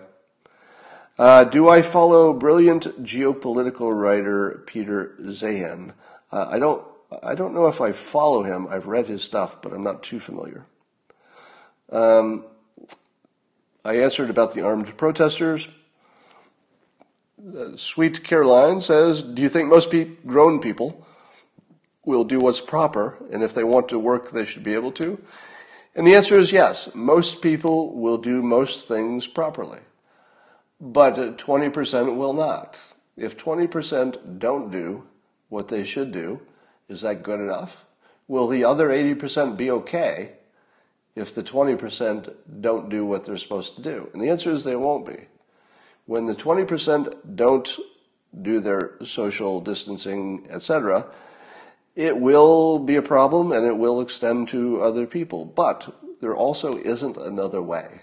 Uh, 1.18 1.44
do 1.44 1.70
I 1.70 1.82
follow 1.82 2.34
brilliant 2.34 3.04
geopolitical 3.04 3.94
writer 3.94 4.64
Peter 4.66 5.16
Zeihan? 5.22 5.94
Uh, 6.32 6.48
I 6.50 6.60
don't. 6.60 6.84
I 7.24 7.34
don't 7.34 7.53
know 7.53 7.68
if 7.68 7.82
I 7.82 7.91
follow 7.91 8.43
him. 8.43 8.68
I've 8.70 8.88
read 8.88 9.07
his 9.07 9.24
stuff, 9.24 9.62
but 9.62 9.74
I'm 9.74 9.84
not 9.84 10.03
too 10.03 10.20
familiar. 10.20 10.66
Um, 11.91 12.45
I 13.84 13.95
answered 13.95 14.30
about 14.30 14.53
the 14.53 14.62
armed 14.62 14.95
protesters. 14.95 15.68
Uh, 17.39 17.76
Sweet 17.76 18.24
Caroline 18.24 18.82
says, 18.82 19.24
"Do 19.24 19.41
you 19.41 19.49
think 19.49 19.70
most 19.70 19.89
pe- 19.89 20.16
grown 20.26 20.60
people 20.60 21.05
will 22.05 22.24
do 22.24 22.39
what's 22.39 22.62
proper, 22.62 23.18
and 23.32 23.41
if 23.41 23.53
they 23.53 23.64
want 23.64 23.89
to 23.89 23.97
work, 23.97 24.30
they 24.30 24.45
should 24.45 24.64
be 24.64 24.74
able 24.74 24.91
to?" 24.93 25.18
And 25.95 26.05
the 26.05 26.16
answer 26.16 26.38
is 26.38 26.51
yes. 26.51 26.93
Most 26.93 27.41
people 27.41 27.95
will 27.95 28.18
do 28.18 28.43
most 28.43 28.88
things 28.88 29.26
properly, 29.26 29.80
but 30.80 31.38
20% 31.38 32.16
will 32.16 32.34
not. 32.34 32.80
If 33.18 33.36
20% 33.36 34.39
don't 34.39 34.70
do 34.70 35.03
what 35.49 35.70
they 35.70 35.84
should 35.84 36.12
do, 36.12 36.41
is 36.90 37.02
that 37.02 37.24
good 37.24 37.40
enough? 37.40 37.86
Will 38.28 38.48
the 38.48 38.66
other 38.66 38.90
80% 38.90 39.56
be 39.56 39.72
okay 39.72 40.34
if 41.16 41.34
the 41.34 41.44
20% 41.44 42.34
don't 42.60 42.90
do 42.90 43.06
what 43.06 43.24
they're 43.24 43.38
supposed 43.38 43.76
to 43.76 43.82
do? 43.82 44.10
And 44.14 44.22
the 44.22 44.30
answer 44.30 44.52
is 44.52 44.64
they 44.64 44.76
won't 44.76 45.06
be. 45.06 45.28
When 46.06 46.26
the 46.26 46.36
20% 46.36 47.36
don't 47.36 47.78
do 48.42 48.60
their 48.60 48.98
social 49.04 49.62
distancing, 49.62 50.48
etc., 50.50 51.06
it 51.96 52.18
will 52.18 52.80
be 52.80 52.96
a 52.96 53.02
problem 53.02 53.52
and 53.52 53.66
it 53.66 53.78
will 53.78 54.02
extend 54.02 54.48
to 54.50 54.82
other 54.82 55.06
people. 55.06 55.46
But 55.46 55.94
there 56.22 56.36
also 56.36 56.78
isn't 56.78 57.18
another 57.18 57.62
way. 57.62 58.02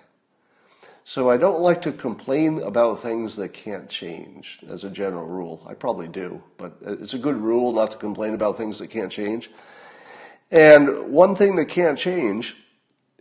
So 1.09 1.31
I 1.31 1.37
don't 1.37 1.61
like 1.61 1.83
to 1.83 1.93
complain 1.93 2.61
about 2.65 2.99
things 2.99 3.37
that 3.37 3.53
can't 3.53 3.89
change 3.89 4.59
as 4.69 4.83
a 4.83 4.91
general 4.91 5.25
rule. 5.25 5.65
I 5.65 5.75
probably 5.75 6.09
do, 6.09 6.43
but 6.59 6.79
it's 6.83 7.15
a 7.15 7.19
good 7.19 7.37
rule 7.37 7.73
not 7.73 7.93
to 7.93 7.97
complain 7.97 8.35
about 8.35 8.57
things 8.57 8.81
that 8.81 8.89
can't 8.89 9.11
change. 9.11 9.49
And 10.51 11.13
one 11.13 11.37
thing 11.37 11.55
that 11.57 11.67
can't 11.67 11.97
change 11.97 12.57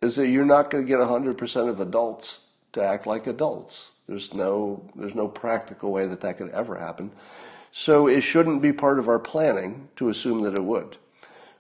is 0.02 0.16
that 0.16 0.30
you're 0.30 0.46
not 0.46 0.72
going 0.72 0.84
to 0.84 0.88
get 0.88 0.98
100% 0.98 1.70
of 1.70 1.80
adults 1.80 2.40
to 2.74 2.84
act 2.84 3.06
like 3.06 3.28
adults. 3.28 3.98
There's 4.08 4.34
no, 4.34 4.90
there's 4.96 5.14
no 5.14 5.28
practical 5.28 5.92
way 5.92 6.08
that 6.08 6.22
that 6.22 6.40
could 6.40 6.50
ever 6.50 6.80
happen. 6.80 7.12
So 7.72 8.08
it 8.08 8.22
shouldn't 8.22 8.64
be 8.64 8.74
part 8.74 8.98
of 8.98 9.08
our 9.08 9.20
planning 9.20 9.90
to 9.98 10.10
assume 10.10 10.42
that 10.42 10.56
it 10.56 10.64
would. 10.64 10.98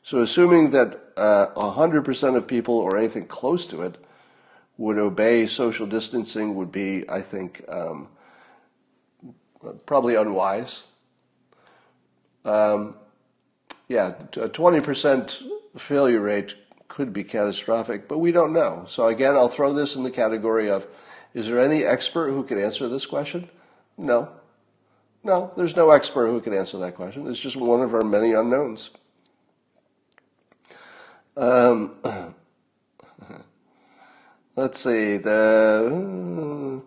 So 0.01 0.21
assuming 0.21 0.71
that 0.71 0.99
uh, 1.17 1.49
100% 1.55 2.36
of 2.36 2.47
people 2.47 2.80
or 2.80 2.97
anything 2.97 3.28
close 3.28 3.67
to 3.67 3.84
it 3.84 4.03
would 4.78 4.97
obey 4.97 5.47
social 5.47 5.88
distancing 5.88 6.55
would 6.55 6.71
be, 6.71 7.09
I 7.09 7.21
think, 7.21 7.63
um, 7.69 8.09
probably 9.86 10.15
unwise. 10.15 10.84
Um, 12.43 12.95
yeah, 13.88 14.13
a 14.34 14.49
20% 14.49 15.43
failure 15.78 16.19
rate 16.19 16.55
could 16.88 17.13
be 17.13 17.23
catastrophic, 17.23 18.07
but 18.07 18.19
we 18.19 18.32
don't 18.32 18.53
know. 18.53 18.86
So 18.88 19.07
again, 19.07 19.36
I'll 19.36 19.49
throw 19.49 19.73
this 19.73 19.95
in 19.95 20.03
the 20.03 20.11
category 20.11 20.69
of, 20.69 20.88
is 21.34 21.47
there 21.47 21.59
any 21.59 21.84
expert 21.84 22.32
who 22.32 22.43
could 22.43 22.57
answer 22.57 22.88
this 22.88 23.05
question? 23.05 23.49
No. 23.97 24.30
No, 25.23 25.51
there's 25.57 25.76
no 25.76 25.89
expert 25.89 26.28
who 26.28 26.39
can 26.39 26.53
answer 26.53 26.78
that 26.78 26.95
question. 26.95 27.28
It's 27.28 27.39
just 27.39 27.55
one 27.55 27.82
of 27.82 27.93
our 27.95 28.03
many 28.03 28.34
unknowns. 28.34 28.91
Um, 31.36 31.95
let's 34.56 34.80
see. 34.80 35.18
The, 35.18 36.82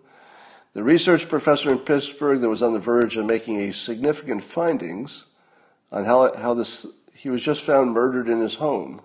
the 0.73 0.83
research 0.83 1.27
professor 1.27 1.71
in 1.71 1.79
Pittsburgh 1.79 2.41
that 2.41 2.49
was 2.49 2.61
on 2.61 2.73
the 2.73 2.79
verge 2.79 3.17
of 3.17 3.25
making 3.25 3.59
a 3.61 3.73
significant 3.73 4.43
findings 4.43 5.25
on 5.91 6.05
how, 6.05 6.35
how 6.35 6.53
this, 6.53 6.85
he 7.13 7.29
was 7.29 7.43
just 7.43 7.63
found 7.63 7.91
murdered 7.91 8.29
in 8.29 8.39
his 8.39 8.55
home. 8.55 9.01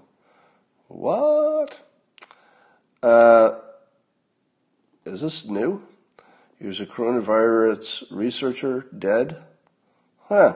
What? 0.88 1.82
Uh, 3.02 3.58
is 5.04 5.20
this 5.20 5.44
new? 5.44 5.82
He 6.58 6.66
was 6.66 6.80
a 6.80 6.86
coronavirus 6.86 8.04
researcher, 8.10 8.86
dead. 8.96 9.36
Huh. 10.28 10.54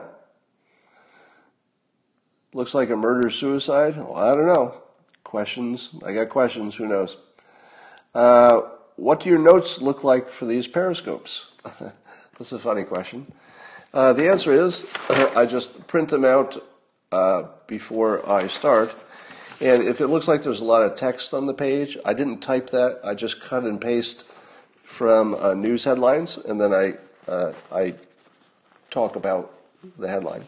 Looks 2.53 2.73
like 2.73 2.89
a 2.89 2.95
murder 2.95 3.29
suicide. 3.29 3.95
Well, 3.97 4.15
I 4.15 4.33
don't 4.33 4.47
know. 4.47 4.81
Questions. 5.23 5.91
I 6.03 6.13
got 6.13 6.29
questions. 6.29 6.75
Who 6.75 6.87
knows? 6.87 7.17
Uh, 8.13 8.61
what 8.95 9.21
do 9.21 9.29
your 9.29 9.39
notes 9.39 9.81
look 9.81 10.03
like 10.03 10.29
for 10.29 10.45
these 10.45 10.67
periscopes? 10.67 11.51
That's 12.37 12.51
a 12.51 12.59
funny 12.59 12.83
question. 12.83 13.31
Uh, 13.93 14.13
the 14.13 14.29
answer 14.29 14.51
is 14.51 14.85
I 15.09 15.45
just 15.45 15.87
print 15.87 16.09
them 16.09 16.25
out 16.25 16.63
uh, 17.11 17.43
before 17.67 18.27
I 18.29 18.47
start. 18.47 18.93
And 19.61 19.83
if 19.83 19.99
it 19.99 20.07
looks 20.07 20.27
like 20.27 20.43
there's 20.43 20.61
a 20.61 20.65
lot 20.65 20.83
of 20.83 20.95
text 20.95 21.33
on 21.33 21.45
the 21.45 21.53
page, 21.53 21.97
I 22.05 22.13
didn't 22.13 22.39
type 22.39 22.69
that. 22.69 23.01
I 23.03 23.13
just 23.13 23.41
cut 23.41 23.63
and 23.63 23.79
paste 23.79 24.23
from 24.83 25.33
uh, 25.35 25.53
news 25.53 25.83
headlines, 25.83 26.37
and 26.37 26.59
then 26.59 26.73
I 26.73 26.93
uh, 27.29 27.53
I 27.71 27.93
talk 28.89 29.15
about 29.15 29.53
the 29.97 30.07
headline. 30.07 30.45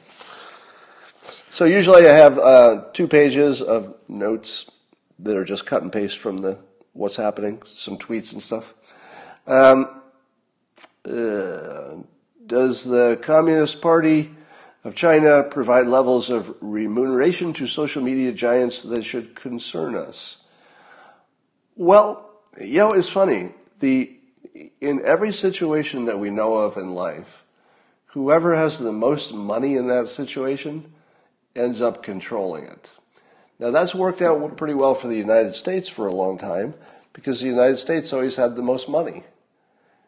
So 1.50 1.66
usually 1.66 2.08
I 2.08 2.14
have 2.14 2.40
uh, 2.40 2.86
two 2.94 3.08
pages 3.08 3.62
of 3.62 3.94
notes 4.08 4.72
that 5.20 5.36
are 5.36 5.44
just 5.44 5.66
cut 5.66 5.84
and 5.84 5.92
paste 5.92 6.18
from 6.18 6.38
the 6.38 6.58
what's 6.94 7.16
happening, 7.16 7.62
some 7.66 7.98
tweets 7.98 8.34
and 8.34 8.42
stuff. 8.42 8.74
Um, 9.48 10.02
uh, 11.06 11.96
does 12.46 12.86
the 12.86 13.18
Communist 13.22 13.82
Party 13.82 14.32
of 14.84 14.96
China 14.96 15.44
provide 15.44 15.88
levels 15.88 16.30
of 16.30 16.56
remuneration 16.62 17.54
to 17.54 17.68
social 17.68 18.02
media 18.02 18.32
giants 18.32 18.82
that 18.84 19.04
should 19.04 19.36
concern 19.36 19.96
us? 19.96 20.38
Well, 21.76 22.32
you 22.60 22.80
know, 22.80 22.92
it's 22.92 23.10
funny. 23.10 23.52
The 23.80 24.18
in 24.82 25.02
every 25.06 25.32
situation 25.32 26.06
that 26.06 26.20
we 26.20 26.30
know 26.30 26.56
of 26.56 26.78
in 26.78 26.94
life, 26.94 27.46
whoever 28.08 28.56
has 28.56 28.80
the 28.80 28.92
most 28.92 29.34
money 29.34 29.76
in 29.76 29.88
that 29.88 30.08
situation 30.08 30.92
ends 31.56 31.82
up 31.82 32.04
controlling 32.04 32.66
it. 32.66 32.92
Now, 33.62 33.70
that's 33.70 33.94
worked 33.94 34.24
out 34.24 34.58
pretty 34.58 34.74
well 34.74 34.96
for 34.96 35.08
the 35.08 35.16
United 35.16 35.54
States 35.54 35.88
for 35.88 36.08
a 36.08 36.16
long 36.16 36.40
time 36.40 36.74
because 37.14 37.40
the 37.40 37.48
United 37.48 37.78
States 37.78 38.12
always 38.12 38.36
had 38.36 38.56
the 38.56 38.64
most 38.64 38.90
money. 38.90 39.24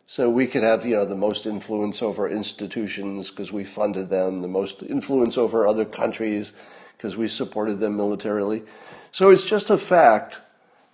So 0.08 0.28
we 0.28 0.48
could 0.48 0.64
have, 0.64 0.88
you 0.88 0.96
know, 0.96 1.06
the 1.06 1.16
most 1.16 1.46
influence 1.46 2.02
over 2.02 2.28
institutions 2.28 3.30
because 3.30 3.52
we 3.52 3.64
funded 3.64 4.10
them, 4.10 4.42
the 4.42 4.48
most 4.48 4.82
influence 4.82 5.38
over 5.38 5.68
other 5.68 5.86
countries 5.86 6.54
because 6.98 7.16
we 7.16 7.28
supported 7.28 7.80
them 7.80 7.96
militarily. 7.96 8.64
So 9.12 9.30
it's 9.30 9.48
just 9.48 9.70
a 9.70 9.78
fact 9.78 10.42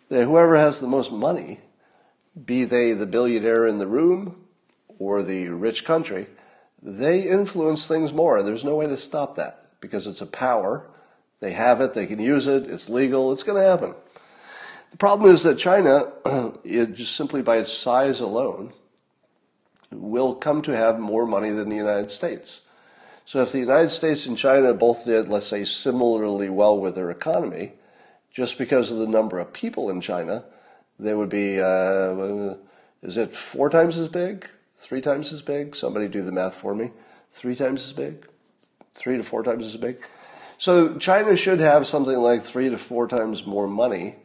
that 0.10 0.26
whoever 0.26 0.58
has 0.58 0.82
the 0.82 0.88
most 0.88 1.14
money 1.14 1.62
be 2.46 2.66
they 2.66 2.92
the 2.92 3.06
billionaire 3.06 3.68
in 3.68 3.78
the 3.78 3.88
room 3.88 4.36
or 5.00 5.24
the 5.24 5.48
rich 5.48 5.86
country, 5.86 6.28
they 6.82 7.22
influence 7.22 7.88
things 7.88 8.12
more. 8.12 8.44
There's 8.44 8.66
no 8.66 8.76
way 8.76 8.88
to 8.88 8.98
stop 8.98 9.38
that 9.38 9.80
because 9.80 10.08
it's 10.08 10.22
a 10.22 10.26
power. 10.26 10.90
They 11.40 11.52
have 11.52 11.82
it, 11.82 11.94
they 11.94 12.06
can 12.06 12.20
use 12.20 12.48
it, 12.48 12.70
it's 12.70 12.90
legal, 12.90 13.32
it's 13.32 13.44
going 13.44 13.62
to 13.62 13.68
happen. 13.68 13.96
The 14.92 14.98
problem 14.98 15.32
is 15.32 15.44
that 15.44 15.58
China, 15.58 16.12
it 16.64 16.96
just 16.96 17.16
simply 17.16 17.42
by 17.42 17.58
its 17.58 17.72
size 17.72 18.20
alone, 18.20 18.74
will 19.92 20.36
come 20.36 20.62
to 20.64 20.76
have 20.76 21.00
more 21.00 21.26
money 21.26 21.52
than 21.52 21.70
the 21.70 21.76
United 21.76 22.12
States. 22.12 22.62
So 23.26 23.42
if 23.42 23.52
the 23.52 23.60
United 23.60 23.92
States 23.92 24.26
and 24.26 24.38
China 24.38 24.74
both 24.74 25.06
did, 25.06 25.30
let's 25.30 25.48
say, 25.48 25.64
similarly 25.64 26.50
well 26.50 26.80
with 26.80 26.96
their 26.96 27.12
economy, 27.12 27.74
just 28.32 28.58
because 28.58 28.92
of 28.92 28.98
the 28.98 29.08
number 29.08 29.40
of 29.40 29.54
people 29.54 29.90
in 29.90 30.02
China, 30.02 30.46
they 30.98 31.14
would 31.14 31.30
be, 31.30 31.60
uh, 31.60 32.56
is 33.02 33.18
it 33.18 33.36
four 33.36 33.70
times 33.70 33.98
as 33.98 34.08
big? 34.08 34.48
Three 34.78 35.02
times 35.02 35.32
as 35.32 35.42
big? 35.42 35.76
Somebody 35.76 36.08
do 36.08 36.22
the 36.22 36.32
math 36.32 36.56
for 36.56 36.74
me. 36.74 36.92
Three 37.32 37.56
times 37.56 37.84
as 37.84 37.94
big? 37.94 38.26
Three 38.94 39.18
to 39.18 39.24
four 39.24 39.44
times 39.44 39.66
as 39.66 39.78
big? 39.78 39.98
So 40.60 40.98
China 40.98 41.38
should 41.38 41.62
have 41.62 41.88
something 41.88 42.18
like 42.18 42.42
three 42.42 42.68
to 42.68 42.78
four 42.78 43.08
times 43.08 43.46
more 43.46 43.66
money, 43.66 44.18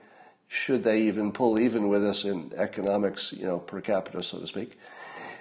should 0.49 0.82
they 0.82 1.03
even 1.03 1.30
pull 1.30 1.61
even 1.61 1.89
with 1.89 2.05
us 2.05 2.24
in 2.24 2.53
economics, 2.57 3.32
you 3.32 3.47
know, 3.47 3.61
per 3.61 3.80
capita, 3.80 4.20
so 4.20 4.41
to 4.41 4.47
speak. 4.49 4.76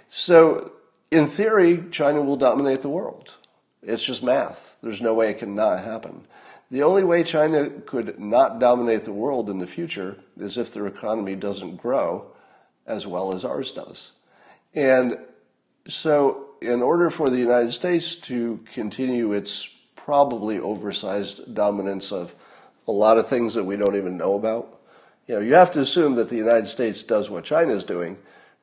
So 0.09 0.71
in 1.09 1.25
theory, 1.25 1.83
China 1.89 2.21
will 2.21 2.35
dominate 2.35 2.81
the 2.81 2.89
world. 2.89 3.33
It's 3.81 4.03
just 4.03 4.21
math. 4.21 4.75
There's 4.83 5.01
no 5.01 5.15
way 5.15 5.31
it 5.31 5.39
can 5.39 5.55
not 5.55 5.83
happen. 5.83 6.27
The 6.69 6.83
only 6.83 7.03
way 7.03 7.23
China 7.23 7.71
could 7.71 8.19
not 8.19 8.59
dominate 8.59 9.03
the 9.03 9.13
world 9.13 9.49
in 9.49 9.57
the 9.57 9.65
future 9.65 10.17
is 10.37 10.59
if 10.59 10.73
their 10.73 10.85
economy 10.85 11.35
doesn't 11.35 11.77
grow 11.77 12.27
as 12.85 13.07
well 13.07 13.33
as 13.33 13.43
ours 13.43 13.71
does. 13.71 14.11
And 14.75 15.17
so, 15.87 16.49
in 16.61 16.83
order 16.83 17.09
for 17.09 17.29
the 17.29 17.39
United 17.39 17.71
States 17.71 18.15
to 18.15 18.63
continue 18.73 19.33
its 19.33 19.67
probably 19.95 20.59
oversized 20.59 21.53
dominance 21.53 22.11
of 22.11 22.33
a 22.87 22.91
lot 22.91 23.17
of 23.17 23.27
things 23.27 23.53
that 23.53 23.63
we 23.63 23.77
don't 23.77 23.95
even 23.95 24.17
know 24.17 24.35
about, 24.35 24.79
you 25.27 25.35
know, 25.35 25.41
you 25.41 25.53
have 25.53 25.71
to 25.71 25.79
assume 25.79 26.15
that 26.15 26.29
the 26.29 26.35
United 26.35 26.67
States 26.67 27.01
does 27.03 27.29
what 27.29 27.43
China 27.45 27.71
is 27.71 27.83
doing, 27.83 28.17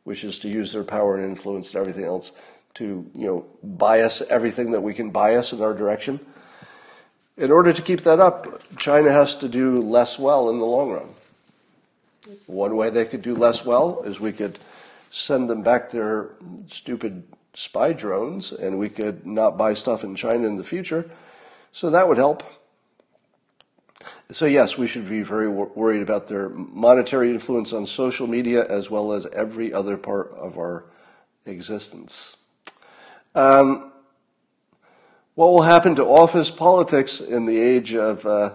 which 0.04 0.24
is 0.24 0.38
to 0.40 0.48
use 0.48 0.72
their 0.72 0.84
power 0.84 1.16
and 1.16 1.24
influence 1.24 1.72
and 1.72 1.80
everything 1.80 2.04
else 2.04 2.32
to, 2.74 3.10
you 3.14 3.26
know, 3.26 3.46
bias 3.62 4.22
everything 4.22 4.70
that 4.72 4.80
we 4.80 4.94
can 4.94 5.10
bias 5.10 5.52
in 5.52 5.62
our 5.62 5.74
direction. 5.74 6.20
In 7.36 7.50
order 7.50 7.72
to 7.72 7.82
keep 7.82 8.00
that 8.02 8.20
up, 8.20 8.62
China 8.76 9.10
has 9.10 9.34
to 9.36 9.48
do 9.48 9.80
less 9.80 10.18
well 10.18 10.50
in 10.50 10.58
the 10.58 10.66
long 10.66 10.90
run. 10.92 11.08
One 12.46 12.76
way 12.76 12.90
they 12.90 13.06
could 13.06 13.22
do 13.22 13.34
less 13.34 13.64
well 13.64 14.02
is 14.02 14.20
we 14.20 14.32
could 14.32 14.58
send 15.10 15.48
them 15.48 15.62
back 15.62 15.90
their 15.90 16.30
stupid 16.68 17.22
spy 17.54 17.92
drones 17.92 18.52
and 18.52 18.78
we 18.78 18.88
could 18.88 19.26
not 19.26 19.56
buy 19.56 19.74
stuff 19.74 20.04
in 20.04 20.14
China 20.14 20.46
in 20.46 20.56
the 20.56 20.64
future. 20.64 21.10
So 21.72 21.90
that 21.90 22.08
would 22.08 22.16
help. 22.16 22.42
So, 24.30 24.46
yes, 24.46 24.78
we 24.78 24.86
should 24.86 25.08
be 25.08 25.22
very 25.22 25.48
wor- 25.48 25.70
worried 25.74 26.02
about 26.02 26.28
their 26.28 26.48
monetary 26.48 27.30
influence 27.30 27.72
on 27.72 27.86
social 27.86 28.26
media 28.26 28.64
as 28.66 28.90
well 28.90 29.12
as 29.12 29.26
every 29.26 29.72
other 29.72 29.96
part 29.96 30.32
of 30.32 30.56
our 30.56 30.84
existence. 31.46 32.36
Um, 33.34 33.92
what 35.34 35.52
will 35.52 35.62
happen 35.62 35.96
to 35.96 36.04
office 36.04 36.50
politics 36.50 37.20
in 37.20 37.46
the 37.46 37.58
age 37.58 37.94
of 37.94 38.24
uh, 38.24 38.54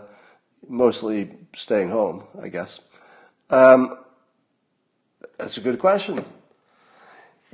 mostly 0.67 1.31
staying 1.53 1.89
home, 1.89 2.23
I 2.41 2.49
guess? 2.49 2.79
Um, 3.49 3.97
that's 5.37 5.57
a 5.57 5.61
good 5.61 5.79
question. 5.79 6.23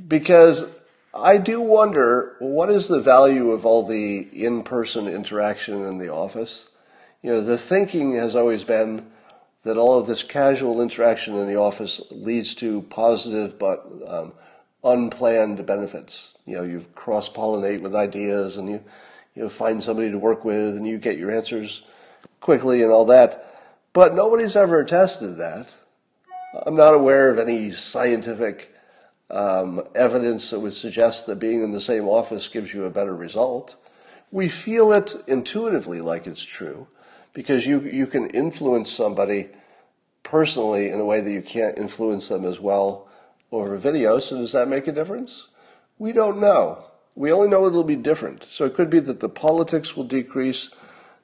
Because 0.08 0.66
I 1.14 1.38
do 1.38 1.60
wonder 1.60 2.38
what 2.40 2.70
is 2.70 2.88
the 2.88 3.02
value 3.02 3.52
of 3.52 3.66
all 3.66 3.86
the 3.86 4.20
in 4.32 4.64
person 4.64 5.08
interaction 5.08 5.86
in 5.86 5.98
the 5.98 6.10
office? 6.10 6.70
You 7.22 7.34
know, 7.34 7.42
the 7.42 7.58
thinking 7.58 8.14
has 8.14 8.36
always 8.36 8.64
been 8.64 9.06
that 9.64 9.78
all 9.78 10.00
of 10.00 10.08
this 10.08 10.24
casual 10.24 10.82
interaction 10.82 11.36
in 11.36 11.48
the 11.48 11.58
office 11.58 12.02
leads 12.12 12.56
to 12.56 12.82
positive 12.84 13.60
but 13.60 13.86
um, 14.08 14.34
unplanned 14.84 15.66
benefits. 15.66 16.38
You 16.46 16.58
know, 16.58 16.64
you 16.64 16.86
cross 16.96 17.30
pollinate 17.30 17.82
with 17.82 17.96
ideas 17.96 18.58
and 18.58 18.70
you, 18.70 18.84
you 19.36 19.44
know, 19.44 19.50
find 19.50 19.84
somebody 19.84 20.12
to 20.12 20.18
work 20.18 20.46
with 20.46 20.78
and 20.78 20.88
you 20.88 20.98
get 20.98 21.18
your 21.18 21.32
answers 21.32 21.84
quickly 22.40 22.84
and 22.84 22.92
all 22.92 23.06
that. 23.06 23.46
But 23.94 24.16
nobody's 24.16 24.56
ever 24.56 24.84
tested 24.86 25.38
that. 25.38 25.76
I'm 26.66 26.76
not 26.76 26.94
aware 26.94 27.30
of 27.30 27.38
any 27.38 27.74
scientific 27.74 28.71
um, 29.32 29.84
evidence 29.96 30.50
that 30.50 30.60
would 30.60 30.74
suggest 30.74 31.26
that 31.26 31.40
being 31.40 31.64
in 31.64 31.72
the 31.72 31.82
same 31.82 32.08
office 32.08 32.48
gives 32.48 32.74
you 32.74 32.86
a 32.86 32.90
better 32.90 33.16
result. 33.16 33.78
We 34.30 34.50
feel 34.50 34.92
it 34.92 35.16
intuitively 35.28 36.02
like 36.02 36.28
it's 36.28 36.44
true 36.44 36.88
because 37.34 37.66
you, 37.66 37.82
you 37.82 38.08
can 38.08 38.30
influence 38.30 38.92
somebody 38.92 39.50
personally 40.24 40.90
in 40.90 41.00
a 41.00 41.06
way 41.06 41.22
that 41.22 41.32
you 41.32 41.42
can't 41.42 41.78
influence 41.78 42.28
them 42.28 42.46
as 42.46 42.60
well 42.60 43.08
over 43.52 43.78
video. 43.78 44.20
So 44.20 44.38
does 44.38 44.52
that 44.52 44.68
make 44.68 44.88
a 44.88 44.92
difference? 44.92 45.48
We 45.98 46.12
don't 46.12 46.40
know. 46.40 46.86
We 47.16 47.32
only 47.32 47.50
know 47.50 47.66
it'll 47.66 47.84
be 47.84 47.96
different. 47.96 48.46
So 48.50 48.66
it 48.66 48.74
could 48.74 48.90
be 48.90 49.00
that 49.00 49.20
the 49.20 49.30
politics 49.30 49.96
will 49.96 50.06
decrease, 50.06 50.72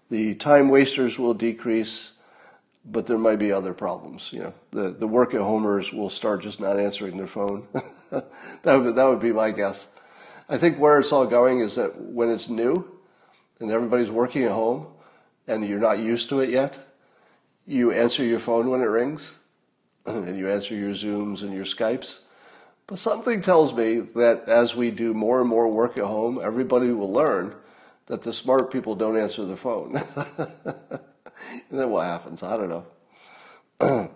the 0.10 0.36
time 0.36 0.70
wasters 0.70 1.20
will 1.20 1.34
decrease, 1.34 2.14
but 2.86 3.05
there 3.05 3.18
might 3.18 3.39
be 3.39 3.51
other 3.51 3.74
problems. 3.74 4.32
You 4.32 4.39
know, 4.39 4.53
the, 4.72 4.89
the 4.91 5.08
work 5.08 5.34
at 5.34 5.41
homers 5.41 5.91
will 5.91 6.10
start 6.10 6.41
just 6.41 6.60
not 6.60 6.80
answering 6.80 7.18
their 7.18 7.28
phone. 7.28 7.68
that, 8.64 8.76
would, 8.76 8.95
that 8.95 9.05
would 9.05 9.20
be 9.20 9.32
my 9.32 9.51
guess. 9.51 9.88
I 10.49 10.58
think 10.58 10.78
where 10.78 10.99
it's 10.99 11.12
all 11.12 11.26
going 11.26 11.60
is 11.60 11.76
that 11.76 11.99
when 11.99 12.30
it's 12.30 12.47
new 12.47 12.89
and 13.60 13.72
everybody's 13.72 14.12
working 14.12 14.43
at 14.43 14.51
home 14.51 14.88
and 15.47 15.68
you're 15.68 15.80
not 15.80 15.99
used 15.99 16.30
to 16.30 16.39
it 16.39 16.49
yet, 16.49 16.78
you 17.66 17.91
answer 17.91 18.24
your 18.24 18.39
phone 18.39 18.70
when 18.70 18.82
it 18.82 18.86
rings 18.86 19.38
and 20.05 20.38
you 20.38 20.49
answer 20.49 20.74
your 20.74 20.91
Zooms 20.91 21.41
and 21.41 21.53
your 21.53 21.66
Skypes. 21.66 22.22
But 22.88 22.99
something 22.99 23.41
tells 23.41 23.74
me 23.74 23.99
that 23.99 24.47
as 24.47 24.74
we 24.74 24.91
do 24.91 25.14
more 25.14 25.41
and 25.41 25.49
more 25.49 25.68
work 25.68 25.97
at 25.97 26.05
home, 26.05 26.39
everybody 26.41 26.91
will 26.91 27.12
learn 27.12 27.53
that 28.05 28.22
the 28.22 28.32
smart 28.32 28.72
people 28.72 28.95
don't 28.95 29.18
answer 29.18 29.43
the 29.43 29.58
phone. 29.58 30.01
and 30.38 31.80
then 31.80 31.89
what 31.89 32.05
happens? 32.05 32.41
I 32.41 32.55
don't 32.55 32.70
know. 32.70 32.86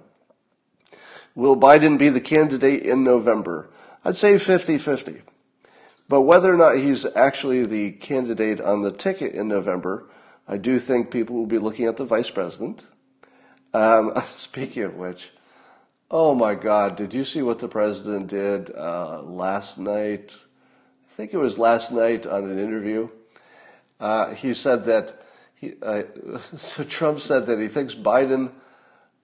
will 1.35 1.57
Biden 1.57 1.97
be 1.97 2.07
the 2.07 2.21
candidate 2.21 2.83
in 2.83 3.03
November? 3.03 3.69
I'd 4.03 4.15
say 4.15 4.37
50 4.37 4.77
50. 4.77 5.21
But 6.09 6.21
whether 6.21 6.53
or 6.53 6.57
not 6.57 6.75
he's 6.75 7.05
actually 7.15 7.65
the 7.65 7.91
candidate 7.91 8.59
on 8.59 8.81
the 8.81 8.91
ticket 8.91 9.33
in 9.33 9.47
November, 9.47 10.09
I 10.47 10.57
do 10.57 10.79
think 10.79 11.11
people 11.11 11.37
will 11.37 11.45
be 11.45 11.57
looking 11.57 11.85
at 11.85 11.97
the 11.97 12.05
vice 12.05 12.29
president. 12.29 12.85
Um, 13.73 14.13
speaking 14.25 14.83
of 14.83 14.95
which, 14.95 15.29
oh 16.09 16.35
my 16.35 16.55
God, 16.55 16.97
did 16.97 17.13
you 17.13 17.23
see 17.23 17.41
what 17.41 17.59
the 17.59 17.67
president 17.67 18.27
did 18.27 18.71
uh, 18.75 19.21
last 19.21 19.77
night? 19.77 20.35
I 21.09 21.13
think 21.13 21.33
it 21.33 21.37
was 21.37 21.57
last 21.57 21.91
night 21.91 22.25
on 22.25 22.49
an 22.49 22.59
interview. 22.59 23.07
Uh, 23.99 24.33
he 24.33 24.53
said 24.53 24.85
that 24.85 25.21
he, 25.55 25.75
uh, 25.81 26.03
so 26.57 26.83
Trump 26.83 27.21
said 27.21 27.45
that 27.45 27.59
he 27.59 27.67
thinks 27.67 27.95
Biden 27.95 28.51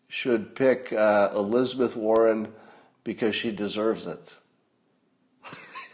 should 0.07 0.55
pick 0.55 0.93
uh, 0.93 1.31
Elizabeth 1.33 1.95
Warren 1.95 2.53
because 3.03 3.35
she 3.35 3.51
deserves 3.51 4.07
it. 4.07 4.37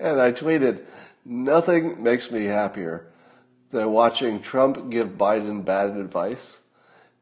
and 0.00 0.20
I 0.20 0.32
tweeted, 0.32 0.84
nothing 1.24 2.02
makes 2.02 2.30
me 2.30 2.44
happier 2.44 3.06
than 3.70 3.90
watching 3.92 4.40
Trump 4.40 4.90
give 4.90 5.18
Biden 5.18 5.64
bad 5.64 5.96
advice. 5.96 6.58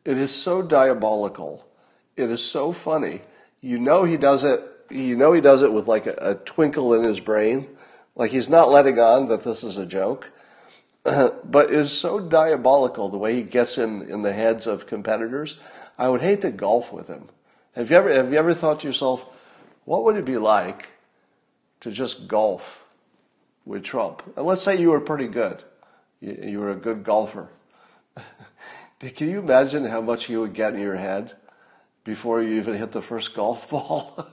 It 0.05 0.19
is 0.19 0.35
so 0.35 0.63
diabolical. 0.63 1.67
It 2.17 2.31
is 2.31 2.45
so 2.45 2.73
funny. 2.73 3.23
You 3.61 3.79
know 3.79 4.05
he 4.05 4.17
does 4.17 4.45
it. 4.45 4.63
You 4.91 5.17
know 5.17 5.33
he 5.33 5.41
does 5.41 5.63
it 5.63 5.73
with 5.73 5.89
like 5.89 6.07
a, 6.07 6.17
a 6.21 6.35
twinkle 6.35 6.93
in 6.95 7.05
his 7.05 7.21
brain, 7.21 7.69
like 8.15 8.31
he's 8.31 8.49
not 8.49 8.71
letting 8.71 8.99
on 8.99 9.29
that 9.29 9.45
this 9.45 9.65
is 9.65 9.79
a 9.79 9.87
joke. 9.87 10.31
but 11.05 11.71
it 11.71 11.73
is 11.73 11.91
so 11.91 12.21
diabolical 12.21 13.09
the 13.09 13.19
way 13.19 13.35
he 13.35 13.43
gets 13.43 13.79
in 13.79 14.03
in 14.03 14.23
the 14.23 14.33
heads 14.33 14.67
of 14.67 14.87
competitors. 14.87 15.57
I 15.99 16.09
would 16.09 16.21
hate 16.21 16.41
to 16.43 16.51
golf 16.51 16.93
with 16.93 17.09
him. 17.09 17.29
Have 17.73 17.91
you 17.91 17.97
ever 17.97 18.13
have 18.13 18.33
you 18.33 18.39
ever 18.39 18.55
thought 18.55 18.81
to 18.81 18.87
yourself, 18.87 19.27
what 19.85 20.05
would 20.05 20.17
it 20.17 20.25
be 20.25 20.39
like 20.39 20.89
to 21.81 21.91
just 21.91 22.29
golf 22.29 22.85
with 23.65 23.83
Trump? 23.83 24.23
And 24.37 24.47
let's 24.47 24.63
say 24.63 24.81
you 24.81 24.91
were 24.91 25.01
pretty 25.01 25.27
good. 25.27 25.63
You, 26.21 26.39
you 26.43 26.61
were 26.61 26.71
a 26.71 26.77
good 26.77 27.03
golfer. 27.03 27.49
Can 29.01 29.29
you 29.29 29.41
imagine 29.41 29.85
how 29.85 30.01
much 30.01 30.27
he 30.27 30.37
would 30.37 30.53
get 30.53 30.75
in 30.75 30.81
your 30.81 30.97
head 30.97 31.33
before 32.05 32.41
you 32.41 32.61
even 32.61 32.75
hit 32.75 32.93
the 32.93 33.03
first 33.03 33.35
golf 33.35 33.69
ball? 33.69 34.27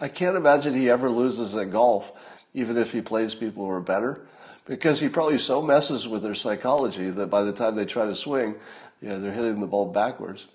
I 0.00 0.08
can't 0.08 0.36
imagine 0.36 0.74
he 0.74 0.90
ever 0.90 1.08
loses 1.08 1.54
at 1.54 1.70
golf, 1.70 2.12
even 2.52 2.76
if 2.76 2.92
he 2.92 3.00
plays 3.00 3.34
people 3.34 3.64
who 3.64 3.70
are 3.70 3.80
better, 3.80 4.26
because 4.66 5.00
he 5.00 5.08
probably 5.08 5.38
so 5.38 5.62
messes 5.62 6.06
with 6.06 6.22
their 6.22 6.34
psychology 6.34 7.08
that 7.10 7.28
by 7.28 7.42
the 7.44 7.52
time 7.52 7.74
they 7.74 7.86
try 7.86 8.04
to 8.04 8.14
swing, 8.14 8.56
yeah, 9.00 9.16
they're 9.16 9.32
hitting 9.32 9.60
the 9.60 9.66
ball 9.66 9.86
backwards. 9.86 10.46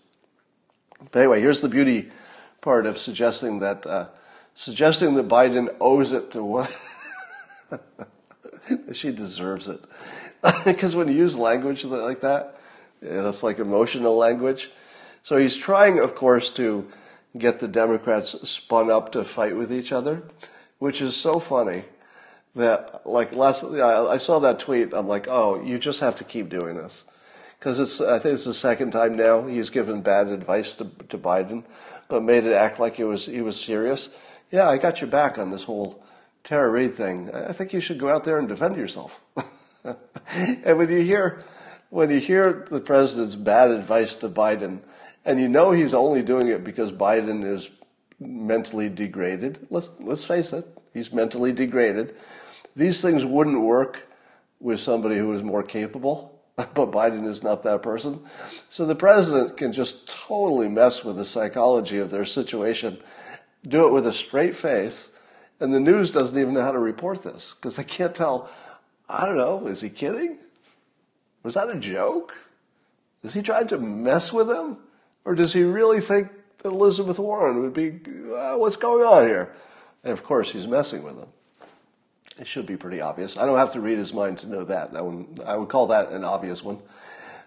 But 1.12 1.20
anyway, 1.20 1.42
here's 1.42 1.62
the 1.62 1.70
beauty 1.70 2.12
part 2.62 2.86
of 2.86 2.98
suggesting 2.98 3.60
that 3.60 3.86
uh, 3.86 4.10
suggesting 4.54 5.16
that 5.16 5.28
Biden 5.28 5.74
owes 5.80 6.12
it 6.12 6.32
to 6.32 6.44
what 6.44 6.76
she 8.94 9.12
deserves 9.12 9.68
it. 9.68 9.84
because 10.66 10.96
when 10.96 11.08
you 11.08 11.16
use 11.16 11.38
language 11.38 11.84
like 11.86 12.22
that, 12.22 12.56
That's 13.02 13.44
like 13.44 13.60
emotional 13.60 14.18
language. 14.18 14.72
So 15.22 15.38
he's 15.38 15.56
trying, 15.58 16.00
of 16.00 16.16
course, 16.16 16.50
to 16.52 16.88
get 17.38 17.60
the 17.60 17.68
Democrats 17.68 18.36
spun 18.50 18.90
up 18.90 19.12
to 19.12 19.24
fight 19.24 19.56
with 19.56 19.72
each 19.72 19.92
other, 19.92 20.24
which 20.80 21.02
is 21.02 21.16
so 21.16 21.40
funny 21.40 21.84
that 22.56 23.06
like 23.06 23.34
last 23.34 23.64
I 23.64 24.18
saw 24.18 24.40
that 24.40 24.60
tweet. 24.60 24.94
I'm 24.94 25.08
like, 25.08 25.28
oh, 25.30 25.62
you 25.62 25.78
just 25.78 26.00
have 26.00 26.16
to 26.18 26.24
keep 26.24 26.50
doing 26.50 26.76
this 26.76 27.06
because 27.60 27.80
it's 27.80 28.02
I 28.02 28.20
think 28.20 28.34
it's 28.36 28.46
the 28.46 28.54
second 28.54 28.92
time 28.92 29.16
now 29.16 29.46
he's 29.46 29.70
given 29.70 30.02
bad 30.02 30.28
advice 30.28 30.74
to 30.76 30.86
to 31.10 31.18
Biden, 31.18 31.64
but 32.10 32.24
made 32.24 32.44
it 32.44 32.54
act 32.54 32.80
like 32.80 33.00
it 33.00 33.06
was 33.06 33.26
he 33.26 33.42
was 33.42 33.60
serious. 33.60 34.10
Yeah, 34.52 34.68
I 34.68 34.78
got 34.78 35.00
your 35.00 35.10
back 35.10 35.38
on 35.38 35.52
this 35.52 35.64
whole 35.64 36.04
Tara 36.44 36.70
Reade 36.70 36.96
thing. 36.96 37.30
I 37.34 37.54
think 37.54 37.72
you 37.72 37.80
should 37.80 38.00
go 38.00 38.10
out 38.10 38.26
there 38.26 38.38
and 38.38 38.50
defend 38.50 38.76
yourself. 38.76 39.18
and 39.86 40.78
when 40.78 40.90
you 40.90 41.02
hear 41.02 41.44
when 41.90 42.10
you 42.10 42.20
hear 42.20 42.66
the 42.70 42.82
president's 42.82 43.36
bad 43.36 43.72
advice 43.72 44.16
to 44.16 44.30
Biden, 44.30 44.80
and 45.24 45.40
you 45.40 45.48
know 45.48 45.72
he's 45.72 45.94
only 45.94 46.24
doing 46.24 46.48
it 46.48 46.64
because 46.64 46.92
Biden 46.92 47.46
is 47.46 47.70
mentally 48.20 48.90
degraded. 48.90 49.68
Let's 49.70 49.92
let's 50.00 50.26
face 50.26 50.52
it, 50.52 50.66
he's 50.94 51.14
mentally 51.14 51.52
degraded. 51.52 52.16
These 52.76 53.02
things 53.02 53.24
wouldn't 53.26 53.62
work 53.62 54.08
with 54.60 54.80
somebody 54.80 55.18
who 55.18 55.32
is 55.34 55.44
more 55.44 55.64
capable, 55.64 56.39
but 56.74 56.92
Biden 56.92 57.26
is 57.26 57.44
not 57.44 57.64
that 57.64 57.82
person. 57.82 58.20
So 58.68 58.86
the 58.86 58.96
president 58.96 59.58
can 59.58 59.72
just 59.72 60.10
totally 60.10 60.68
mess 60.68 61.04
with 61.04 61.18
the 61.18 61.26
psychology 61.26 61.98
of 62.00 62.10
their 62.10 62.26
situation, 62.26 62.98
do 63.68 63.88
it 63.88 63.94
with 63.94 64.06
a 64.08 64.14
straight 64.14 64.56
face, 64.56 65.12
and 65.60 65.74
the 65.74 65.80
news 65.80 66.12
doesn't 66.12 66.40
even 66.40 66.54
know 66.54 66.64
how 66.64 66.72
to 66.72 66.80
report 66.80 67.24
this 67.24 67.54
because 67.54 67.76
they 67.76 67.84
can't 67.84 68.16
tell. 68.16 68.50
I 69.08 69.26
don't 69.26 69.38
know. 69.38 69.68
Is 69.68 69.82
he 69.82 69.90
kidding? 69.90 70.38
Was 71.44 71.54
that 71.54 71.70
a 71.70 71.76
joke? 71.76 72.38
Is 73.24 73.34
he 73.34 73.42
trying 73.42 73.68
to 73.68 73.78
mess 73.78 74.32
with 74.32 74.50
him? 74.50 74.78
Or 75.26 75.36
does 75.36 75.54
he 75.54 75.64
really 75.64 76.00
think 76.00 76.30
that 76.60 76.70
Elizabeth 76.70 77.20
Warren 77.20 77.62
would 77.62 77.74
be, 77.74 78.00
uh, 78.34 78.56
what's 78.56 78.78
going 78.78 79.04
on 79.04 79.28
here? 79.28 79.54
And 80.04 80.14
of 80.14 80.24
course, 80.24 80.52
he's 80.52 80.68
messing 80.68 81.04
with 81.04 81.18
him. 81.18 81.28
It 82.40 82.48
should 82.48 82.66
be 82.66 82.78
pretty 82.78 83.02
obvious. 83.02 83.38
I 83.38 83.46
don't 83.46 83.58
have 83.58 83.74
to 83.74 83.82
read 83.82 83.98
his 83.98 84.14
mind 84.14 84.40
to 84.40 84.48
know 84.48 84.64
that. 84.64 84.94
That 84.94 85.06
one, 85.06 85.38
I 85.46 85.58
would 85.58 85.70
call 85.70 85.88
that 85.88 86.12
an 86.12 86.24
obvious 86.24 86.64
one. 86.64 86.80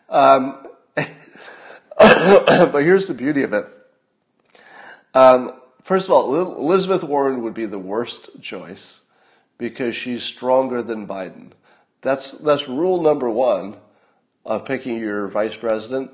Um, 0.09 0.67
but 1.99 2.83
here's 2.83 3.09
the 3.09 3.15
beauty 3.15 3.43
of 3.43 3.53
it. 3.53 3.67
Um, 5.15 5.55
first 5.83 6.09
of 6.09 6.13
all, 6.13 6.35
Elizabeth 6.59 7.03
Warren 7.05 7.43
would 7.43 7.55
be 7.55 7.67
the 7.67 7.79
worst 7.79 8.29
choice 8.43 9.01
because 9.59 9.95
she's 9.95 10.23
stronger 10.23 10.83
than 10.83 11.07
Biden. 11.07 11.53
That's, 12.01 12.33
that's 12.33 12.69
rule 12.69 13.01
number 13.01 13.31
one 13.31 13.77
of 14.45 14.65
picking 14.65 14.99
your 14.99 15.29
vice 15.29 15.57
president. 15.57 16.11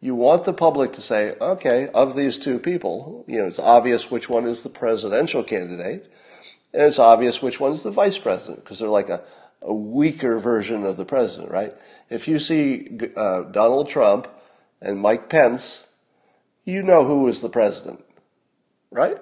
You 0.00 0.14
want 0.14 0.44
the 0.44 0.52
public 0.52 0.92
to 0.94 1.00
say, 1.00 1.36
okay, 1.40 1.88
of 1.88 2.14
these 2.14 2.38
two 2.38 2.58
people, 2.58 3.24
you 3.26 3.38
know, 3.38 3.46
it's 3.46 3.58
obvious 3.58 4.10
which 4.10 4.28
one 4.28 4.46
is 4.46 4.62
the 4.62 4.68
presidential 4.68 5.42
candidate, 5.42 6.10
and 6.72 6.82
it's 6.82 6.98
obvious 6.98 7.42
which 7.42 7.60
one's 7.60 7.82
the 7.82 7.90
vice 7.90 8.18
president, 8.18 8.64
because 8.64 8.78
they're 8.78 8.88
like 8.88 9.08
a, 9.08 9.22
a 9.62 9.72
weaker 9.72 10.38
version 10.38 10.84
of 10.84 10.96
the 10.96 11.04
president, 11.04 11.50
right? 11.50 11.74
If 12.10 12.28
you 12.28 12.38
see 12.38 12.88
uh, 13.16 13.42
Donald 13.42 13.88
Trump 13.88 14.28
and 14.80 14.98
Mike 14.98 15.28
Pence, 15.28 15.86
you 16.64 16.82
know 16.82 17.04
who 17.04 17.28
is 17.28 17.40
the 17.40 17.48
president, 17.48 18.04
right? 18.90 19.16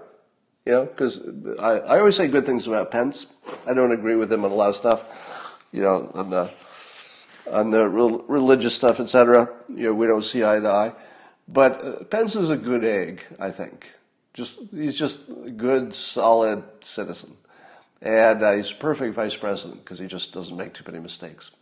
You 0.65 0.73
know, 0.73 0.85
because 0.87 1.21
I, 1.61 1.79
I 1.79 1.99
always 1.99 2.17
say 2.17 2.27
good 2.27 2.45
things 2.45 2.67
about 2.67 2.91
Pence. 2.91 3.27
I 3.67 3.75
don't 3.75 3.93
agree 3.93 4.17
with 4.17 4.33
him 4.33 4.45
on 4.45 4.51
a 4.51 4.55
lot 4.55 4.71
of 4.71 4.77
stuff 4.77 5.05
you 5.77 5.83
know, 5.83 6.11
on 6.15 6.31
the 6.31 6.51
on 7.53 7.71
the 7.71 7.89
religious 7.89 8.75
stuff, 8.75 8.99
etc. 8.99 9.49
You 9.69 9.85
know, 9.85 9.95
we 9.95 10.07
don't 10.07 10.23
see 10.23 10.43
eye 10.43 10.59
to 10.59 10.69
eye. 10.69 10.93
But 11.47 11.85
uh, 11.85 12.05
Pence 12.05 12.35
is 12.35 12.51
a 12.51 12.57
good 12.57 12.85
egg, 12.85 13.23
I 13.39 13.51
think. 13.51 13.93
Just 14.37 14.59
he's 14.71 14.99
just 14.99 15.23
a 15.47 15.51
good, 15.51 15.95
solid 15.95 16.63
citizen, 16.83 17.39
and 18.03 18.43
uh, 18.43 18.53
he's 18.53 18.71
a 18.71 18.75
perfect 18.75 19.15
vice 19.15 19.35
president 19.35 19.83
because 19.83 19.99
he 19.99 20.07
just 20.07 20.33
doesn't 20.33 20.57
make 20.57 20.75
too 20.75 20.85
many 20.87 21.03
mistakes. 21.03 21.53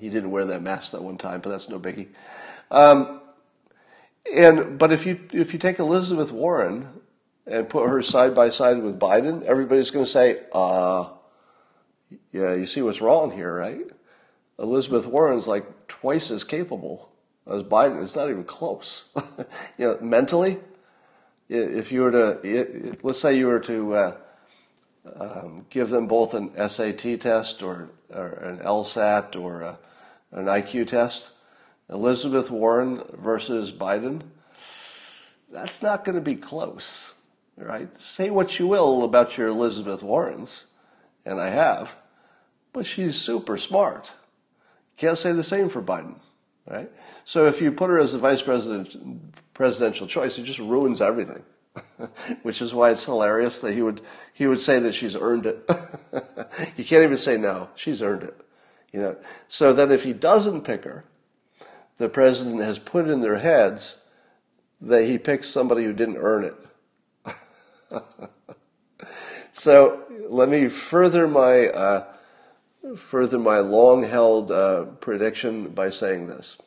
He 0.00 0.08
didn't 0.08 0.32
wear 0.32 0.44
that 0.46 0.60
mask 0.60 0.90
that 0.90 1.02
one 1.04 1.18
time, 1.18 1.40
but 1.40 1.50
that's 1.50 1.68
no 1.68 1.78
biggie. 1.78 2.08
Um, 2.72 3.20
and 4.34 4.76
but 4.76 4.90
if 4.90 5.06
you 5.06 5.20
if 5.32 5.52
you 5.52 5.60
take 5.60 5.78
Elizabeth 5.78 6.32
Warren 6.32 6.88
and 7.46 7.68
put 7.68 7.88
her 7.88 8.02
side 8.02 8.34
by 8.34 8.48
side 8.48 8.82
with 8.82 8.98
Biden, 8.98 9.44
everybody's 9.44 9.92
going 9.92 10.04
to 10.04 10.10
say, 10.10 10.40
uh, 10.52 11.10
yeah, 12.32 12.54
you 12.54 12.66
see 12.66 12.82
what's 12.82 13.00
wrong 13.00 13.30
here, 13.30 13.54
right? 13.54 13.86
Elizabeth 14.58 15.06
Warren's 15.06 15.46
like 15.46 15.86
twice 15.86 16.32
as 16.32 16.42
capable 16.42 17.12
as 17.46 17.62
Biden. 17.62 18.02
It's 18.02 18.16
not 18.16 18.30
even 18.30 18.42
close. 18.42 19.10
you 19.78 19.86
know, 19.86 19.98
mentally, 20.00 20.58
if 21.54 21.92
you 21.92 22.02
were 22.02 22.10
to, 22.10 22.96
let's 23.02 23.20
say 23.20 23.36
you 23.36 23.46
were 23.46 23.60
to 23.60 23.94
uh, 23.94 24.16
um, 25.18 25.66
give 25.70 25.90
them 25.90 26.06
both 26.06 26.34
an 26.34 26.50
SAT 26.68 27.20
test 27.20 27.62
or, 27.62 27.90
or 28.10 28.28
an 28.28 28.58
LSAT 28.58 29.36
or 29.36 29.62
a, 29.62 29.68
uh, 29.68 29.76
an 30.32 30.46
IQ 30.46 30.86
test, 30.86 31.32
Elizabeth 31.90 32.50
Warren 32.50 33.02
versus 33.12 33.70
Biden, 33.70 34.22
that's 35.50 35.82
not 35.82 36.04
going 36.04 36.14
to 36.14 36.22
be 36.22 36.36
close, 36.36 37.12
right? 37.56 38.00
Say 38.00 38.30
what 38.30 38.58
you 38.58 38.66
will 38.66 39.04
about 39.04 39.36
your 39.36 39.48
Elizabeth 39.48 40.02
Warrens, 40.02 40.64
and 41.26 41.38
I 41.38 41.50
have 41.50 41.94
but 42.72 42.86
she's 42.86 43.16
super 43.16 43.56
smart. 43.56 44.12
Can't 44.96 45.18
say 45.18 45.32
the 45.32 45.44
same 45.44 45.68
for 45.68 45.82
Biden, 45.82 46.16
right? 46.66 46.90
So 47.24 47.46
if 47.46 47.60
you 47.60 47.72
put 47.72 47.90
her 47.90 47.98
as 47.98 48.12
the 48.12 48.18
vice 48.18 48.42
president, 48.42 49.34
presidential 49.54 50.06
choice, 50.06 50.38
it 50.38 50.44
just 50.44 50.58
ruins 50.58 51.00
everything. 51.00 51.42
Which 52.42 52.60
is 52.60 52.74
why 52.74 52.90
it's 52.90 53.04
hilarious 53.04 53.60
that 53.60 53.72
he 53.72 53.80
would 53.80 54.02
he 54.34 54.46
would 54.46 54.60
say 54.60 54.78
that 54.80 54.94
she's 54.94 55.16
earned 55.16 55.46
it. 55.46 55.68
you 56.76 56.84
can't 56.84 57.02
even 57.02 57.16
say 57.16 57.38
no, 57.38 57.68
she's 57.74 58.02
earned 58.02 58.24
it. 58.24 58.38
You 58.92 59.00
know. 59.00 59.16
So 59.48 59.72
that 59.72 59.90
if 59.90 60.04
he 60.04 60.12
doesn't 60.12 60.62
pick 60.62 60.84
her, 60.84 61.04
the 61.96 62.10
president 62.10 62.60
has 62.60 62.78
put 62.78 63.08
in 63.08 63.22
their 63.22 63.38
heads 63.38 63.98
that 64.82 65.04
he 65.04 65.16
picked 65.16 65.46
somebody 65.46 65.84
who 65.84 65.92
didn't 65.92 66.18
earn 66.18 66.44
it. 66.44 66.54
so 69.52 70.02
let 70.28 70.48
me 70.48 70.68
further 70.68 71.26
my 71.26 71.68
uh, 71.68 72.12
further 72.96 73.38
my 73.38 73.58
long 73.58 74.02
held 74.02 74.50
uh, 74.50 74.84
prediction 75.00 75.68
by 75.68 75.90
saying 75.90 76.26
this. 76.26 76.58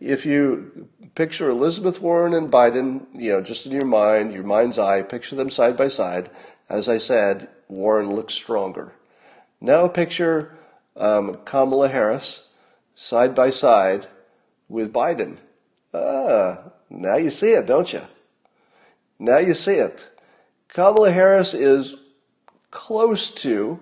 If 0.00 0.26
you 0.26 0.88
picture 1.14 1.48
Elizabeth 1.48 2.00
Warren 2.00 2.34
and 2.34 2.50
Biden, 2.50 3.06
you 3.14 3.30
know, 3.30 3.40
just 3.40 3.66
in 3.66 3.72
your 3.72 3.86
mind, 3.86 4.32
your 4.32 4.42
mind's 4.42 4.78
eye, 4.78 5.02
picture 5.02 5.36
them 5.36 5.50
side 5.50 5.76
by 5.76 5.88
side. 5.88 6.30
As 6.68 6.88
I 6.88 6.98
said, 6.98 7.48
Warren 7.68 8.10
looks 8.10 8.34
stronger. 8.34 8.92
Now 9.60 9.88
picture 9.88 10.56
um, 10.96 11.38
Kamala 11.44 11.88
Harris 11.88 12.48
side 12.94 13.34
by 13.34 13.50
side 13.50 14.06
with 14.68 14.92
Biden. 14.92 15.38
Ah, 15.92 16.58
now 16.90 17.16
you 17.16 17.30
see 17.30 17.52
it, 17.52 17.66
don't 17.66 17.92
you? 17.92 18.02
Now 19.18 19.38
you 19.38 19.54
see 19.54 19.74
it. 19.74 20.10
Kamala 20.68 21.12
Harris 21.12 21.54
is 21.54 21.94
close 22.70 23.30
to 23.30 23.78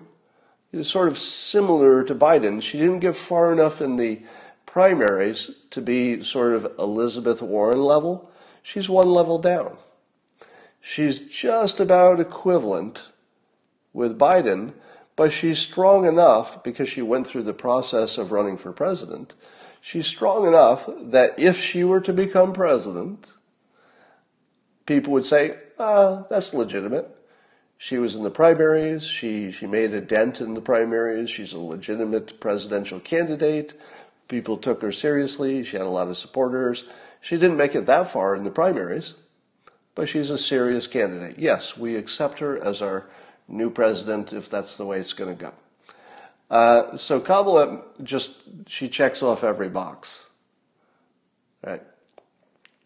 is 0.73 0.89
sort 0.89 1.07
of 1.07 1.17
similar 1.17 2.03
to 2.03 2.15
Biden. 2.15 2.61
She 2.61 2.79
didn't 2.79 2.99
get 2.99 3.15
far 3.15 3.53
enough 3.53 3.79
in 3.79 3.95
the 3.95 4.21
primaries 4.65 5.51
to 5.69 5.81
be 5.81 6.23
sort 6.23 6.53
of 6.53 6.73
Elizabeth 6.79 7.41
Warren 7.41 7.83
level. 7.83 8.31
She's 8.63 8.89
one 8.89 9.09
level 9.09 9.37
down. 9.37 9.77
She's 10.81 11.19
just 11.19 11.79
about 11.79 12.19
equivalent 12.19 13.05
with 13.93 14.17
Biden, 14.17 14.73
but 15.15 15.31
she's 15.31 15.59
strong 15.59 16.05
enough 16.05 16.63
because 16.63 16.89
she 16.89 17.01
went 17.01 17.27
through 17.27 17.43
the 17.43 17.53
process 17.53 18.17
of 18.17 18.31
running 18.31 18.57
for 18.57 18.71
president. 18.71 19.35
She's 19.79 20.07
strong 20.07 20.47
enough 20.47 20.89
that 20.99 21.37
if 21.37 21.61
she 21.61 21.83
were 21.83 22.01
to 22.01 22.13
become 22.13 22.51
president, 22.51 23.31
people 24.85 25.13
would 25.13 25.25
say, 25.25 25.57
ah, 25.77 26.23
that's 26.29 26.53
legitimate. 26.53 27.12
She 27.83 27.97
was 27.97 28.15
in 28.15 28.23
the 28.23 28.31
primaries. 28.31 29.03
She, 29.03 29.51
she 29.51 29.67
made 29.67 29.93
a 29.93 29.99
dent 29.99 30.39
in 30.39 30.53
the 30.53 30.61
primaries. 30.61 31.29
She's 31.29 31.51
a 31.51 31.59
legitimate 31.59 32.39
presidential 32.39 33.01
candidate. 33.01 33.73
People 34.29 34.55
took 34.55 34.81
her 34.81 34.93
seriously. 34.93 35.65
She 35.65 35.75
had 35.75 35.85
a 35.85 35.89
lot 35.89 36.07
of 36.07 36.15
supporters. 36.15 36.85
She 37.19 37.35
didn't 37.35 37.57
make 37.57 37.75
it 37.75 37.85
that 37.87 38.07
far 38.07 38.37
in 38.37 38.45
the 38.45 38.51
primaries, 38.51 39.15
but 39.95 40.07
she's 40.07 40.29
a 40.29 40.37
serious 40.37 40.87
candidate. 40.87 41.37
Yes, 41.37 41.75
we 41.75 41.97
accept 41.97 42.39
her 42.39 42.57
as 42.57 42.81
our 42.81 43.05
new 43.49 43.69
president 43.69 44.31
if 44.31 44.49
that's 44.49 44.77
the 44.77 44.85
way 44.85 44.97
it's 44.97 45.11
going 45.11 45.35
to 45.35 45.43
go. 45.43 45.53
Uh, 46.49 46.95
so 46.95 47.19
Kamala 47.19 47.81
just 48.01 48.31
she 48.65 48.87
checks 48.87 49.21
off 49.21 49.43
every 49.43 49.67
box, 49.67 50.29
right? 51.67 51.83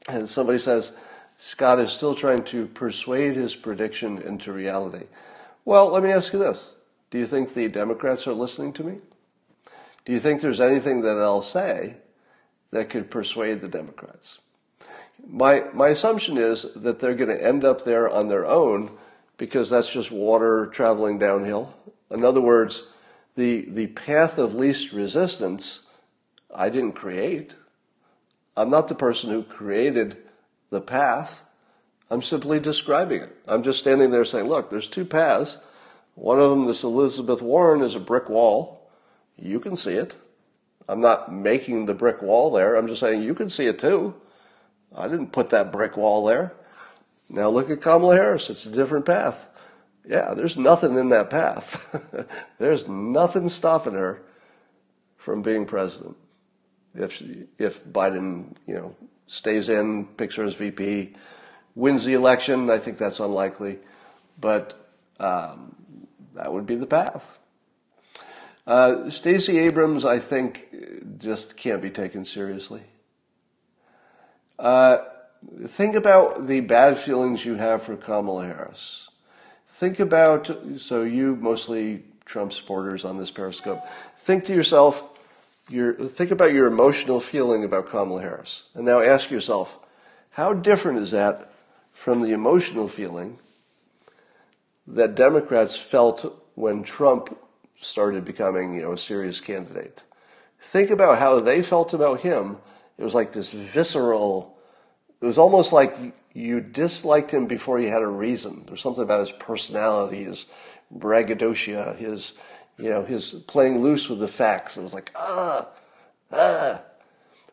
And 0.09 0.27
somebody 0.27 0.57
says, 0.57 0.93
Scott 1.37 1.79
is 1.79 1.91
still 1.91 2.15
trying 2.15 2.43
to 2.45 2.65
persuade 2.67 3.35
his 3.35 3.55
prediction 3.55 4.19
into 4.19 4.51
reality. 4.51 5.05
Well, 5.65 5.89
let 5.89 6.03
me 6.03 6.11
ask 6.11 6.33
you 6.33 6.39
this. 6.39 6.75
Do 7.11 7.19
you 7.19 7.27
think 7.27 7.53
the 7.53 7.67
Democrats 7.67 8.27
are 8.27 8.33
listening 8.33 8.73
to 8.73 8.83
me? 8.83 8.97
Do 10.05 10.13
you 10.13 10.19
think 10.19 10.41
there's 10.41 10.61
anything 10.61 11.01
that 11.01 11.17
I'll 11.17 11.41
say 11.41 11.97
that 12.71 12.89
could 12.89 13.09
persuade 13.09 13.61
the 13.61 13.67
Democrats. 13.67 14.39
My, 15.25 15.65
my 15.73 15.89
assumption 15.89 16.37
is 16.37 16.65
that 16.75 16.99
they're 16.99 17.15
going 17.15 17.29
to 17.29 17.43
end 17.43 17.63
up 17.63 17.83
there 17.83 18.09
on 18.09 18.27
their 18.27 18.45
own 18.45 18.91
because 19.37 19.69
that's 19.69 19.91
just 19.91 20.11
water 20.11 20.67
traveling 20.67 21.17
downhill. 21.17 21.73
In 22.11 22.23
other 22.23 22.41
words, 22.41 22.83
the, 23.35 23.65
the 23.69 23.87
path 23.87 24.37
of 24.37 24.53
least 24.53 24.93
resistance 24.93 25.81
I 26.53 26.69
didn't 26.69 26.93
create. 26.93 27.55
I'm 28.55 28.69
not 28.69 28.87
the 28.87 28.95
person 28.95 29.29
who 29.29 29.43
created 29.43 30.17
the 30.69 30.81
path. 30.81 31.43
I'm 32.09 32.21
simply 32.21 32.59
describing 32.59 33.21
it. 33.21 33.35
I'm 33.47 33.63
just 33.63 33.79
standing 33.79 34.11
there 34.11 34.25
saying, 34.25 34.47
look, 34.47 34.69
there's 34.69 34.87
two 34.87 35.05
paths. 35.05 35.57
One 36.15 36.39
of 36.39 36.49
them, 36.49 36.65
this 36.65 36.83
Elizabeth 36.83 37.41
Warren, 37.41 37.81
is 37.81 37.95
a 37.95 37.99
brick 37.99 38.29
wall. 38.29 38.89
You 39.37 39.59
can 39.59 39.75
see 39.75 39.93
it. 39.93 40.15
I'm 40.87 41.01
not 41.01 41.33
making 41.33 41.85
the 41.85 41.93
brick 41.93 42.21
wall 42.21 42.49
there. 42.51 42.75
I'm 42.75 42.87
just 42.87 43.01
saying 43.01 43.21
you 43.21 43.35
can 43.35 43.49
see 43.49 43.65
it 43.65 43.77
too. 43.77 44.15
I 44.95 45.07
didn't 45.07 45.31
put 45.31 45.49
that 45.49 45.71
brick 45.71 45.97
wall 45.97 46.25
there. 46.25 46.53
Now 47.29 47.49
look 47.49 47.69
at 47.69 47.81
Kamala 47.81 48.15
Harris. 48.15 48.49
It's 48.49 48.65
a 48.65 48.71
different 48.71 49.05
path. 49.05 49.47
Yeah, 50.07 50.33
there's 50.33 50.57
nothing 50.57 50.97
in 50.97 51.09
that 51.09 51.29
path. 51.29 52.25
there's 52.57 52.87
nothing 52.87 53.49
stopping 53.49 53.93
her 53.93 54.21
from 55.17 55.41
being 55.41 55.65
president. 55.65 56.15
If 56.95 57.21
if 57.59 57.83
Biden, 57.85 58.55
you 58.65 58.75
know, 58.75 58.95
stays 59.27 59.69
in, 59.69 60.05
picks 60.05 60.35
her 60.35 60.43
as 60.43 60.55
VP, 60.55 61.13
wins 61.75 62.05
the 62.05 62.13
election, 62.13 62.69
I 62.69 62.77
think 62.79 62.97
that's 62.97 63.19
unlikely, 63.19 63.79
but 64.39 64.73
um, 65.19 65.75
that 66.33 66.51
would 66.51 66.65
be 66.65 66.75
the 66.75 66.87
path. 66.87 67.37
Uh, 68.65 69.09
Stacey 69.09 69.59
Abrams, 69.59 70.03
I 70.03 70.19
think, 70.19 70.67
just 71.19 71.55
can't 71.55 71.81
be 71.81 71.89
taken 71.89 72.25
seriously. 72.25 72.81
Uh, 74.59 74.97
think 75.67 75.95
about 75.95 76.47
the 76.47 76.59
bad 76.61 76.97
feelings 76.97 77.45
you 77.45 77.55
have 77.55 77.83
for 77.83 77.95
Kamala 77.95 78.45
Harris. 78.45 79.07
Think 79.67 79.99
about, 79.99 80.49
so 80.77 81.03
you 81.03 81.35
mostly 81.35 82.03
Trump 82.25 82.51
supporters 82.51 83.05
on 83.05 83.17
this 83.17 83.31
Periscope, 83.31 83.81
think 84.15 84.43
to 84.45 84.53
yourself, 84.53 85.16
your, 85.69 85.93
think 85.93 86.31
about 86.31 86.53
your 86.53 86.67
emotional 86.67 87.19
feeling 87.19 87.63
about 87.63 87.87
Kamala 87.87 88.21
Harris. 88.21 88.65
And 88.73 88.85
now 88.85 89.01
ask 89.01 89.29
yourself, 89.29 89.79
how 90.31 90.53
different 90.53 90.99
is 90.99 91.11
that 91.11 91.51
from 91.91 92.21
the 92.21 92.31
emotional 92.31 92.87
feeling 92.87 93.39
that 94.85 95.15
Democrats 95.15 95.75
felt 95.75 96.43
when 96.55 96.83
Trump 96.83 97.37
started 97.79 98.23
becoming, 98.23 98.73
you 98.73 98.81
know, 98.81 98.93
a 98.93 98.97
serious 98.97 99.41
candidate? 99.41 100.03
Think 100.61 100.89
about 100.89 101.19
how 101.19 101.39
they 101.39 101.61
felt 101.61 101.93
about 101.93 102.21
him. 102.21 102.57
It 102.97 103.03
was 103.03 103.15
like 103.15 103.31
this 103.31 103.51
visceral, 103.51 104.57
it 105.21 105.25
was 105.25 105.37
almost 105.37 105.73
like 105.73 105.95
you 106.33 106.61
disliked 106.61 107.31
him 107.31 107.47
before 107.47 107.79
you 107.79 107.89
had 107.89 108.03
a 108.03 108.07
reason. 108.07 108.63
There's 108.67 108.81
something 108.81 109.03
about 109.03 109.21
his 109.21 109.31
personality, 109.31 110.23
his 110.23 110.45
braggadocio, 110.91 111.93
his, 111.95 112.33
you 112.77 112.89
know, 112.89 113.03
his 113.03 113.33
playing 113.47 113.79
loose 113.79 114.09
with 114.09 114.19
the 114.19 114.27
facts. 114.27 114.77
It 114.77 114.83
was 114.83 114.93
like, 114.93 115.11
ah, 115.15 115.67
ah. 116.31 116.81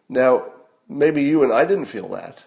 Now, 0.08 0.52
maybe 0.88 1.22
you 1.22 1.42
and 1.42 1.52
I 1.52 1.64
didn't 1.64 1.86
feel 1.86 2.08
that, 2.10 2.44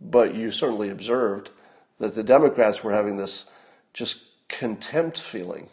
but 0.00 0.34
you 0.34 0.50
certainly 0.50 0.90
observed 0.90 1.50
that 1.98 2.14
the 2.14 2.22
Democrats 2.22 2.82
were 2.82 2.92
having 2.92 3.16
this 3.16 3.46
just 3.94 4.20
contempt 4.48 5.18
feeling, 5.18 5.68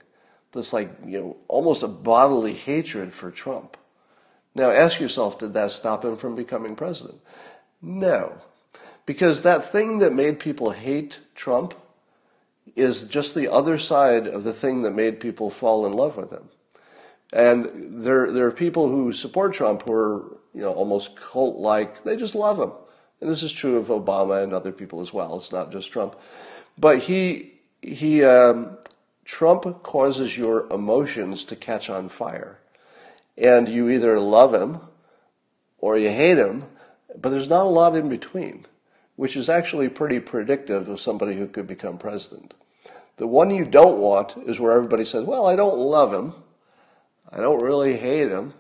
this 0.52 0.72
like, 0.74 0.90
you 1.06 1.20
know, 1.20 1.38
almost 1.48 1.84
a 1.84 1.88
bodily 1.88 2.54
hatred 2.54 3.14
for 3.14 3.32
Trump. 3.32 3.76
Now 4.56 4.72
ask 4.72 5.00
yourself, 5.00 5.40
did 5.40 5.54
that 5.54 5.72
stop 5.72 6.04
him 6.04 6.18
from 6.18 6.36
becoming 6.36 6.76
president? 6.76 7.20
No. 7.82 8.34
Because 9.06 9.42
that 9.42 9.72
thing 9.72 10.00
that 10.00 10.14
made 10.14 10.40
people 10.40 10.72
hate 10.72 11.20
Trump 11.36 11.74
is 12.76 13.06
just 13.06 13.36
the 13.36 13.52
other 13.52 13.78
side 13.78 14.28
of 14.28 14.44
the 14.44 14.54
thing 14.54 14.82
that 14.84 14.92
made 14.92 15.20
people 15.20 15.50
fall 15.50 15.86
in 15.86 15.94
love 15.94 16.18
with 16.18 16.32
him. 16.32 16.50
And 17.32 18.04
there, 18.04 18.32
there 18.32 18.48
are 18.48 18.52
people 18.52 18.90
who 18.90 19.14
support 19.14 19.54
Trump 19.54 19.84
who 19.84 19.94
are, 19.94 20.38
you 20.54 20.62
know, 20.62 20.72
almost 20.72 21.16
cult-like. 21.16 22.04
They 22.04 22.16
just 22.16 22.36
love 22.36 22.60
him. 22.60 22.72
And 23.22 23.30
this 23.30 23.44
is 23.44 23.52
true 23.52 23.78
of 23.78 23.88
Obama 23.88 24.44
and 24.44 24.54
other 24.54 24.72
people 24.72 25.02
as 25.02 25.14
well. 25.14 25.36
It's 25.38 25.52
not 25.52 25.72
just 25.72 25.92
Trump. 25.92 26.20
But 26.78 27.00
he, 27.00 27.54
he, 27.82 28.24
um, 28.24 28.78
Trump 29.26 29.84
causes 29.84 30.38
your 30.38 30.68
emotions 30.72 31.44
to 31.46 31.56
catch 31.56 31.90
on 31.90 32.10
fire. 32.10 32.60
And 33.38 33.70
you 33.70 33.90
either 33.90 34.20
love 34.20 34.54
him 34.54 34.82
or 35.78 35.98
you 35.98 36.10
hate 36.10 36.38
him, 36.38 36.66
but 37.16 37.30
there's 37.30 37.48
not 37.48 37.66
a 37.66 37.70
lot 37.70 37.96
in 37.96 38.10
between, 38.10 38.66
which 39.20 39.36
is 39.36 39.50
actually 39.50 39.90
pretty 39.90 40.18
predictive 40.18 40.88
of 40.88 40.98
somebody 40.98 41.36
who 41.36 41.46
could 41.46 41.68
become 41.68 41.98
president. 41.98 42.54
The 43.18 43.28
one 43.28 43.50
you 43.50 43.66
don't 43.66 43.98
want 43.98 44.38
is 44.48 44.62
where 44.62 44.72
everybody 44.72 45.04
says, 45.04 45.26
well, 45.26 45.46
I 45.46 45.58
don't 45.58 45.78
love 45.78 46.14
him. 46.14 46.34
I 47.30 47.42
don't 47.42 47.62
really 47.62 47.98
hate 47.98 48.30
him. 48.30 48.54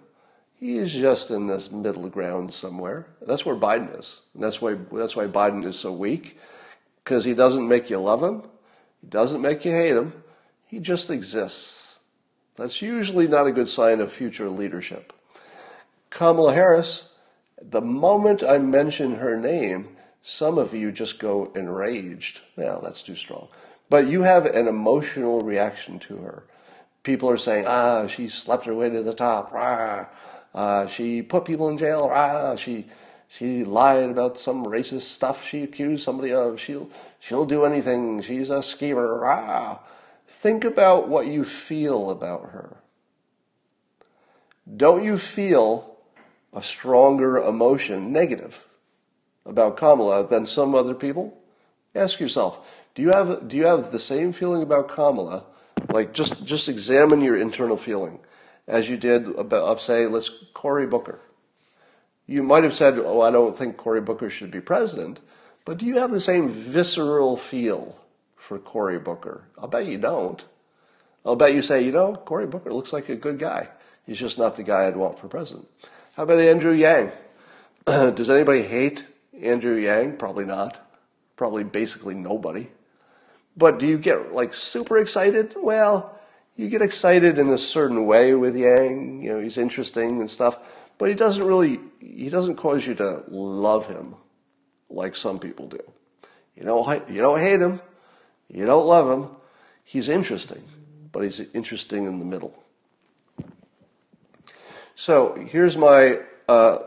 He's 0.60 0.91
just 0.91 1.32
in 1.32 1.47
this 1.47 1.72
middle 1.72 2.10
ground 2.10 2.51
somewhere. 2.51 3.07
That's 3.26 3.45
where 3.45 3.55
Biden 3.55 3.97
is. 3.97 4.20
And 4.34 4.43
that's 4.43 4.62
why, 4.62 4.76
that's 4.91 5.16
why 5.16 5.28
Biden 5.28 5.64
is 5.64 5.80
so 5.80 5.93
weak, 5.93 6.38
because 7.05 7.24
he 7.24 7.34
doesn't 7.34 7.66
make 7.66 7.89
you 7.89 7.97
love 7.99 8.22
him. 8.22 8.41
He 8.99 9.07
doesn't 9.07 9.41
make 9.41 9.64
you 9.64 9.72
hate 9.72 9.95
him. 9.95 10.12
He 10.66 10.80
just 10.80 11.10
exists. 11.10 11.99
That's 12.57 12.82
usually 12.82 13.30
not 13.30 13.47
a 13.47 13.53
good 13.53 13.70
sign 13.70 14.01
of 14.01 14.12
future 14.12 14.49
leadership. 14.49 15.14
Kamala 16.10 16.53
Harris, 16.53 17.07
the 17.62 17.80
moment 17.80 18.43
I 18.43 18.57
mention 18.57 19.16
her 19.16 19.39
name, 19.39 19.95
some 20.22 20.57
of 20.57 20.74
you 20.74 20.91
just 20.91 21.20
go 21.20 21.51
enraged. 21.55 22.41
Well, 22.55 22.82
that's 22.82 23.03
too 23.03 23.15
strong. 23.15 23.47
But 23.89 24.07
you 24.07 24.22
have 24.22 24.45
an 24.45 24.67
emotional 24.67 25.41
reaction 25.41 25.99
to 25.99 26.17
her. 26.17 26.43
People 27.03 27.30
are 27.30 27.38
saying, 27.38 27.65
ah, 27.67 28.07
she 28.07 28.28
slept 28.28 28.65
her 28.65 28.76
way 28.76 28.89
to 28.89 29.01
the 29.01 29.13
top. 29.13 29.51
Rah. 29.51 30.07
Uh, 30.53 30.88
she 30.88 31.22
put 31.22 31.45
people 31.45 31.70
in 31.70 31.78
jail. 31.78 32.09
Rah. 32.09 32.55
She, 32.55 32.86
she 33.28 33.63
lied 33.63 34.09
about 34.09 34.38
some 34.38 34.65
racist 34.65 35.01
stuff 35.03 35.45
she 35.45 35.63
accused 35.63 36.03
somebody 36.03 36.34
of. 36.34 36.59
She'll, 36.59 36.89
she'll 37.20 37.45
do 37.45 37.65
anything. 37.65 38.22
She's 38.22 38.49
a 38.49 38.61
schemer. 38.61 39.20
Rah. 39.20 39.80
Think 40.28 40.63
about 40.63 41.07
what 41.07 41.26
you 41.26 41.43
feel 41.43 42.11
about 42.11 42.51
her. 42.51 42.78
Don't 44.78 45.03
you 45.03 45.17
feel 45.17 45.97
a 46.53 46.61
stronger 46.61 47.38
emotion, 47.38 48.11
negative, 48.11 48.65
about 49.49 49.77
Kamala 49.77 50.27
than 50.27 50.45
some 50.45 50.75
other 50.75 50.93
people? 50.93 51.37
Ask 51.95 52.19
yourself, 52.19 52.65
do 52.95 53.01
you 53.01 53.09
have 53.09 53.47
do 53.47 53.57
you 53.57 53.65
have 53.65 53.91
the 53.91 53.99
same 53.99 54.31
feeling 54.31 54.61
about 54.61 54.89
Kamala? 54.89 55.43
Like 55.89 56.13
just 56.13 56.45
just 56.45 56.69
examine 56.69 57.21
your 57.21 57.39
internal 57.39 57.77
feeling, 57.77 58.19
as 58.67 58.89
you 58.89 58.97
did 58.97 59.27
about 59.27 59.63
of 59.63 59.81
say 59.81 60.05
let's 60.07 60.29
Cory 60.53 60.85
Booker. 60.85 61.19
You 62.27 62.43
might 62.43 62.63
have 62.63 62.73
said, 62.73 62.99
"Oh, 62.99 63.21
I 63.21 63.31
don't 63.31 63.55
think 63.55 63.77
Cory 63.77 64.01
Booker 64.01 64.29
should 64.29 64.51
be 64.51 64.61
president," 64.61 65.19
but 65.65 65.77
do 65.77 65.85
you 65.85 65.97
have 65.97 66.11
the 66.11 66.21
same 66.21 66.49
visceral 66.49 67.37
feel 67.37 67.97
for 68.35 68.59
Cory 68.59 68.99
Booker? 68.99 69.45
I'll 69.57 69.67
bet 69.67 69.87
you 69.87 69.97
don't. 69.97 70.43
I'll 71.25 71.35
bet 71.35 71.53
you 71.53 71.61
say, 71.61 71.83
you 71.83 71.91
know, 71.91 72.15
Cory 72.15 72.47
Booker 72.47 72.73
looks 72.73 72.93
like 72.93 73.09
a 73.09 73.15
good 73.15 73.39
guy. 73.39 73.69
He's 74.05 74.19
just 74.19 74.37
not 74.37 74.55
the 74.55 74.63
guy 74.63 74.87
I'd 74.87 74.97
want 74.97 75.19
for 75.19 75.27
president. 75.27 75.67
How 76.15 76.23
about 76.23 76.39
Andrew 76.39 76.73
Yang? 76.73 77.11
Does 77.85 78.29
anybody 78.29 78.63
hate 78.63 79.03
Andrew 79.41 79.75
Yang? 79.75 80.17
Probably 80.17 80.45
not. 80.45 80.79
Probably 81.35 81.63
basically 81.63 82.15
nobody. 82.15 82.67
But 83.55 83.79
do 83.79 83.87
you 83.87 83.97
get 83.97 84.33
like 84.33 84.53
super 84.53 84.97
excited? 84.97 85.55
Well, 85.57 86.17
you 86.55 86.69
get 86.69 86.81
excited 86.81 87.37
in 87.37 87.49
a 87.49 87.57
certain 87.57 88.05
way 88.05 88.33
with 88.33 88.55
Yang. 88.55 89.23
You 89.23 89.33
know, 89.33 89.39
he's 89.39 89.57
interesting 89.57 90.19
and 90.19 90.29
stuff, 90.29 90.87
but 90.97 91.09
he 91.09 91.15
doesn't 91.15 91.45
really, 91.45 91.79
he 91.99 92.29
doesn't 92.29 92.55
cause 92.55 92.85
you 92.85 92.95
to 92.95 93.23
love 93.29 93.87
him 93.87 94.15
like 94.89 95.15
some 95.15 95.39
people 95.39 95.67
do. 95.67 95.79
You 96.55 96.63
don't, 96.63 97.09
you 97.09 97.21
don't 97.21 97.39
hate 97.39 97.61
him. 97.61 97.81
You 98.49 98.65
don't 98.65 98.85
love 98.87 99.09
him. 99.09 99.29
He's 99.83 100.09
interesting, 100.09 100.63
but 101.11 101.21
he's 101.21 101.39
interesting 101.53 102.05
in 102.05 102.19
the 102.19 102.25
middle. 102.25 102.53
So 104.95 105.35
here's 105.35 105.77
my 105.77 106.19
uh, 106.49 106.79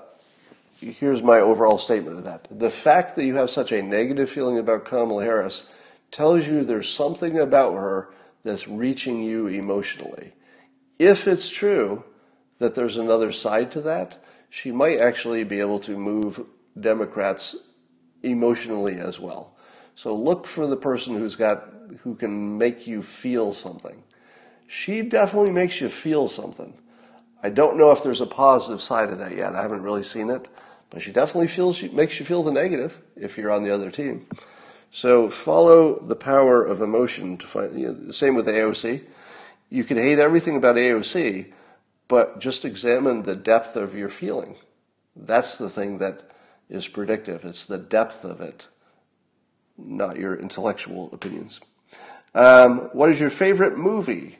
here's 0.90 1.22
my 1.22 1.38
overall 1.38 1.78
statement 1.78 2.18
of 2.18 2.24
that. 2.24 2.48
The 2.50 2.70
fact 2.70 3.16
that 3.16 3.24
you 3.24 3.36
have 3.36 3.50
such 3.50 3.72
a 3.72 3.82
negative 3.82 4.28
feeling 4.28 4.58
about 4.58 4.84
Kamala 4.84 5.24
Harris 5.24 5.64
tells 6.10 6.46
you 6.46 6.64
there's 6.64 6.88
something 6.88 7.38
about 7.38 7.74
her 7.74 8.12
that's 8.42 8.68
reaching 8.68 9.22
you 9.22 9.46
emotionally. 9.46 10.32
If 10.98 11.26
it's 11.26 11.48
true 11.48 12.04
that 12.58 12.74
there's 12.74 12.96
another 12.96 13.32
side 13.32 13.70
to 13.72 13.80
that, 13.82 14.22
she 14.50 14.70
might 14.70 14.98
actually 14.98 15.44
be 15.44 15.60
able 15.60 15.78
to 15.80 15.96
move 15.96 16.44
Democrats 16.78 17.56
emotionally 18.22 18.96
as 18.96 19.18
well. 19.18 19.56
So 19.94 20.14
look 20.14 20.46
for 20.46 20.66
the 20.66 20.76
person 20.76 21.16
who's 21.16 21.36
got 21.36 21.68
who 22.00 22.14
can 22.14 22.58
make 22.58 22.86
you 22.86 23.02
feel 23.02 23.52
something. 23.52 24.02
She 24.66 25.02
definitely 25.02 25.50
makes 25.50 25.80
you 25.80 25.88
feel 25.88 26.28
something. 26.28 26.80
I 27.42 27.50
don't 27.50 27.76
know 27.76 27.90
if 27.90 28.02
there's 28.02 28.20
a 28.20 28.26
positive 28.26 28.80
side 28.80 29.10
of 29.10 29.18
that 29.18 29.36
yet. 29.36 29.54
I 29.54 29.62
haven't 29.62 29.82
really 29.82 30.02
seen 30.02 30.30
it, 30.30 30.48
but 30.92 31.00
she 31.00 31.10
definitely 31.10 31.48
feels 31.48 31.82
makes 31.82 32.20
you 32.20 32.26
feel 32.26 32.42
the 32.42 32.52
negative 32.52 33.00
if 33.16 33.38
you're 33.38 33.50
on 33.50 33.64
the 33.64 33.74
other 33.74 33.90
team. 33.90 34.26
So 34.90 35.30
follow 35.30 35.98
the 35.98 36.14
power 36.14 36.62
of 36.62 36.82
emotion 36.82 37.38
to 37.38 37.46
find. 37.46 37.80
You 37.80 37.86
know, 37.88 37.94
the 37.94 38.12
same 38.12 38.34
with 38.34 38.46
AOC. 38.46 39.02
You 39.70 39.84
can 39.84 39.96
hate 39.96 40.18
everything 40.18 40.54
about 40.54 40.76
AOC, 40.76 41.50
but 42.08 42.40
just 42.40 42.66
examine 42.66 43.22
the 43.22 43.34
depth 43.34 43.74
of 43.74 43.94
your 43.94 44.10
feeling. 44.10 44.56
That's 45.16 45.56
the 45.56 45.70
thing 45.70 45.96
that 45.98 46.30
is 46.68 46.88
predictive. 46.88 47.42
It's 47.46 47.64
the 47.64 47.78
depth 47.78 48.22
of 48.22 48.42
it, 48.42 48.68
not 49.78 50.18
your 50.18 50.36
intellectual 50.36 51.08
opinions. 51.14 51.58
Um, 52.34 52.90
what 52.92 53.08
is 53.08 53.18
your 53.18 53.30
favorite 53.30 53.78
movie? 53.78 54.38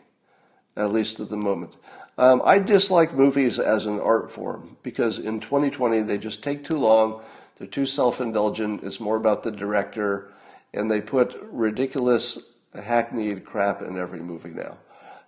At 0.77 0.93
least 0.93 1.19
at 1.19 1.31
the 1.31 1.37
moment. 1.37 1.77
Um, 2.19 2.43
I 2.45 2.59
dislike 2.59 3.15
movies 3.15 3.59
as 3.59 3.87
an 3.87 3.99
art 3.99 4.31
form 4.31 4.77
because 4.83 5.19
in 5.19 5.41
2020 5.41 6.03
they 6.03 6.19
just 6.19 6.43
take 6.43 6.63
too 6.65 6.77
long. 6.77 7.23
They're 7.57 7.67
too 7.67 7.87
self-indulgent. 7.87 8.83
It's 8.85 9.01
more 9.01 9.17
about 9.17 9.43
the 9.43 9.51
director, 9.51 10.33
and 10.75 10.91
they 10.91 11.01
put 11.01 11.39
ridiculous, 11.51 12.39
hackneyed 12.75 13.45
crap 13.45 13.81
in 13.83 13.99
every 13.99 14.21
movie 14.21 14.51
now. 14.51 14.79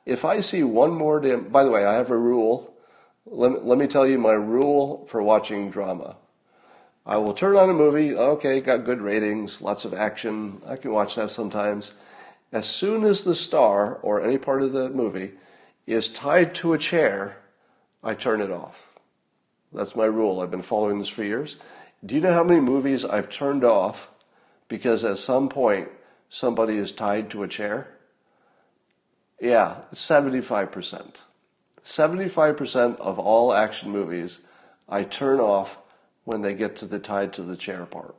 If 0.05 0.24
I 0.24 0.41
see 0.41 0.62
one 0.62 0.93
more 0.93 1.20
damn, 1.20 1.49
by 1.49 1.64
the 1.64 1.70
way, 1.70 1.87
I 1.87 1.95
have 1.95 2.11
a 2.11 2.16
rule. 2.16 2.74
Let, 3.24 3.64
let 3.64 3.78
me 3.78 3.87
tell 3.87 4.07
you 4.07 4.18
my 4.18 4.32
rule 4.32 5.07
for 5.07 5.22
watching 5.22 5.70
drama. 5.70 6.16
I 7.07 7.16
will 7.16 7.35
turn 7.35 7.57
on 7.57 7.70
a 7.70 7.74
movie. 7.74 8.14
Okay, 8.14 8.61
got 8.61 8.85
good 8.85 9.01
ratings, 9.01 9.61
lots 9.62 9.85
of 9.85 9.95
action. 9.95 10.61
I 10.66 10.76
can 10.76 10.93
watch 10.93 11.14
that 11.16 11.30
sometimes. 11.30 11.93
As 12.53 12.66
soon 12.66 13.05
as 13.05 13.24
the 13.24 13.35
star 13.35 13.97
or 13.97 14.22
any 14.22 14.39
part 14.39 14.62
of 14.62 14.72
the 14.72 14.91
movie 14.91 15.32
is 15.87 16.09
tied 16.09 16.55
to 16.57 16.72
a 16.72 16.78
chair, 16.78 17.37
I 18.03 18.14
turn 18.14 18.41
it 18.41 18.51
off. 18.51 18.89
That's 19.72 19.97
my 19.97 20.07
rule. 20.07 20.41
I've 20.41 20.51
been 20.51 20.62
following 20.62 20.99
this 20.99 21.09
for 21.09 21.24
years. 21.24 21.57
Do 22.05 22.14
you 22.14 22.20
know 22.20 22.32
how 22.32 22.45
many 22.45 22.61
movies 22.61 23.05
I've 23.05 23.28
turned 23.28 23.64
off 23.64 24.11
because 24.68 25.05
at 25.05 25.18
some 25.18 25.49
point 25.49 25.89
somebody 26.28 26.76
is 26.76 26.93
tied 26.93 27.30
to 27.30 27.43
a 27.43 27.49
chair? 27.49 27.89
Yeah, 29.41 29.82
75%. 29.93 31.22
75% 31.82 32.97
of 32.99 33.18
all 33.18 33.53
action 33.53 33.91
movies 33.91 34.41
I 34.89 35.03
turn 35.03 35.41
off 35.41 35.78
when 36.24 36.43
they 36.43 36.55
get 36.55 36.76
to 36.76 36.87
the 36.87 36.99
tied 36.99 37.32
to 37.35 37.43
the 37.43 37.57
chair 37.57 37.85
part. 37.85 38.14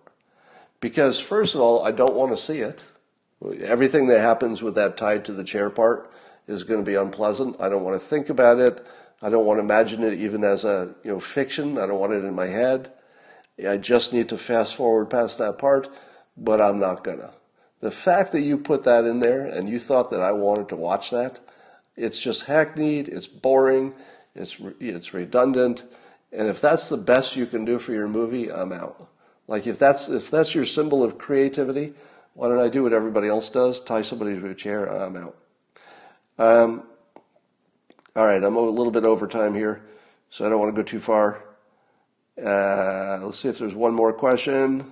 Because, 0.80 1.20
first 1.20 1.56
of 1.56 1.62
all, 1.62 1.84
I 1.84 1.92
don't 1.92 2.14
want 2.14 2.32
to 2.32 2.38
see 2.38 2.60
it. 2.60 2.86
Everything 3.62 4.08
that 4.08 4.20
happens 4.20 4.62
with 4.62 4.76
that 4.76 4.98
tied 4.98 5.26
to 5.26 5.34
the 5.34 5.44
chair 5.44 5.70
part 5.70 6.12
is 6.48 6.64
going 6.64 6.80
to 6.80 6.86
be 6.86 6.96
unpleasant. 6.96 7.60
I 7.60 7.70
don't 7.70 7.84
want 7.84 8.00
to 8.00 8.06
think 8.06 8.30
about 8.30 8.60
it. 8.60 8.86
I 9.22 9.30
don't 9.30 9.46
want 9.46 9.58
to 9.58 9.64
imagine 9.64 10.04
it 10.04 10.20
even 10.20 10.44
as 10.44 10.66
a 10.66 10.94
you 11.04 11.12
know 11.12 11.20
fiction. 11.20 11.78
I 11.78 11.86
don't 11.88 12.00
want 12.00 12.14
it 12.14 12.24
in 12.24 12.36
my 12.36 12.48
head. 12.48 12.92
I 13.68 13.78
just 13.78 14.12
need 14.12 14.30
to 14.30 14.38
fast 14.38 14.76
forward 14.76 15.10
past 15.10 15.38
that 15.40 15.58
part, 15.58 15.90
but 16.36 16.62
I'm 16.62 16.80
not 16.80 17.04
gonna. 17.04 17.32
The 17.80 17.92
fact 17.92 18.32
that 18.34 18.42
you 18.42 18.58
put 18.58 18.84
that 18.84 19.06
in 19.06 19.20
there 19.20 19.46
and 19.46 19.70
you 19.70 19.80
thought 19.80 20.12
that 20.12 20.22
I 20.22 20.32
wanted 20.32 20.70
to 20.70 20.76
watch 20.76 21.12
that, 21.12 21.40
it's 21.96 22.18
just 22.18 22.44
hackneyed, 22.44 23.08
it's 23.08 23.28
boring, 23.28 23.94
it's 24.34 24.58
it's 24.80 25.14
redundant, 25.14 25.84
and 26.32 26.48
if 26.48 26.60
that's 26.60 26.90
the 26.90 26.98
best 26.98 27.36
you 27.36 27.46
can 27.46 27.64
do 27.64 27.80
for 27.80 27.94
your 27.94 28.08
movie, 28.08 28.52
I'm 28.52 28.74
out. 28.74 29.10
Like 29.48 29.66
if 29.68 29.80
that's 29.80 30.10
if 30.10 30.30
that's 30.30 30.54
your 30.54 30.66
symbol 30.66 31.04
of 31.04 31.18
creativity, 31.18 31.94
why 32.34 32.50
don't 32.50 32.60
I 32.60 32.68
do 32.68 32.84
what 32.84 32.94
everybody 32.94 33.30
else 33.30 33.50
does? 33.50 33.80
Tie 33.80 34.02
somebody 34.02 34.40
to 34.40 34.50
a 34.50 34.56
chair, 34.56 34.86
I'm 34.86 35.16
out. 35.16 35.38
Um, 36.38 36.84
all 38.16 38.26
right, 38.26 38.44
I'm 38.44 38.56
a 38.56 38.62
little 38.62 38.92
bit 38.92 39.06
over 39.06 39.28
time 39.28 39.56
here, 39.56 39.82
so 40.30 40.46
I 40.46 40.50
don't 40.50 40.60
want 40.60 40.76
to 40.76 40.82
go 40.82 40.86
too 40.86 41.00
far. 41.00 41.44
Uh, 42.38 43.20
let's 43.24 43.40
see 43.40 43.48
if 43.48 43.60
there's 43.60 43.76
one 43.76 43.94
more 43.94 44.12
question. 44.12 44.92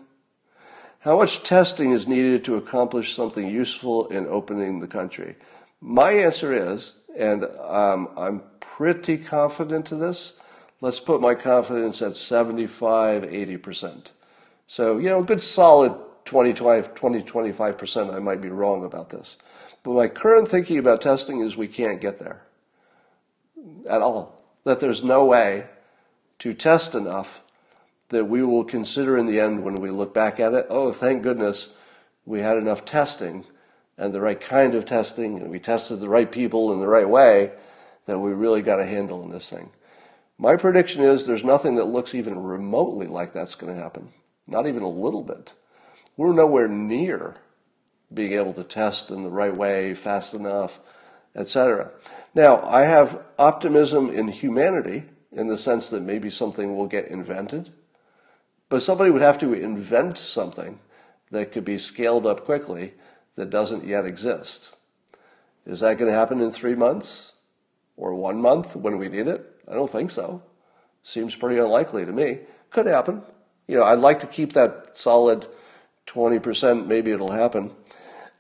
How 1.00 1.18
much 1.18 1.44
testing 1.44 1.92
is 1.92 2.08
needed 2.08 2.46
to 2.46 2.56
accomplish 2.56 3.14
something 3.14 3.50
useful 3.50 4.08
in 4.08 4.26
opening 4.28 4.80
the 4.80 4.88
country? 4.88 5.36
My 5.82 6.12
answer 6.12 6.54
is, 6.54 6.94
and 7.18 7.44
um, 7.60 8.10
I'm 8.16 8.42
pretty 8.62 9.18
confident 9.18 9.86
to 9.88 9.96
this, 9.96 10.34
let's 10.80 11.02
put 11.02 11.20
my 11.20 11.36
confidence 11.36 12.02
at 12.02 12.16
75, 12.16 13.24
80%. 13.24 14.12
So, 14.68 14.98
you 14.98 15.10
know, 15.10 15.20
a 15.20 15.24
good 15.24 15.42
solid 15.42 15.94
20, 16.24 16.54
20, 16.54 17.22
25%, 17.22 18.16
I 18.16 18.20
might 18.20 18.42
be 18.42 18.48
wrong 18.48 18.86
about 18.86 19.10
this. 19.10 19.38
But 19.84 19.94
my 19.94 20.08
current 20.08 20.48
thinking 20.48 20.78
about 20.78 21.02
testing 21.02 21.42
is 21.42 21.58
we 21.58 21.68
can't 21.68 22.02
get 22.02 22.20
there 22.20 22.42
at 23.88 24.02
all. 24.02 24.42
That 24.64 24.80
there's 24.80 25.04
no 25.04 25.26
way 25.26 25.68
to 26.40 26.54
test 26.54 26.96
enough 26.96 27.42
that 28.10 28.26
we 28.26 28.44
will 28.44 28.64
consider 28.64 29.18
in 29.18 29.26
the 29.26 29.40
end 29.40 29.64
when 29.64 29.76
we 29.76 29.90
look 29.90 30.14
back 30.14 30.40
at 30.40 30.54
it, 30.54 30.68
oh, 30.70 30.92
thank 30.92 31.24
goodness 31.24 31.74
we 32.26 32.40
had 32.40 32.58
enough 32.58 32.86
testing 32.86 33.46
and 33.98 34.14
the 34.14 34.22
right 34.22 34.40
kind 34.40 34.76
of 34.76 34.86
testing 34.86 35.40
and 35.40 35.50
we 35.50 35.60
tested 35.60 36.00
the 36.00 36.10
right 36.10 36.32
people 36.32 36.74
in 36.74 36.80
the 36.80 36.88
right 36.88 37.08
way 37.08 37.52
that 38.06 38.20
we 38.20 38.32
really 38.32 38.62
got 38.62 38.80
a 38.80 38.86
handle 38.86 39.24
on 39.24 39.32
this 39.32 39.50
thing. 39.50 39.70
My 40.38 40.56
prediction 40.56 41.02
is 41.02 41.26
there's 41.26 41.44
nothing 41.44 41.76
that 41.76 41.86
looks 41.86 42.16
even 42.16 42.42
remotely 42.42 43.08
like 43.08 43.34
that's 43.34 43.56
going 43.56 43.74
to 43.74 43.82
happen. 43.82 44.10
Not 44.48 44.68
even 44.68 44.84
a 44.84 44.90
little 44.90 45.24
bit. 45.24 45.54
We're 46.18 46.34
nowhere 46.34 46.68
near 46.68 47.36
being 48.14 48.34
able 48.34 48.54
to 48.54 48.64
test 48.64 49.10
in 49.10 49.24
the 49.24 49.30
right 49.30 49.56
way, 49.56 49.94
fast 49.94 50.34
enough, 50.34 50.80
etc. 51.36 51.92
Now, 52.36 52.62
I 52.64 52.82
have 52.82 53.22
optimism 53.38 54.10
in 54.10 54.28
humanity 54.28 55.06
in 55.32 55.48
the 55.48 55.58
sense 55.58 55.90
that 55.90 56.02
maybe 56.02 56.30
something 56.30 56.76
will 56.76 56.88
get 56.88 57.08
invented, 57.08 57.72
but 58.70 58.82
somebody 58.82 59.12
would 59.12 59.22
have 59.22 59.40
to 59.40 59.54
invent 59.54 60.18
something 60.18 60.80
that 61.32 61.52
could 61.52 61.66
be 61.66 61.78
scaled 61.78 62.28
up 62.28 62.46
quickly 62.46 62.94
that 63.36 63.50
doesn't 63.50 63.86
yet 63.86 64.06
exist. 64.06 64.76
Is 65.66 65.80
that 65.80 65.98
going 65.98 66.12
to 66.12 66.18
happen 66.18 66.42
in 66.42 66.52
three 66.52 66.76
months 66.76 67.34
or 67.98 68.14
one 68.14 68.42
month 68.42 68.76
when 68.76 68.98
we 68.98 69.10
need 69.10 69.28
it? 69.28 69.50
I 69.68 69.74
don't 69.74 69.90
think 69.90 70.12
so. 70.12 70.44
Seems 71.04 71.36
pretty 71.36 71.60
unlikely 71.60 72.06
to 72.06 72.12
me. 72.12 72.40
Could 72.70 72.86
happen. 72.86 73.24
You 73.68 73.78
know, 73.78 73.84
I'd 73.84 74.00
like 74.00 74.20
to 74.20 74.28
keep 74.28 74.54
that 74.54 74.96
solid 74.98 75.48
20%. 76.08 76.86
Maybe 76.86 77.12
it'll 77.12 77.32
happen. 77.32 77.72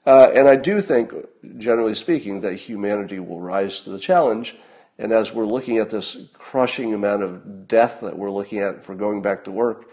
Uh, 0.06 0.30
and 0.34 0.48
I 0.48 0.56
do 0.56 0.82
think, 0.82 1.14
generally 1.58 1.96
speaking, 1.96 2.42
that 2.42 2.56
humanity 2.56 3.20
will 3.20 3.40
rise 3.40 3.80
to 3.82 3.90
the 3.90 4.00
challenge. 4.00 4.56
And 4.98 5.12
as 5.12 5.34
we're 5.34 5.46
looking 5.46 5.78
at 5.78 5.90
this 5.90 6.18
crushing 6.34 6.94
amount 6.94 7.24
of 7.24 7.68
death 7.68 8.02
that 8.02 8.18
we're 8.18 8.32
looking 8.32 8.60
at 8.60 8.84
for 8.84 8.96
going 8.96 9.22
back 9.22 9.46
to 9.46 9.52
work, 9.52 9.90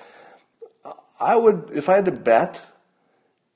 I 1.21 1.37
would, 1.37 1.71
if 1.73 1.89
I 1.89 1.97
had 1.97 2.07
to 2.07 2.13
bet, 2.13 2.61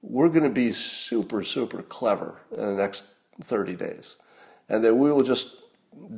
we're 0.03 0.29
going 0.29 0.45
to 0.45 0.51
be 0.51 0.73
super, 0.73 1.43
super 1.43 1.83
clever 1.83 2.41
in 2.53 2.61
the 2.61 2.75
next 2.75 3.05
30 3.43 3.75
days. 3.75 4.17
And 4.69 4.85
that 4.85 4.95
we 4.95 5.11
will 5.11 5.23
just 5.23 5.57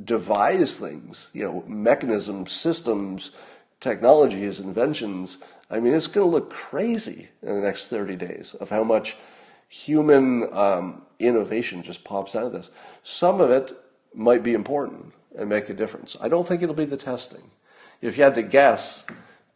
devise 0.03 0.77
things, 0.77 1.29
you 1.33 1.43
know, 1.43 1.63
mechanisms, 1.67 2.51
systems, 2.51 3.31
technologies, 3.79 4.59
inventions. 4.59 5.39
I 5.69 5.79
mean, 5.79 5.93
it's 5.93 6.07
going 6.07 6.27
to 6.27 6.31
look 6.31 6.49
crazy 6.49 7.29
in 7.41 7.55
the 7.55 7.61
next 7.61 7.87
30 7.89 8.15
days 8.15 8.53
of 8.55 8.69
how 8.69 8.83
much 8.83 9.17
human 9.67 10.47
um, 10.53 11.01
innovation 11.19 11.83
just 11.83 12.03
pops 12.03 12.35
out 12.35 12.43
of 12.43 12.53
this. 12.53 12.71
Some 13.03 13.41
of 13.41 13.49
it 13.49 13.75
might 14.13 14.43
be 14.43 14.53
important 14.53 15.13
and 15.37 15.49
make 15.49 15.69
a 15.69 15.73
difference. 15.73 16.17
I 16.19 16.27
don't 16.29 16.47
think 16.47 16.61
it'll 16.61 16.75
be 16.75 16.85
the 16.85 16.97
testing. 16.97 17.51
If 18.01 18.17
you 18.17 18.23
had 18.23 18.35
to 18.35 18.43
guess, 18.43 19.05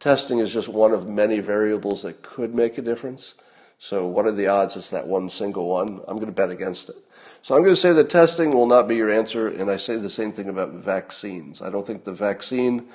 testing 0.00 0.38
is 0.38 0.52
just 0.52 0.68
one 0.68 0.92
of 0.92 1.08
many 1.08 1.40
variables 1.40 2.02
that 2.02 2.22
could 2.22 2.54
make 2.54 2.78
a 2.78 2.82
difference. 2.82 3.34
So, 3.78 4.06
what 4.06 4.26
are 4.26 4.32
the 4.32 4.46
odds 4.46 4.76
it's 4.76 4.90
that 4.90 5.08
one 5.08 5.28
single 5.28 5.66
one? 5.66 6.00
I'm 6.06 6.16
going 6.16 6.26
to 6.26 6.32
bet 6.32 6.50
against 6.50 6.88
it. 6.88 6.96
So, 7.42 7.56
I'm 7.56 7.62
going 7.62 7.72
to 7.72 7.80
say 7.80 7.92
that 7.92 8.10
testing 8.10 8.52
will 8.52 8.66
not 8.66 8.86
be 8.86 8.94
your 8.94 9.10
answer, 9.10 9.48
and 9.48 9.68
I 9.68 9.76
say 9.76 9.96
the 9.96 10.10
same 10.10 10.30
thing 10.30 10.48
about 10.48 10.72
vaccines. 10.72 11.60
I 11.60 11.70
don't 11.70 11.84
think 11.84 12.04
the 12.04 12.12
vaccine 12.12 12.86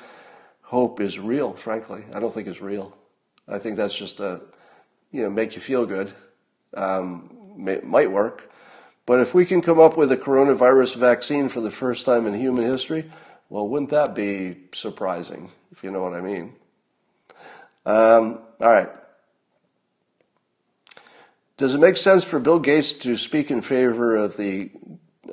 hope 0.61 1.01
is 1.01 1.19
real, 1.19 1.53
frankly. 1.53 2.05
I 2.13 2.19
don't 2.19 2.33
think 2.33 2.47
it's 2.47 2.61
real. 2.61 2.95
I 3.49 3.57
think 3.57 3.75
that's 3.75 3.95
just 3.95 4.21
a, 4.21 4.41
you 5.11 5.23
know, 5.23 5.29
make 5.29 5.55
you 5.55 5.61
feel 5.61 5.85
good 5.85 6.13
um, 6.77 7.29
may, 7.57 7.79
might 7.83 8.11
work. 8.11 8.51
But 9.05 9.19
if 9.19 9.33
we 9.33 9.45
can 9.45 9.61
come 9.61 9.79
up 9.79 9.97
with 9.97 10.11
a 10.11 10.17
coronavirus 10.17 10.97
vaccine 10.97 11.49
for 11.49 11.61
the 11.61 11.71
first 11.71 12.05
time 12.05 12.27
in 12.27 12.33
human 12.33 12.65
history, 12.65 13.09
well, 13.49 13.67
wouldn't 13.67 13.91
that 13.91 14.13
be 14.13 14.57
surprising, 14.73 15.49
if 15.71 15.83
you 15.83 15.91
know 15.91 16.01
what 16.01 16.13
I 16.13 16.21
mean? 16.21 16.53
Um, 17.85 18.39
all 18.59 18.73
right. 18.73 18.89
Does 21.55 21.73
it 21.73 21.79
make 21.79 21.97
sense 21.97 22.23
for 22.23 22.39
Bill 22.39 22.59
Gates 22.59 22.93
to 22.93 23.15
speak 23.15 23.49
in 23.49 23.61
favor 23.61 24.15
of 24.15 24.35
the 24.37 24.69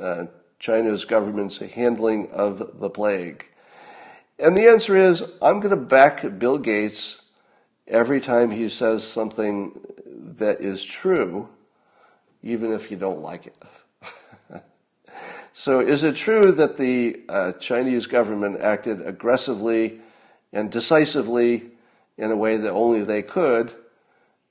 uh, 0.00 0.26
China's 0.58 1.04
government's 1.04 1.58
handling 1.58 2.30
of 2.30 2.80
the 2.80 2.88
plague? 2.88 3.44
And 4.38 4.56
the 4.56 4.68
answer 4.68 4.96
is 4.96 5.22
I'm 5.42 5.60
going 5.60 5.70
to 5.70 5.76
back 5.76 6.38
Bill 6.38 6.58
Gates 6.58 7.23
every 7.86 8.20
time 8.20 8.50
he 8.50 8.68
says 8.68 9.06
something 9.06 9.80
that 10.38 10.60
is 10.60 10.84
true, 10.84 11.48
even 12.42 12.72
if 12.72 12.90
you 12.90 12.96
don't 12.96 13.20
like 13.20 13.46
it. 13.46 13.62
so, 15.52 15.80
is 15.80 16.04
it 16.04 16.16
true 16.16 16.52
that 16.52 16.76
the 16.76 17.20
uh, 17.28 17.52
Chinese 17.52 18.06
government 18.06 18.60
acted 18.60 19.06
aggressively 19.06 20.00
and 20.52 20.70
decisively 20.70 21.70
in 22.16 22.30
a 22.30 22.36
way 22.36 22.56
that 22.56 22.70
only 22.70 23.02
they 23.02 23.22
could 23.22 23.74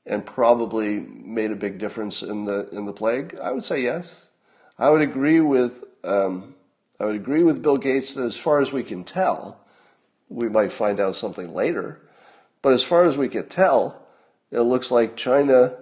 and 0.06 0.26
probably 0.26 1.00
made 1.00 1.52
a 1.52 1.56
big 1.56 1.78
difference 1.78 2.24
in 2.24 2.46
the 2.46 2.70
in 2.70 2.86
the 2.86 2.94
plague? 2.94 3.38
I 3.42 3.52
would 3.52 3.64
say 3.64 3.82
yes. 3.82 4.30
I 4.78 4.90
would 4.90 5.02
agree 5.02 5.40
with 5.40 5.84
um, 6.04 6.56
I 7.00 7.06
would 7.06 7.16
agree 7.16 7.44
with 7.44 7.62
Bill 7.62 7.78
Gates 7.78 8.14
that 8.16 8.24
as 8.24 8.38
far 8.38 8.62
as 8.62 8.72
we 8.72 8.84
can 8.84 9.04
tell, 9.04 9.60
we 10.30 10.50
might 10.50 10.72
find 10.72 11.00
out 11.00 11.16
something 11.16 11.54
later, 11.54 12.02
but 12.64 12.74
as 12.74 12.84
far 12.84 13.04
as 13.04 13.18
we 13.18 13.30
could 13.30 13.52
tell, 13.52 14.02
it 14.50 14.62
looks 14.62 14.90
like 14.90 15.16
China 15.16 15.78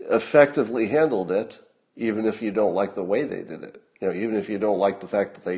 effectively 0.00 0.88
handled 0.88 1.30
it, 1.30 1.60
even 1.94 2.26
if 2.26 2.42
you 2.42 2.50
don't 2.50 2.74
like 2.74 2.94
the 2.94 3.04
way 3.04 3.22
they 3.22 3.42
did 3.42 3.62
it. 3.62 3.80
You 4.00 4.08
know, 4.08 4.14
even 4.14 4.34
if 4.34 4.48
you 4.48 4.58
don't 4.58 4.78
like 4.78 4.98
the 4.98 5.06
fact 5.06 5.34
that 5.34 5.44
they, 5.44 5.56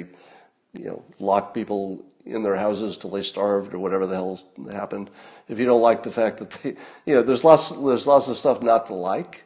you 0.79 0.89
know, 0.89 1.05
locked 1.19 1.55
people 1.55 2.05
in 2.27 2.43
their 2.43 2.57
houses 2.57 2.97
till 2.97 3.11
they 3.11 3.23
starved 3.23 3.73
or 3.73 3.79
whatever 3.79 4.05
the 4.05 4.17
hell 4.17 4.41
happened. 4.71 5.11
If 5.49 5.59
you 5.59 5.65
don't 5.65 5.81
like 5.81 6.03
the 6.03 6.11
fact 6.11 6.39
that 6.39 6.51
they, 6.51 6.77
you 7.07 7.15
know, 7.15 7.23
there's 7.23 7.45
lots, 7.45 7.71
there's 7.71 8.07
lots 8.07 8.29
of 8.29 8.37
stuff 8.37 8.61
not 8.61 8.87
to 8.89 8.95
like. 8.95 9.45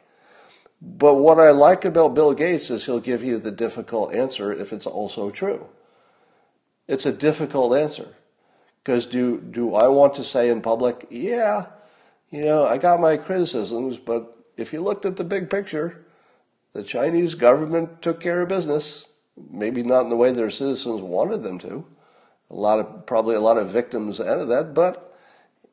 But 0.81 1.15
what 1.15 1.39
I 1.39 1.51
like 1.51 1.85
about 1.85 2.15
Bill 2.15 2.33
Gates 2.33 2.69
is 2.69 2.85
he'll 2.85 2.99
give 2.99 3.23
you 3.23 3.37
the 3.37 3.51
difficult 3.51 4.13
answer 4.13 4.51
if 4.51 4.73
it's 4.73 4.87
also 4.87 5.29
true. 5.29 5.67
It's 6.87 7.05
a 7.05 7.13
difficult 7.13 7.77
answer. 7.77 8.15
Because 8.83 9.05
do, 9.05 9.39
do 9.39 9.75
I 9.75 9.87
want 9.87 10.15
to 10.15 10.23
say 10.23 10.49
in 10.49 10.61
public, 10.61 11.07
yeah, 11.09 11.67
you 12.31 12.43
know, 12.43 12.65
I 12.65 12.77
got 12.77 12.99
my 12.99 13.15
criticisms, 13.15 13.97
but 13.97 14.37
if 14.57 14.73
you 14.73 14.81
looked 14.81 15.05
at 15.05 15.15
the 15.15 15.23
big 15.23 15.49
picture, 15.49 16.05
the 16.73 16.83
Chinese 16.83 17.35
government 17.35 18.01
took 18.01 18.19
care 18.19 18.41
of 18.41 18.49
business. 18.49 19.07
Maybe 19.49 19.83
not 19.83 20.01
in 20.01 20.09
the 20.09 20.15
way 20.15 20.31
their 20.31 20.49
citizens 20.49 21.01
wanted 21.01 21.43
them 21.43 21.59
to. 21.59 21.85
A 22.49 22.55
lot 22.55 22.79
of, 22.79 23.05
probably 23.05 23.35
a 23.35 23.39
lot 23.39 23.57
of 23.57 23.69
victims 23.69 24.19
out 24.19 24.39
of 24.39 24.49
that, 24.49 24.73
but 24.73 25.17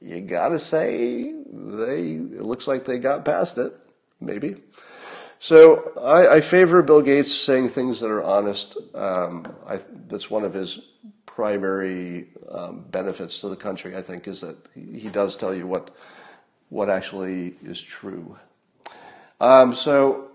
you 0.00 0.20
gotta 0.20 0.58
say 0.58 1.34
they, 1.52 2.12
it 2.12 2.42
looks 2.42 2.68
like 2.68 2.84
they 2.84 2.98
got 2.98 3.24
past 3.24 3.58
it. 3.58 3.74
Maybe. 4.20 4.56
So 5.38 5.92
I, 6.00 6.36
I 6.36 6.40
favor 6.42 6.82
Bill 6.82 7.00
Gates 7.00 7.34
saying 7.34 7.70
things 7.70 8.00
that 8.00 8.10
are 8.10 8.22
honest. 8.22 8.76
Um, 8.94 9.54
I, 9.66 9.80
that's 10.06 10.30
one 10.30 10.44
of 10.44 10.52
his 10.52 10.78
primary 11.40 12.26
um, 12.50 12.84
benefits 12.90 13.40
to 13.40 13.48
the 13.48 13.56
country. 13.56 13.96
I 13.96 14.02
think 14.02 14.28
is 14.28 14.42
that 14.42 14.58
he 14.74 15.08
does 15.08 15.36
tell 15.36 15.54
you 15.54 15.66
what 15.66 15.96
what 16.68 16.90
actually 16.90 17.54
is 17.64 17.80
true. 17.80 18.36
Um, 19.40 19.74
so 19.74 20.28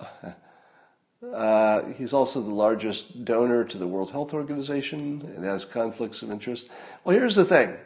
uh, 1.34 1.82
he's 1.98 2.14
also 2.14 2.40
the 2.40 2.54
largest 2.54 3.22
donor 3.26 3.64
to 3.64 3.76
the 3.76 3.86
World 3.86 4.10
Health 4.10 4.32
Organization 4.32 5.30
and 5.36 5.44
has 5.44 5.66
conflicts 5.66 6.22
of 6.22 6.30
interest. 6.30 6.70
Well, 7.04 7.14
here's 7.14 7.34
the 7.34 7.44
thing. 7.44 7.76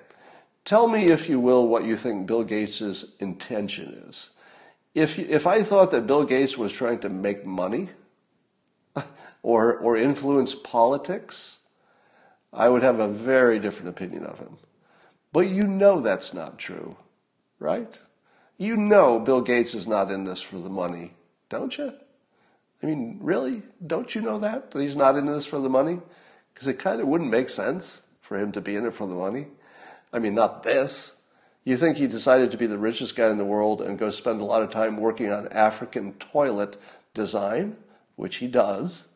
Tell 0.64 0.86
me, 0.86 1.06
if 1.06 1.28
you 1.28 1.40
will, 1.40 1.66
what 1.66 1.84
you 1.84 1.96
think 1.96 2.28
Bill 2.28 2.44
Gates' 2.44 3.04
intention 3.18 4.04
is. 4.08 4.30
If, 4.94 5.18
if 5.18 5.44
I 5.44 5.64
thought 5.64 5.90
that 5.90 6.06
Bill 6.06 6.22
Gates 6.22 6.56
was 6.56 6.72
trying 6.72 7.00
to 7.00 7.08
make 7.08 7.44
money 7.44 7.88
or, 9.42 9.76
or 9.78 9.96
influence 9.96 10.54
politics, 10.54 11.58
I 12.52 12.68
would 12.68 12.82
have 12.82 13.00
a 13.00 13.08
very 13.08 13.58
different 13.58 13.88
opinion 13.88 14.24
of 14.24 14.38
him. 14.38 14.58
But 15.32 15.48
you 15.48 15.62
know 15.62 16.00
that's 16.00 16.34
not 16.34 16.58
true, 16.58 16.96
right? 17.58 17.98
You 18.58 18.76
know 18.76 19.18
Bill 19.18 19.40
Gates 19.40 19.74
is 19.74 19.86
not 19.86 20.10
in 20.10 20.24
this 20.24 20.42
for 20.42 20.58
the 20.58 20.68
money, 20.68 21.14
don't 21.48 21.76
you? 21.78 21.92
I 22.82 22.86
mean, 22.86 23.18
really? 23.20 23.62
Don't 23.86 24.14
you 24.14 24.20
know 24.20 24.38
that? 24.38 24.72
That 24.72 24.82
he's 24.82 24.96
not 24.96 25.16
in 25.16 25.26
this 25.26 25.46
for 25.46 25.58
the 25.58 25.70
money? 25.70 26.00
Because 26.52 26.66
it 26.66 26.78
kind 26.78 27.00
of 27.00 27.06
wouldn't 27.06 27.30
make 27.30 27.48
sense 27.48 28.02
for 28.20 28.38
him 28.38 28.52
to 28.52 28.60
be 28.60 28.76
in 28.76 28.84
it 28.84 28.94
for 28.94 29.06
the 29.06 29.14
money. 29.14 29.46
I 30.12 30.18
mean, 30.18 30.34
not 30.34 30.62
this. 30.62 31.16
You 31.64 31.76
think 31.76 31.96
he 31.96 32.08
decided 32.08 32.50
to 32.50 32.56
be 32.56 32.66
the 32.66 32.76
richest 32.76 33.14
guy 33.14 33.30
in 33.30 33.38
the 33.38 33.44
world 33.44 33.80
and 33.80 33.98
go 33.98 34.10
spend 34.10 34.40
a 34.40 34.44
lot 34.44 34.62
of 34.62 34.70
time 34.70 34.96
working 34.96 35.32
on 35.32 35.48
African 35.48 36.12
toilet 36.14 36.76
design, 37.14 37.76
which 38.16 38.36
he 38.36 38.48
does, 38.48 39.06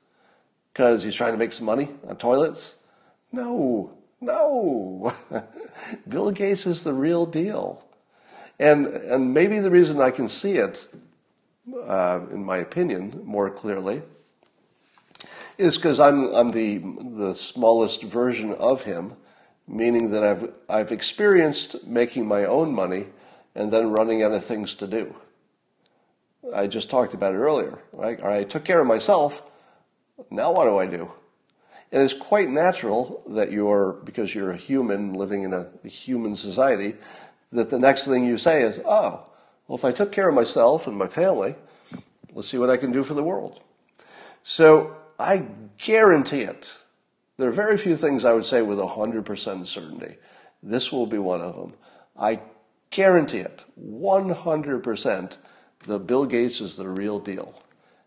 because 0.72 1.02
he's 1.02 1.16
trying 1.16 1.32
to 1.32 1.38
make 1.38 1.52
some 1.52 1.66
money 1.66 1.88
on 2.08 2.16
toilets? 2.16 2.76
No, 3.32 3.92
no. 4.20 5.12
Bill 6.08 6.30
Gates 6.30 6.66
is 6.66 6.84
the 6.84 6.92
real 6.92 7.26
deal. 7.26 7.82
And, 8.58 8.86
and 8.86 9.34
maybe 9.34 9.60
the 9.60 9.70
reason 9.70 10.00
I 10.00 10.10
can 10.10 10.28
see 10.28 10.52
it, 10.52 10.88
uh, 11.84 12.20
in 12.30 12.44
my 12.44 12.58
opinion, 12.58 13.20
more 13.24 13.50
clearly, 13.50 14.02
is 15.58 15.76
because 15.76 16.00
I'm, 16.00 16.32
I'm 16.34 16.50
the, 16.50 16.78
the 16.78 17.34
smallest 17.34 18.02
version 18.02 18.54
of 18.54 18.82
him 18.82 19.16
meaning 19.68 20.10
that 20.10 20.22
I've, 20.22 20.54
I've 20.68 20.92
experienced 20.92 21.84
making 21.86 22.26
my 22.26 22.44
own 22.44 22.72
money 22.72 23.06
and 23.54 23.72
then 23.72 23.90
running 23.90 24.22
out 24.22 24.32
of 24.32 24.44
things 24.44 24.74
to 24.76 24.86
do. 24.86 25.14
I 26.54 26.66
just 26.66 26.88
talked 26.88 27.14
about 27.14 27.34
it 27.34 27.38
earlier, 27.38 27.80
right? 27.92 28.22
I 28.22 28.44
took 28.44 28.64
care 28.64 28.80
of 28.80 28.86
myself. 28.86 29.42
Now 30.30 30.52
what 30.52 30.64
do 30.64 30.78
I 30.78 30.86
do? 30.86 31.10
And 31.92 32.02
it's 32.02 32.14
quite 32.14 32.50
natural 32.50 33.22
that 33.28 33.52
you're, 33.52 33.92
because 34.04 34.34
you're 34.34 34.50
a 34.50 34.56
human 34.56 35.12
living 35.12 35.42
in 35.42 35.52
a 35.52 35.68
human 35.86 36.36
society, 36.36 36.94
that 37.52 37.70
the 37.70 37.78
next 37.78 38.06
thing 38.06 38.26
you 38.26 38.38
say 38.38 38.62
is, 38.62 38.80
oh, 38.84 39.24
well, 39.68 39.78
if 39.78 39.84
I 39.84 39.92
took 39.92 40.12
care 40.12 40.28
of 40.28 40.34
myself 40.34 40.86
and 40.86 40.96
my 40.96 41.06
family, 41.06 41.54
let's 42.32 42.48
see 42.48 42.58
what 42.58 42.70
I 42.70 42.76
can 42.76 42.92
do 42.92 43.04
for 43.04 43.14
the 43.14 43.22
world. 43.22 43.60
So 44.42 44.96
I 45.18 45.46
guarantee 45.78 46.42
it 46.42 46.72
there 47.36 47.48
are 47.48 47.52
very 47.52 47.76
few 47.76 47.96
things 47.96 48.24
I 48.24 48.32
would 48.32 48.46
say 48.46 48.62
with 48.62 48.78
100% 48.78 49.66
certainty. 49.66 50.16
This 50.62 50.90
will 50.90 51.06
be 51.06 51.18
one 51.18 51.42
of 51.42 51.54
them. 51.54 51.74
I 52.18 52.40
guarantee 52.90 53.38
it, 53.38 53.64
100%, 53.78 55.36
that 55.86 55.98
Bill 56.06 56.24
Gates 56.24 56.60
is 56.60 56.76
the 56.76 56.88
real 56.88 57.18
deal, 57.18 57.62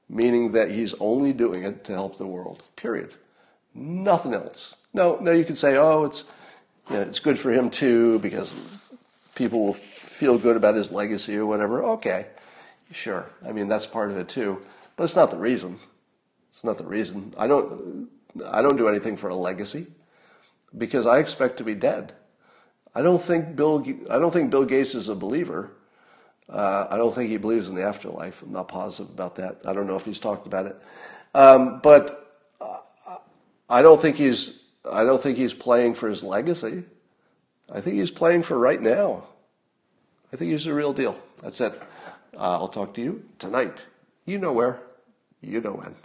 meaning 0.09 0.51
that 0.53 0.71
he's 0.71 0.95
only 0.95 1.31
doing 1.31 1.63
it 1.63 1.83
to 1.85 1.93
help 1.93 2.17
the 2.17 2.25
world, 2.25 2.69
period. 2.75 3.13
Nothing 3.73 4.33
else. 4.33 4.75
No, 4.93 5.17
no, 5.21 5.31
you 5.31 5.45
could 5.45 5.57
say, 5.57 5.77
oh, 5.77 6.05
it's, 6.05 6.25
you 6.89 6.95
know, 6.95 7.01
it's 7.01 7.19
good 7.19 7.37
for 7.37 7.51
him 7.51 7.69
too 7.69 8.19
because 8.19 8.53
people 9.35 9.65
will 9.65 9.73
feel 9.73 10.37
good 10.37 10.57
about 10.57 10.75
his 10.75 10.91
legacy 10.91 11.37
or 11.37 11.45
whatever. 11.45 11.83
Okay, 11.83 12.27
sure. 12.91 13.29
I 13.47 13.51
mean, 13.51 13.67
that's 13.67 13.85
part 13.85 14.11
of 14.11 14.17
it 14.17 14.27
too, 14.27 14.59
but 14.95 15.03
it's 15.03 15.15
not 15.15 15.31
the 15.31 15.37
reason. 15.37 15.79
It's 16.49 16.63
not 16.63 16.77
the 16.77 16.85
reason. 16.85 17.33
I 17.37 17.47
don't, 17.47 18.09
I 18.45 18.61
don't 18.61 18.77
do 18.77 18.87
anything 18.87 19.15
for 19.17 19.29
a 19.29 19.35
legacy 19.35 19.87
because 20.77 21.05
I 21.05 21.19
expect 21.19 21.57
to 21.57 21.63
be 21.63 21.75
dead. 21.75 22.13
I 22.93 23.01
don't 23.01 23.21
think 23.21 23.55
Bill. 23.55 23.85
I 24.09 24.17
don't 24.17 24.31
think 24.31 24.49
Bill 24.49 24.65
Gates 24.65 24.95
is 24.95 25.09
a 25.09 25.15
believer. 25.15 25.71
Uh, 26.49 26.87
I 26.89 26.97
don't 26.97 27.13
think 27.13 27.29
he 27.29 27.37
believes 27.37 27.69
in 27.69 27.75
the 27.75 27.83
afterlife. 27.83 28.41
I'm 28.41 28.51
not 28.51 28.67
positive 28.67 29.13
about 29.13 29.35
that. 29.35 29.61
I 29.65 29.73
don't 29.73 29.85
know 29.85 29.95
if 29.95 30.05
he's 30.05 30.19
talked 30.19 30.47
about 30.47 30.65
it, 30.65 30.75
um, 31.35 31.79
but 31.83 32.28
I 33.69 33.81
don't 33.81 34.01
think 34.01 34.17
he's. 34.17 34.59
I 34.89 35.03
don't 35.03 35.21
think 35.21 35.37
he's 35.37 35.53
playing 35.53 35.93
for 35.93 36.07
his 36.09 36.23
legacy. 36.23 36.83
I 37.71 37.81
think 37.81 37.97
he's 37.97 38.11
playing 38.11 38.43
for 38.43 38.57
right 38.57 38.81
now. 38.81 39.23
I 40.33 40.37
think 40.37 40.51
he's 40.51 40.65
the 40.65 40.73
real 40.73 40.93
deal. 40.93 41.19
That's 41.41 41.61
it. 41.61 41.73
Uh, 42.33 42.57
I'll 42.59 42.67
talk 42.67 42.93
to 42.95 43.01
you 43.01 43.23
tonight. 43.37 43.85
You 44.25 44.37
know 44.37 44.53
where. 44.53 44.79
You 45.41 45.61
know 45.61 45.73
when. 45.73 45.95